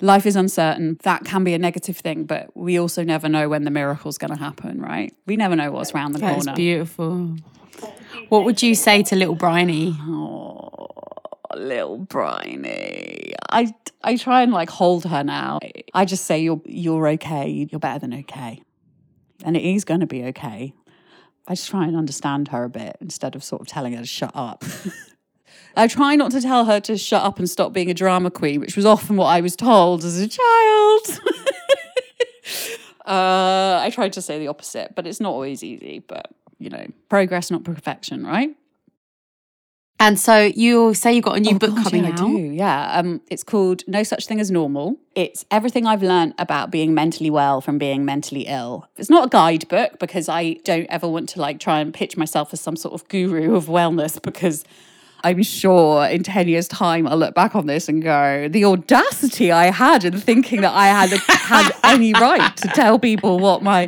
Life 0.00 0.26
is 0.26 0.36
uncertain. 0.36 0.96
That 1.02 1.24
can 1.24 1.42
be 1.42 1.54
a 1.54 1.58
negative 1.58 1.96
thing, 1.96 2.22
but 2.22 2.56
we 2.56 2.78
also 2.78 3.02
never 3.02 3.28
know 3.28 3.48
when 3.48 3.64
the 3.64 3.72
miracle's 3.72 4.16
going 4.16 4.30
to 4.30 4.38
happen, 4.38 4.80
right? 4.80 5.12
We 5.26 5.36
never 5.36 5.56
know 5.56 5.72
what's 5.72 5.92
around 5.92 6.12
the 6.12 6.20
That's 6.20 6.44
corner. 6.44 6.54
beautiful. 6.54 7.36
What 8.28 8.44
would 8.44 8.62
you 8.62 8.74
say 8.74 9.02
to 9.04 9.16
little 9.16 9.34
Bryony? 9.34 9.96
Oh, 10.00 10.88
little 11.56 11.98
Bryony. 11.98 13.34
I 13.50 13.74
I 14.02 14.16
try 14.16 14.42
and 14.42 14.52
like 14.52 14.70
hold 14.70 15.04
her 15.04 15.24
now. 15.24 15.60
I 15.94 16.04
just 16.04 16.24
say 16.24 16.40
you're 16.40 16.60
you're 16.64 17.08
okay. 17.08 17.68
You're 17.70 17.80
better 17.80 18.00
than 18.00 18.14
okay, 18.14 18.62
and 19.44 19.56
it 19.56 19.62
is 19.62 19.84
going 19.84 20.00
to 20.00 20.06
be 20.06 20.24
okay. 20.26 20.74
I 21.46 21.54
just 21.54 21.70
try 21.70 21.86
and 21.86 21.96
understand 21.96 22.48
her 22.48 22.64
a 22.64 22.68
bit 22.68 22.98
instead 23.00 23.34
of 23.34 23.42
sort 23.42 23.62
of 23.62 23.66
telling 23.66 23.94
her 23.94 24.00
to 24.00 24.06
shut 24.06 24.32
up. 24.34 24.64
I 25.76 25.86
try 25.86 26.14
not 26.14 26.30
to 26.32 26.42
tell 26.42 26.66
her 26.66 26.80
to 26.80 26.98
shut 26.98 27.22
up 27.22 27.38
and 27.38 27.48
stop 27.48 27.72
being 27.72 27.90
a 27.90 27.94
drama 27.94 28.30
queen, 28.30 28.60
which 28.60 28.76
was 28.76 28.84
often 28.84 29.16
what 29.16 29.26
I 29.26 29.40
was 29.40 29.56
told 29.56 30.04
as 30.04 30.18
a 30.20 30.28
child. 30.28 31.02
uh, 33.06 33.80
I 33.80 33.90
tried 33.92 34.12
to 34.14 34.22
say 34.22 34.38
the 34.38 34.48
opposite, 34.48 34.94
but 34.94 35.06
it's 35.06 35.20
not 35.20 35.30
always 35.30 35.64
easy. 35.64 36.00
But 36.00 36.30
you 36.58 36.70
know, 36.70 36.86
progress, 37.08 37.50
not 37.50 37.64
perfection, 37.64 38.26
right? 38.26 38.50
And 40.00 40.18
so 40.18 40.38
you 40.54 40.94
say 40.94 41.12
you've 41.14 41.24
got 41.24 41.36
a 41.38 41.40
new 41.40 41.56
Oh, 41.56 41.58
book 41.58 41.74
God, 41.74 41.84
coming 41.86 42.04
yeah, 42.04 42.10
out. 42.10 42.20
I 42.20 42.26
do. 42.26 42.36
Yeah. 42.38 42.92
Um, 42.98 43.20
it's 43.28 43.42
called 43.42 43.82
No 43.88 44.04
Such 44.04 44.26
Thing 44.26 44.38
as 44.38 44.48
Normal. 44.48 44.96
It's 45.16 45.44
everything 45.50 45.86
I've 45.86 46.04
learned 46.04 46.34
about 46.38 46.70
being 46.70 46.94
mentally 46.94 47.30
well 47.30 47.60
from 47.60 47.78
being 47.78 48.04
mentally 48.04 48.42
ill. 48.42 48.88
It's 48.96 49.10
not 49.10 49.26
a 49.26 49.28
guidebook 49.28 49.98
because 49.98 50.28
I 50.28 50.52
don't 50.64 50.86
ever 50.88 51.08
want 51.08 51.28
to 51.30 51.40
like 51.40 51.58
try 51.58 51.80
and 51.80 51.92
pitch 51.92 52.16
myself 52.16 52.52
as 52.52 52.60
some 52.60 52.76
sort 52.76 52.94
of 52.94 53.08
guru 53.08 53.56
of 53.56 53.66
wellness 53.66 54.22
because 54.22 54.64
I'm 55.24 55.42
sure 55.42 56.06
in 56.06 56.22
10 56.22 56.46
years' 56.46 56.68
time 56.68 57.08
I'll 57.08 57.16
look 57.16 57.34
back 57.34 57.56
on 57.56 57.66
this 57.66 57.88
and 57.88 58.00
go, 58.00 58.46
the 58.48 58.64
audacity 58.66 59.50
I 59.50 59.72
had 59.72 60.04
in 60.04 60.16
thinking 60.20 60.60
that 60.60 60.74
I 60.74 60.86
had 60.86 61.10
had 61.28 61.72
any 61.82 62.12
right 62.12 62.56
to 62.58 62.68
tell 62.68 63.00
people 63.00 63.40
what 63.40 63.64
my 63.64 63.86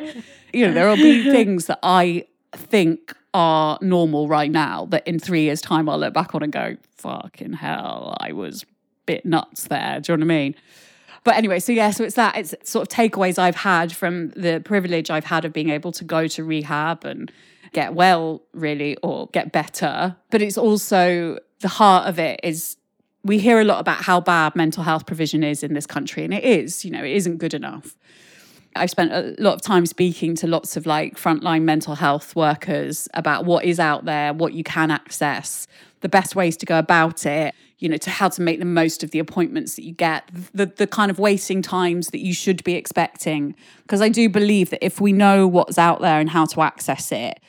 you 0.53 0.67
know, 0.67 0.73
there 0.75 0.89
will 0.89 0.97
be 0.97 1.31
things 1.31 1.67
that 1.67 1.79
I 1.85 2.25
think 2.57 3.15
are 3.33 3.79
normal 3.81 4.29
right 4.29 4.51
now 4.51 4.87
that 4.87 5.07
in 5.07 5.19
three 5.19 5.43
years' 5.43 5.61
time 5.61 5.89
I'll 5.89 5.99
look 5.99 6.15
back 6.15 6.35
on 6.35 6.43
and 6.43 6.53
go, 6.53 6.77
fucking 6.97 7.55
hell, 7.55 8.17
I 8.21 8.33
was 8.33 8.65
bit 9.07 9.25
nuts 9.25 9.65
there. 9.65 10.01
Do 10.01 10.13
you 10.13 10.17
know 10.17 10.27
what 10.27 10.33
I 10.33 10.37
mean? 10.37 10.55
But 11.23 11.37
anyway, 11.37 11.59
so 11.61 11.73
yeah, 11.73 11.91
so 11.91 12.05
it's 12.05 12.15
that, 12.15 12.37
it's 12.37 12.55
sort 12.65 12.91
of 12.91 12.97
takeaways 12.97 13.39
I've 13.39 13.57
had 13.57 13.93
from 13.93 14.31
the 14.31 14.61
privilege 14.65 15.11
I've 15.11 15.25
had 15.25 15.45
of 15.45 15.53
being 15.53 15.69
able 15.69 15.93
to 15.93 16.05
go 16.05 16.27
to 16.29 16.45
rehab 16.45 17.05
and 17.05 17.31
get 17.73 17.95
well, 17.95 18.43
really, 18.53 18.97
or 19.03 19.29
get 19.29 19.53
better. 19.53 20.17
But 20.31 20.43
it's 20.43 20.57
also 20.57 21.39
the 21.61 21.69
heart 21.69 22.09
of 22.09 22.19
it 22.19 22.41
is 22.43 22.77
we 23.23 23.39
hear 23.39 23.61
a 23.61 23.65
lot 23.65 23.81
about 23.81 24.03
how 24.05 24.21
bad 24.21 24.57
mental 24.57 24.83
health 24.83 25.07
provision 25.07 25.43
is 25.43 25.63
in 25.63 25.75
this 25.75 25.87
country, 25.87 26.25
and 26.25 26.33
it 26.33 26.43
is, 26.43 26.85
you 26.85 26.91
know, 26.91 27.05
it 27.05 27.13
isn't 27.13 27.37
good 27.37 27.53
enough. 27.53 27.97
I've 28.77 28.91
spent 28.91 29.13
a 29.13 29.35
lot 29.43 29.55
of 29.55 29.63
time 29.63 29.85
speaking 29.87 30.35
to 30.37 30.47
lots 30.47 30.77
of 30.77 30.87
like 30.87 31.17
frontline 31.17 31.63
mental 31.63 31.97
health 31.97 32.37
workers 32.37 33.09
about 33.15 33.45
what 33.45 33.65
is 33.65 33.81
out 33.81 34.05
there, 34.05 34.33
what 34.33 34.53
you 34.53 34.63
can 34.63 34.91
access, 34.91 35.67
the 36.01 36.09
best 36.09 36.37
ways 36.37 36.57
to 36.59 36.67
go 36.67 36.79
about 36.79 37.27
it, 37.27 37.55
you 37.79 37.89
know, 37.89 37.97
to 37.97 38.11
how 38.11 38.29
to 38.29 38.43
make 38.43 38.59
the 38.59 38.65
most 38.65 39.03
of 39.03 39.11
the 39.11 39.19
appointments 39.19 39.75
that 39.75 39.85
you 39.85 39.93
get, 39.93 40.29
the 40.55 40.67
the 40.67 40.87
kind 40.87 41.11
of 41.11 41.19
waiting 41.19 41.63
times 41.63 42.09
that 42.09 42.21
you 42.21 42.33
should 42.33 42.63
be 42.63 42.75
expecting. 42.75 43.57
Because 43.83 44.01
I 44.01 44.09
do 44.09 44.29
believe 44.29 44.71
that 44.71 44.85
if 44.85 45.01
we 45.01 45.13
know 45.13 45.47
what's 45.49 45.79
out 45.79 46.01
there 46.01 46.21
and 46.21 46.31
how 46.31 46.45
to 46.47 46.63
access 46.63 47.11
it, 47.11 47.41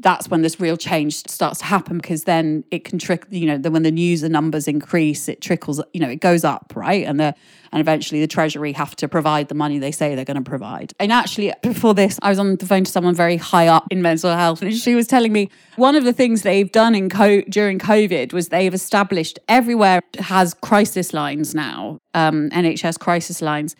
that's 0.00 0.28
when 0.28 0.42
this 0.42 0.60
real 0.60 0.76
change 0.76 1.16
starts 1.28 1.60
to 1.60 1.64
happen 1.64 1.98
because 1.98 2.24
then 2.24 2.64
it 2.70 2.84
can 2.84 2.98
trick 2.98 3.24
you 3.30 3.46
know 3.46 3.58
then 3.58 3.72
when 3.72 3.82
the 3.82 3.90
news 3.90 4.08
user 4.08 4.28
numbers 4.28 4.66
increase 4.66 5.28
it 5.28 5.40
trickles 5.40 5.80
you 5.92 6.00
know 6.00 6.08
it 6.08 6.20
goes 6.20 6.44
up 6.44 6.72
right? 6.74 7.04
And 7.04 7.18
the 7.20 7.34
and 7.70 7.80
eventually 7.80 8.20
the 8.20 8.26
treasury 8.26 8.72
have 8.72 8.96
to 8.96 9.08
provide 9.08 9.48
the 9.48 9.54
money 9.54 9.78
they 9.78 9.92
say 9.92 10.14
they're 10.14 10.24
going 10.24 10.42
to 10.42 10.50
provide. 10.50 10.92
And 10.98 11.12
actually 11.12 11.52
before 11.62 11.94
this 11.94 12.18
i 12.22 12.28
was 12.30 12.38
on 12.38 12.56
the 12.56 12.66
phone 12.66 12.84
to 12.84 12.90
someone 12.90 13.14
very 13.14 13.36
high 13.36 13.68
up 13.68 13.86
in 13.90 14.02
mental 14.02 14.34
health 14.34 14.62
and 14.62 14.74
she 14.74 14.94
was 14.94 15.06
telling 15.06 15.32
me 15.32 15.50
one 15.76 15.94
of 15.94 16.04
the 16.04 16.12
things 16.12 16.42
they've 16.42 16.70
done 16.72 16.94
in 16.94 17.08
co- 17.08 17.42
during 17.42 17.78
covid 17.78 18.32
was 18.32 18.48
they've 18.48 18.74
established 18.74 19.38
everywhere 19.48 20.02
has 20.18 20.54
crisis 20.54 21.12
lines 21.12 21.54
now 21.54 21.98
um, 22.14 22.50
nhs 22.50 22.98
crisis 22.98 23.42
lines. 23.42 23.76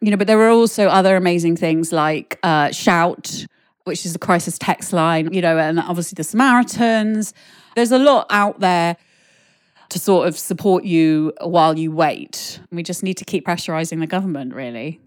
You 0.00 0.10
know 0.10 0.16
but 0.16 0.26
there 0.26 0.40
are 0.40 0.50
also 0.50 0.88
other 0.88 1.16
amazing 1.16 1.56
things 1.56 1.92
like 1.92 2.38
uh, 2.42 2.70
shout 2.70 3.46
which 3.90 4.06
is 4.06 4.12
the 4.12 4.18
crisis 4.20 4.56
text 4.56 4.92
line, 4.92 5.32
you 5.32 5.42
know, 5.42 5.58
and 5.58 5.80
obviously 5.80 6.14
the 6.14 6.22
Samaritans. 6.22 7.34
There's 7.74 7.90
a 7.90 7.98
lot 7.98 8.26
out 8.30 8.60
there 8.60 8.96
to 9.88 9.98
sort 9.98 10.28
of 10.28 10.38
support 10.38 10.84
you 10.84 11.32
while 11.40 11.76
you 11.76 11.90
wait. 11.90 12.60
We 12.70 12.84
just 12.84 13.02
need 13.02 13.16
to 13.16 13.24
keep 13.24 13.44
pressurizing 13.44 13.98
the 13.98 14.06
government, 14.06 14.54
really. 14.54 15.00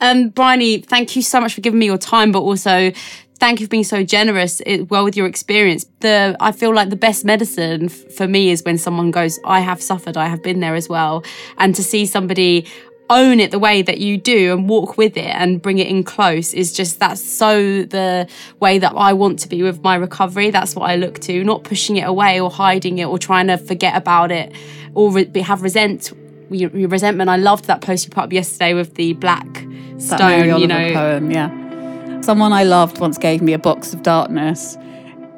Um, 0.00 0.28
Bryony, 0.28 0.78
thank 0.78 1.16
you 1.16 1.22
so 1.22 1.40
much 1.40 1.54
for 1.54 1.60
giving 1.60 1.80
me 1.80 1.86
your 1.86 1.98
time, 1.98 2.30
but 2.30 2.42
also 2.42 2.92
thank 3.40 3.58
you 3.60 3.66
for 3.66 3.70
being 3.70 3.84
so 3.84 4.04
generous 4.04 4.62
eh, 4.64 4.84
well 4.88 5.02
with 5.04 5.16
your 5.16 5.26
experience. 5.26 5.84
The 5.98 6.36
I 6.40 6.52
feel 6.52 6.72
like 6.72 6.90
the 6.90 6.96
best 6.96 7.24
medicine 7.24 7.86
f- 7.86 8.12
for 8.14 8.28
me 8.28 8.50
is 8.50 8.62
when 8.62 8.78
someone 8.78 9.10
goes, 9.10 9.40
I 9.44 9.60
have 9.60 9.82
suffered, 9.82 10.16
I 10.16 10.28
have 10.28 10.42
been 10.42 10.60
there 10.60 10.76
as 10.76 10.88
well. 10.88 11.24
And 11.58 11.74
to 11.74 11.82
see 11.82 12.06
somebody 12.06 12.66
own 13.10 13.40
it 13.40 13.50
the 13.50 13.58
way 13.58 13.82
that 13.82 13.98
you 13.98 14.18
do 14.18 14.52
and 14.52 14.68
walk 14.68 14.98
with 14.98 15.16
it 15.16 15.26
and 15.26 15.60
bring 15.62 15.78
it 15.78 15.86
in 15.86 16.04
close 16.04 16.52
is 16.54 16.72
just 16.72 17.00
that's 17.00 17.22
so 17.22 17.82
the 17.82 18.28
way 18.60 18.78
that 18.78 18.92
I 18.96 19.12
want 19.12 19.38
to 19.40 19.48
be 19.48 19.62
with 19.62 19.82
my 19.82 19.94
recovery. 19.94 20.50
That's 20.50 20.76
what 20.76 20.90
I 20.90 20.96
look 20.96 21.18
to, 21.20 21.44
not 21.44 21.64
pushing 21.64 21.96
it 21.96 22.06
away 22.06 22.40
or 22.40 22.50
hiding 22.50 22.98
it 22.98 23.06
or 23.06 23.18
trying 23.18 23.46
to 23.48 23.56
forget 23.56 23.96
about 23.96 24.30
it 24.30 24.52
or 24.94 25.10
re- 25.12 25.40
have 25.40 25.62
resent 25.62 26.12
your, 26.50 26.70
your 26.76 26.88
resentment. 26.88 27.30
I 27.30 27.36
loved 27.36 27.64
that 27.66 27.80
post 27.80 28.04
you 28.06 28.10
put 28.10 28.24
up 28.24 28.32
yesterday 28.32 28.74
with 28.74 28.94
the 28.94 29.12
black 29.14 29.46
That 29.52 30.00
stone, 30.00 30.60
you 30.60 30.66
know. 30.66 30.92
poem, 30.92 31.30
yeah. 31.30 32.20
Someone 32.20 32.52
I 32.52 32.64
loved 32.64 33.00
once 33.00 33.16
gave 33.16 33.40
me 33.42 33.52
a 33.52 33.58
box 33.58 33.94
of 33.94 34.02
darkness. 34.02 34.76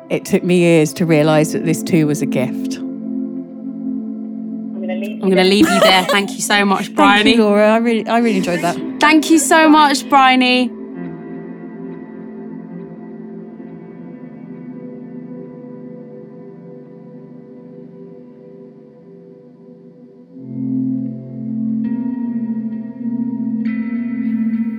it 0.09 0.25
took 0.25 0.43
me 0.43 0.59
years 0.59 0.93
to 0.95 1.07
realise 1.07 1.53
that 1.53 1.65
this 1.65 1.83
too 1.85 2.07
was 2.09 2.21
a 2.21 2.27
gift. 2.27 2.79
I'm 5.07 5.21
going 5.21 5.37
to 5.37 5.45
leave 5.45 5.69
you 5.69 5.81
there. 5.81 6.05
Thank 6.05 6.33
you 6.33 6.41
so 6.41 6.65
much, 6.65 6.89
Thank 6.95 7.27
you, 7.27 7.45
Laura. 7.45 7.75
I 7.75 7.77
really, 7.79 8.07
I 8.07 8.19
really 8.19 8.39
enjoyed 8.39 8.61
that. 8.61 8.77
Thank 9.01 9.31
you 9.31 9.39
so 9.39 9.69
much, 9.69 10.09
Bryony. 10.09 10.71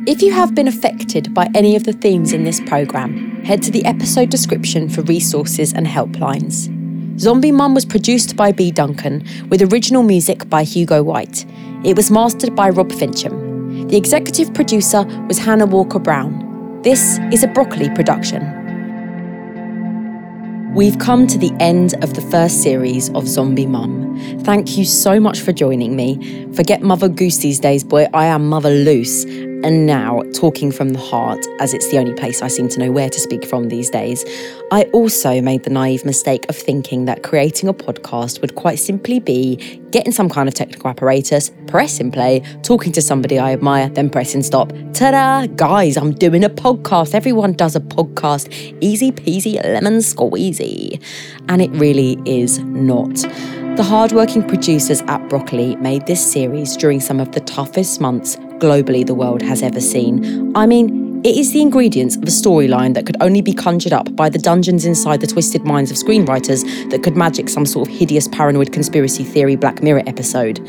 If 0.08 0.22
you 0.22 0.34
have 0.34 0.54
been 0.54 0.68
affected 0.68 1.34
by 1.34 1.48
any 1.56 1.76
of 1.76 1.84
the 1.84 1.94
themes 1.94 2.34
in 2.34 2.44
this 2.44 2.60
programme, 2.60 3.44
head 3.44 3.64
to 3.64 3.72
the 3.72 3.86
episode 3.86 4.30
description 4.30 4.90
for 4.90 5.02
resources 5.04 5.74
and 5.74 5.88
helplines. 5.88 6.81
Zombie 7.22 7.52
Mum 7.52 7.76
was 7.76 7.86
produced 7.86 8.36
by 8.36 8.52
B. 8.52 8.72
Duncan, 8.72 9.24
with 9.50 9.62
original 9.72 10.02
music 10.02 10.50
by 10.50 10.64
Hugo 10.64 11.04
White. 11.04 11.46
It 11.86 11.96
was 11.96 12.10
mastered 12.10 12.56
by 12.56 12.72
Rob 12.72 12.90
Fincham. 12.90 13.88
The 13.92 13.96
executive 13.96 14.52
producer 14.56 15.04
was 15.28 15.38
Hannah 15.38 15.68
Walker 15.68 16.00
Brown. 16.00 16.82
This 16.82 17.20
is 17.32 17.44
a 17.44 17.48
Broccoli 17.48 17.92
production. 17.92 18.42
We've 20.74 20.98
come 20.98 21.28
to 21.28 21.38
the 21.38 21.52
end 21.60 21.94
of 22.04 22.16
the 22.16 22.22
first 22.22 22.64
series 22.64 23.12
of 23.12 23.28
Zombie 23.28 23.68
Mum. 23.68 24.20
Thank 24.40 24.76
you 24.76 24.84
so 24.84 25.20
much 25.20 25.42
for 25.42 25.52
joining 25.52 25.96
me. 25.96 26.48
Forget 26.56 26.82
Mother 26.82 27.08
Goose 27.08 27.38
these 27.38 27.60
days, 27.60 27.84
boy, 27.84 28.08
I 28.16 28.26
am 28.26 28.50
Mother 28.50 28.72
Loose. 28.72 29.26
And 29.64 29.86
now, 29.86 30.24
talking 30.34 30.72
from 30.72 30.89
the 30.89 30.99
heart, 30.99 31.45
as 31.59 31.76
it's 31.76 31.91
the 31.91 31.99
only 31.99 32.14
place 32.14 32.41
I 32.41 32.47
seem 32.47 32.68
to 32.70 32.80
know 32.80 32.91
where 32.91 33.12
to 33.12 33.20
speak 33.20 33.45
from 33.45 33.70
these 33.70 33.91
days, 33.91 34.26
I 34.72 34.86
also 34.86 35.39
made 35.39 35.64
the 35.64 35.70
naive 35.70 36.03
mistake 36.03 36.49
of 36.49 36.55
thinking 36.55 37.05
that 37.05 37.22
creating 37.22 37.70
a 37.70 37.74
podcast 37.74 38.41
would 38.41 38.55
quite 38.55 38.80
simply 38.80 39.20
be 39.20 39.57
getting 39.91 40.12
some 40.12 40.30
kind 40.30 40.49
of 40.49 40.55
technical 40.55 40.89
apparatus, 40.89 41.51
pressing 41.68 42.12
play, 42.12 42.41
talking 42.64 42.91
to 42.93 43.03
somebody 43.03 43.38
I 43.38 43.53
admire, 43.53 43.88
then 43.89 44.09
pressing 44.09 44.41
stop. 44.41 44.74
Ta 44.93 45.12
da! 45.12 45.45
Guys, 45.45 45.95
I'm 45.95 46.14
doing 46.14 46.43
a 46.43 46.49
podcast. 46.49 47.14
Everyone 47.14 47.53
does 47.53 47.76
a 47.76 47.82
podcast. 47.82 48.51
Easy 48.82 49.12
peasy 49.12 49.64
lemon 49.64 49.97
squeezy. 49.97 50.99
And 51.49 51.62
it 51.62 51.70
really 51.72 52.20
is 52.26 52.57
not. 52.59 53.14
The 53.78 53.84
hardworking 53.84 54.47
producers 54.47 55.01
at 55.03 55.30
Broccoli 55.30 55.76
made 55.76 56.07
this 56.07 56.32
series 56.32 56.76
during 56.76 56.99
some 56.99 57.20
of 57.20 57.32
the 57.34 57.41
toughest 57.41 58.01
months 58.01 58.38
globally 58.62 59.05
the 59.05 59.16
world 59.16 59.41
has 59.41 59.62
ever 59.62 59.82
seen. 59.82 60.55
I 60.55 60.66
mean, 60.66 61.22
it 61.26 61.36
is 61.36 61.51
the 61.51 61.62
ingredients 61.62 62.16
of 62.16 62.24
a 62.24 62.28
storyline 62.28 62.93
that 62.93 63.05
could 63.05 63.18
only 63.22 63.41
be 63.41 63.53
conjured 63.53 63.93
up 63.93 64.16
by 64.16 64.30
the 64.30 64.39
dungeons 64.39 64.86
inside 64.86 65.22
the 65.22 65.28
twisted 65.28 65.64
minds 65.64 65.91
of 65.91 65.97
screenwriters 65.97 66.64
that 66.89 67.03
could 67.03 67.18
magic 67.18 67.49
some 67.49 67.66
sort 67.66 67.88
of 67.88 67.93
hideous 67.93 68.28
paranoid 68.28 68.72
conspiracy 68.72 69.24
theory 69.24 69.55
Black 69.55 69.84
Mirror 69.84 70.03
episode. 70.07 70.59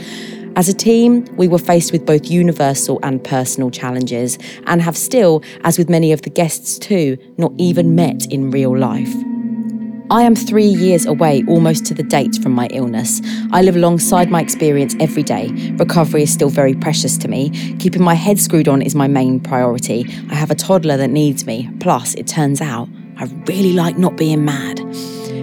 As 0.56 0.68
a 0.68 0.74
team, 0.74 1.24
we 1.36 1.48
were 1.48 1.58
faced 1.58 1.92
with 1.92 2.04
both 2.04 2.30
universal 2.30 3.00
and 3.02 3.24
personal 3.24 3.70
challenges, 3.70 4.38
and 4.66 4.82
have 4.82 4.96
still, 4.96 5.42
as 5.64 5.78
with 5.78 5.88
many 5.88 6.12
of 6.12 6.22
the 6.22 6.30
guests 6.30 6.78
too, 6.78 7.16
not 7.38 7.52
even 7.56 7.94
met 7.94 8.26
in 8.26 8.50
real 8.50 8.76
life. 8.76 9.14
I 10.12 10.24
am 10.24 10.34
three 10.34 10.66
years 10.66 11.06
away 11.06 11.42
almost 11.48 11.86
to 11.86 11.94
the 11.94 12.02
date 12.02 12.36
from 12.42 12.52
my 12.52 12.66
illness. 12.66 13.22
I 13.50 13.62
live 13.62 13.76
alongside 13.76 14.30
my 14.30 14.42
experience 14.42 14.94
every 15.00 15.22
day. 15.22 15.48
Recovery 15.78 16.24
is 16.24 16.30
still 16.30 16.50
very 16.50 16.74
precious 16.74 17.16
to 17.16 17.28
me. 17.28 17.48
Keeping 17.78 18.02
my 18.02 18.12
head 18.12 18.38
screwed 18.38 18.68
on 18.68 18.82
is 18.82 18.94
my 18.94 19.08
main 19.08 19.40
priority. 19.40 20.04
I 20.28 20.34
have 20.34 20.50
a 20.50 20.54
toddler 20.54 20.98
that 20.98 21.08
needs 21.08 21.46
me. 21.46 21.70
Plus, 21.80 22.12
it 22.16 22.26
turns 22.26 22.60
out 22.60 22.90
I 23.16 23.24
really 23.46 23.72
like 23.72 23.96
not 23.96 24.18
being 24.18 24.44
mad. 24.44 24.80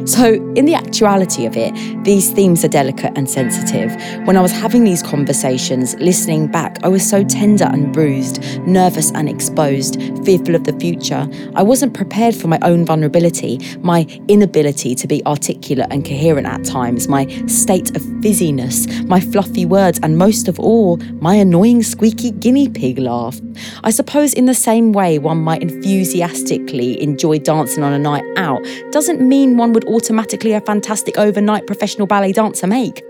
So, 0.06 0.34
in 0.56 0.66
the 0.66 0.76
actuality 0.76 1.46
of 1.46 1.56
it, 1.56 1.74
these 2.04 2.32
themes 2.32 2.64
are 2.64 2.70
delicate 2.70 3.14
and 3.16 3.30
sensitive. 3.30 3.96
When 4.26 4.38
I 4.38 4.42
was 4.42 4.52
having 4.52 4.84
these 4.84 5.04
conversations, 5.04 5.96
listening 5.96 6.48
back, 6.48 6.78
I 6.84 6.88
was 6.88 7.08
so 7.08 7.24
tender 7.24 7.66
and 7.66 7.94
bruised, 7.94 8.42
nervous 8.62 9.12
and 9.12 9.30
exposed, 9.30 10.02
fearful 10.26 10.56
of 10.56 10.64
the 10.64 10.74
future. 10.80 11.28
I 11.56 11.64
wasn't 11.64 11.94
prepared 11.94 12.36
for 12.36 12.48
my 12.48 12.60
own 12.62 12.86
vulnerability, 12.86 13.60
my 13.80 14.08
inability 14.28 14.96
to 14.96 15.08
be 15.08 15.26
articulate 15.26 15.88
and 15.92 16.06
coherent 16.06 16.48
at 16.48 16.64
times, 16.64 17.08
my 17.08 17.28
state 17.48 17.96
of 17.96 18.02
fizziness, 18.22 19.08
my 19.08 19.20
fluffy 19.20 19.66
words, 19.66 20.00
and 20.02 20.18
most 20.18 20.48
of 20.48 20.60
all, 20.60 20.98
my 21.22 21.36
annoying 21.36 21.84
squeaky 21.84 22.32
guinea 22.32 22.70
pig 22.70 22.98
laugh. 23.00 23.40
I 23.84 23.92
suppose, 23.92 24.34
in 24.34 24.46
the 24.46 24.54
same 24.54 24.94
way 24.94 25.20
one 25.20 25.40
might 25.40 25.62
enthusiastically 25.62 27.02
enjoy 27.02 27.40
dancing 27.40 27.84
on 27.84 27.94
a 27.94 28.00
night 28.00 28.24
out, 28.38 28.66
doesn't 28.92 29.22
mean 29.22 29.58
one 29.58 29.74
would 29.74 29.86
automatically 29.90 30.54
a 30.54 30.62
fantastic 30.62 31.18
overnight 31.18 31.68
professional 31.68 32.08
ballet 32.08 32.32
dancer 32.32 32.68
make. 32.68 33.04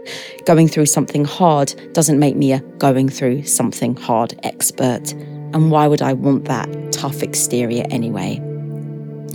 Going 0.46 0.68
through 0.68 0.88
something 0.88 1.26
hard 1.26 1.74
doesn't 1.94 2.20
make 2.20 2.36
me 2.36 2.54
a 2.54 2.60
going 2.80 3.10
through 3.10 3.44
something 3.44 3.96
hard 3.96 4.40
expert. 4.44 5.12
And 5.54 5.72
why 5.72 5.88
would 5.88 6.02
I 6.02 6.14
want 6.14 6.46
that 6.46 6.92
tough 6.92 7.22
exterior 7.22 7.86
anyway? 7.90 8.49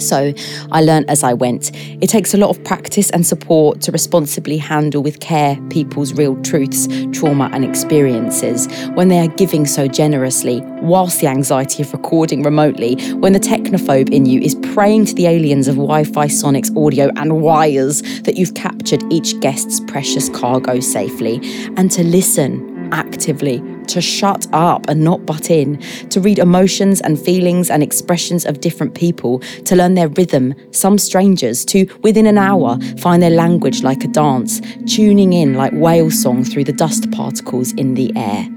So 0.03 0.33
I 0.71 0.83
learnt 0.83 1.09
as 1.09 1.23
I 1.23 1.33
went. 1.33 1.71
It 2.03 2.09
takes 2.09 2.35
a 2.35 2.37
lot 2.37 2.51
of 2.51 2.63
practice 2.65 3.11
and 3.11 3.27
support 3.27 3.81
to 3.83 3.93
responsibly 3.93 4.59
handle 4.59 5.03
with 5.03 5.21
care 5.21 5.59
people's 5.71 6.13
real 6.13 6.41
truths, 6.43 6.89
trauma, 7.13 7.51
and 7.53 7.65
experiences 7.65 8.69
when 8.95 9.09
they 9.09 9.19
are 9.19 9.29
giving 9.29 9.67
so 9.67 9.87
generously, 9.89 10.61
whilst 10.83 11.21
the 11.21 11.27
anxiety 11.27 11.83
of 11.83 11.93
recording 11.93 12.43
remotely, 12.43 12.97
when 13.15 13.33
the 13.33 13.41
technophobe 13.41 14.11
in 14.13 14.27
you 14.27 14.41
is 14.41 14.55
praying 14.57 15.05
to 15.07 15.15
the 15.15 15.27
aliens 15.27 15.69
of 15.69 15.77
Wi 15.77 16.05
Fi, 16.05 16.27
Sonics, 16.27 16.75
audio, 16.77 17.11
and 17.17 17.41
wires 17.41 18.03
that 18.23 18.37
you've 18.37 18.55
captured 18.55 19.03
each 19.13 19.39
guest's 19.41 19.81
precious 19.81 20.29
cargo 20.29 20.81
safely, 20.81 21.41
and 21.77 21.91
to 21.91 22.03
listen 22.05 22.89
actively 22.93 23.63
to 23.89 24.01
shut 24.01 24.47
up 24.53 24.89
and 24.89 25.03
not 25.03 25.27
butt 25.27 25.51
in, 25.51 25.79
to 26.11 26.21
read 26.21 26.39
emotions 26.39 27.01
and 27.01 27.19
feelings 27.19 27.71
and 27.71 27.83
expressions 27.83 28.45
of 28.45 28.61
different 28.61 28.95
people, 28.95 29.41
to 29.65 29.77
learn 29.77 29.95
their 29.95 30.09
rhythm, 30.09 30.55
some 30.73 30.99
strangers, 30.99 31.65
to 31.67 31.87
within 32.03 32.27
an 32.27 32.39
hour 32.39 32.79
find 32.99 33.23
their 33.23 33.31
language 33.31 33.83
like 33.83 34.05
a 34.05 34.09
dance, 34.09 34.61
tuning 34.87 35.33
in 35.33 35.55
like 35.55 35.73
whale 35.75 36.11
song 36.11 36.45
through 36.45 36.65
the 36.65 36.73
dust 36.73 37.11
particles 37.11 37.73
in 37.75 37.95
the 37.95 38.13
air, 38.17 38.49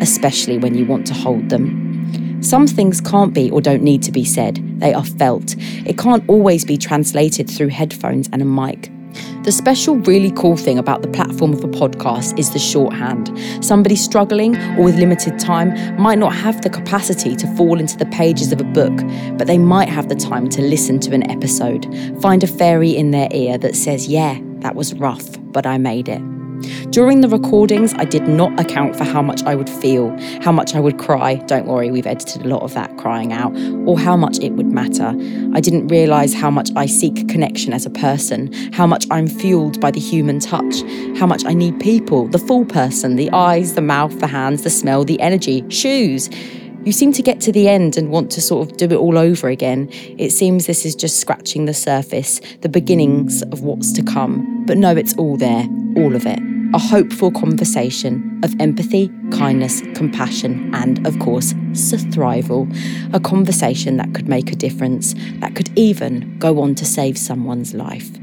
especially 0.00 0.58
when 0.58 0.74
you 0.74 0.84
want 0.86 1.06
to 1.06 1.14
hold 1.14 1.48
them. 1.48 2.42
Some 2.42 2.66
things 2.66 3.00
can't 3.00 3.32
be 3.32 3.50
or 3.50 3.60
don't 3.60 3.82
need 3.82 4.02
to 4.04 4.12
be 4.12 4.24
said, 4.24 4.60
they 4.78 4.92
are 4.92 5.04
felt. 5.04 5.56
It 5.86 5.98
can't 5.98 6.22
always 6.28 6.64
be 6.64 6.76
translated 6.76 7.50
through 7.50 7.68
headphones 7.68 8.28
and 8.32 8.42
a 8.42 8.44
mic. 8.44 8.90
The 9.42 9.52
special, 9.52 9.96
really 9.96 10.30
cool 10.32 10.56
thing 10.56 10.78
about 10.78 11.02
the 11.02 11.08
platform 11.08 11.52
of 11.52 11.62
a 11.62 11.68
podcast 11.68 12.38
is 12.38 12.52
the 12.52 12.58
shorthand. 12.58 13.30
Somebody 13.64 13.96
struggling 13.96 14.56
or 14.76 14.84
with 14.84 14.96
limited 14.96 15.38
time 15.38 16.00
might 16.00 16.18
not 16.18 16.34
have 16.34 16.62
the 16.62 16.70
capacity 16.70 17.36
to 17.36 17.46
fall 17.56 17.78
into 17.78 17.96
the 17.96 18.06
pages 18.06 18.52
of 18.52 18.60
a 18.60 18.64
book, 18.64 18.96
but 19.38 19.46
they 19.46 19.58
might 19.58 19.88
have 19.88 20.08
the 20.08 20.16
time 20.16 20.48
to 20.50 20.62
listen 20.62 20.98
to 21.00 21.12
an 21.12 21.30
episode, 21.30 21.86
find 22.20 22.42
a 22.42 22.46
fairy 22.46 22.96
in 22.96 23.10
their 23.10 23.28
ear 23.32 23.58
that 23.58 23.76
says, 23.76 24.08
Yeah, 24.08 24.38
that 24.60 24.74
was 24.74 24.94
rough, 24.94 25.36
but 25.52 25.66
I 25.66 25.78
made 25.78 26.08
it. 26.08 26.35
During 26.90 27.20
the 27.20 27.28
recordings, 27.28 27.94
I 27.94 28.04
did 28.04 28.28
not 28.28 28.58
account 28.58 28.96
for 28.96 29.04
how 29.04 29.22
much 29.22 29.42
I 29.44 29.54
would 29.54 29.68
feel, 29.68 30.16
how 30.42 30.52
much 30.52 30.74
I 30.74 30.80
would 30.80 30.98
cry. 30.98 31.36
Don't 31.46 31.66
worry, 31.66 31.90
we've 31.90 32.06
edited 32.06 32.44
a 32.44 32.48
lot 32.48 32.62
of 32.62 32.74
that 32.74 32.96
crying 32.96 33.32
out, 33.32 33.56
or 33.86 33.98
how 33.98 34.16
much 34.16 34.38
it 34.40 34.52
would 34.52 34.72
matter. 34.72 35.14
I 35.54 35.60
didn't 35.60 35.88
realise 35.88 36.34
how 36.34 36.50
much 36.50 36.70
I 36.76 36.86
seek 36.86 37.28
connection 37.28 37.72
as 37.72 37.86
a 37.86 37.90
person, 37.90 38.52
how 38.72 38.86
much 38.86 39.06
I'm 39.10 39.26
fueled 39.26 39.80
by 39.80 39.90
the 39.90 40.00
human 40.00 40.40
touch, 40.40 40.82
how 41.18 41.26
much 41.26 41.44
I 41.44 41.52
need 41.52 41.78
people, 41.80 42.28
the 42.28 42.38
full 42.38 42.64
person, 42.64 43.16
the 43.16 43.30
eyes, 43.32 43.74
the 43.74 43.82
mouth, 43.82 44.18
the 44.20 44.26
hands, 44.26 44.62
the 44.62 44.70
smell, 44.70 45.04
the 45.04 45.20
energy, 45.20 45.64
shoes. 45.68 46.28
You 46.86 46.92
seem 46.92 47.12
to 47.14 47.22
get 47.22 47.40
to 47.40 47.50
the 47.50 47.68
end 47.68 47.96
and 47.96 48.10
want 48.10 48.30
to 48.30 48.40
sort 48.40 48.70
of 48.70 48.76
do 48.76 48.84
it 48.84 48.94
all 48.94 49.18
over 49.18 49.48
again. 49.48 49.88
It 49.90 50.30
seems 50.30 50.66
this 50.66 50.86
is 50.86 50.94
just 50.94 51.18
scratching 51.18 51.64
the 51.64 51.74
surface, 51.74 52.40
the 52.60 52.68
beginnings 52.68 53.42
of 53.42 53.62
what's 53.62 53.90
to 53.94 54.04
come. 54.04 54.64
But 54.66 54.78
no, 54.78 54.94
it's 54.96 55.12
all 55.16 55.36
there, 55.36 55.66
all 55.96 56.14
of 56.14 56.24
it. 56.26 56.38
A 56.74 56.78
hopeful 56.78 57.32
conversation 57.32 58.38
of 58.44 58.54
empathy, 58.60 59.10
kindness, 59.32 59.80
compassion, 59.96 60.72
and, 60.76 61.04
of 61.04 61.18
course, 61.18 61.54
survival. 61.72 62.68
A 63.12 63.18
conversation 63.18 63.96
that 63.96 64.14
could 64.14 64.28
make 64.28 64.52
a 64.52 64.56
difference, 64.56 65.16
that 65.40 65.56
could 65.56 65.76
even 65.76 66.38
go 66.38 66.60
on 66.60 66.76
to 66.76 66.84
save 66.84 67.18
someone's 67.18 67.74
life. 67.74 68.16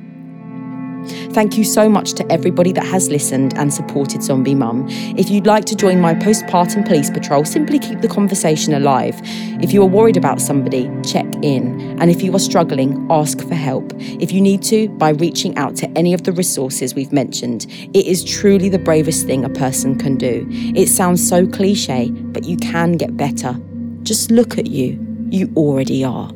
Thank 1.34 1.58
you 1.58 1.64
so 1.64 1.90
much 1.90 2.14
to 2.14 2.32
everybody 2.32 2.72
that 2.74 2.86
has 2.86 3.10
listened 3.10 3.54
and 3.58 3.74
supported 3.74 4.24
Zombie 4.24 4.56
Mum. 4.56 4.86
If 5.18 5.30
you'd 5.30 5.46
like 5.46 5.66
to 5.66 5.76
join 5.76 6.00
my 6.00 6.14
postpartum 6.14 6.86
police 6.86 7.10
patrol, 7.10 7.46
simply 7.46 7.80
keep 7.80 8.02
the 8.02 8.08
conversation 8.08 8.74
alive. 8.74 9.20
If 9.62 9.74
you 9.74 9.82
are 9.82 9.88
worried 9.88 10.18
about 10.18 10.42
somebody, 10.42 10.90
check 11.04 11.26
in. 11.42 12.00
And 12.00 12.10
if 12.12 12.22
you 12.22 12.36
are 12.36 12.40
struggling, 12.40 13.08
ask 13.10 13.40
for 13.40 13.56
help. 13.56 13.94
If 13.98 14.32
you 14.32 14.42
need 14.42 14.62
to, 14.64 14.90
by 14.90 15.10
reaching 15.10 15.58
out 15.58 15.76
to 15.78 15.90
any 15.98 16.14
of 16.14 16.24
the 16.24 16.32
resources 16.32 16.96
we've 16.96 17.14
mentioned, 17.14 17.66
it 17.94 18.06
is 18.06 18.24
truly 18.24 18.70
the 18.70 18.80
bravest 18.80 19.26
thing 19.26 19.44
a 19.44 19.50
person 19.50 19.98
can 19.98 20.18
do. 20.18 20.48
It 20.50 20.88
sounds 20.88 21.28
so 21.28 21.48
cliche, 21.48 22.10
but 22.12 22.44
you 22.44 22.58
can 22.58 22.94
get 22.94 23.18
better. 23.18 23.60
Just 24.04 24.32
look 24.32 24.58
at 24.58 24.68
you. 24.68 25.00
You 25.30 25.52
already 25.56 26.04
are. 26.04 26.32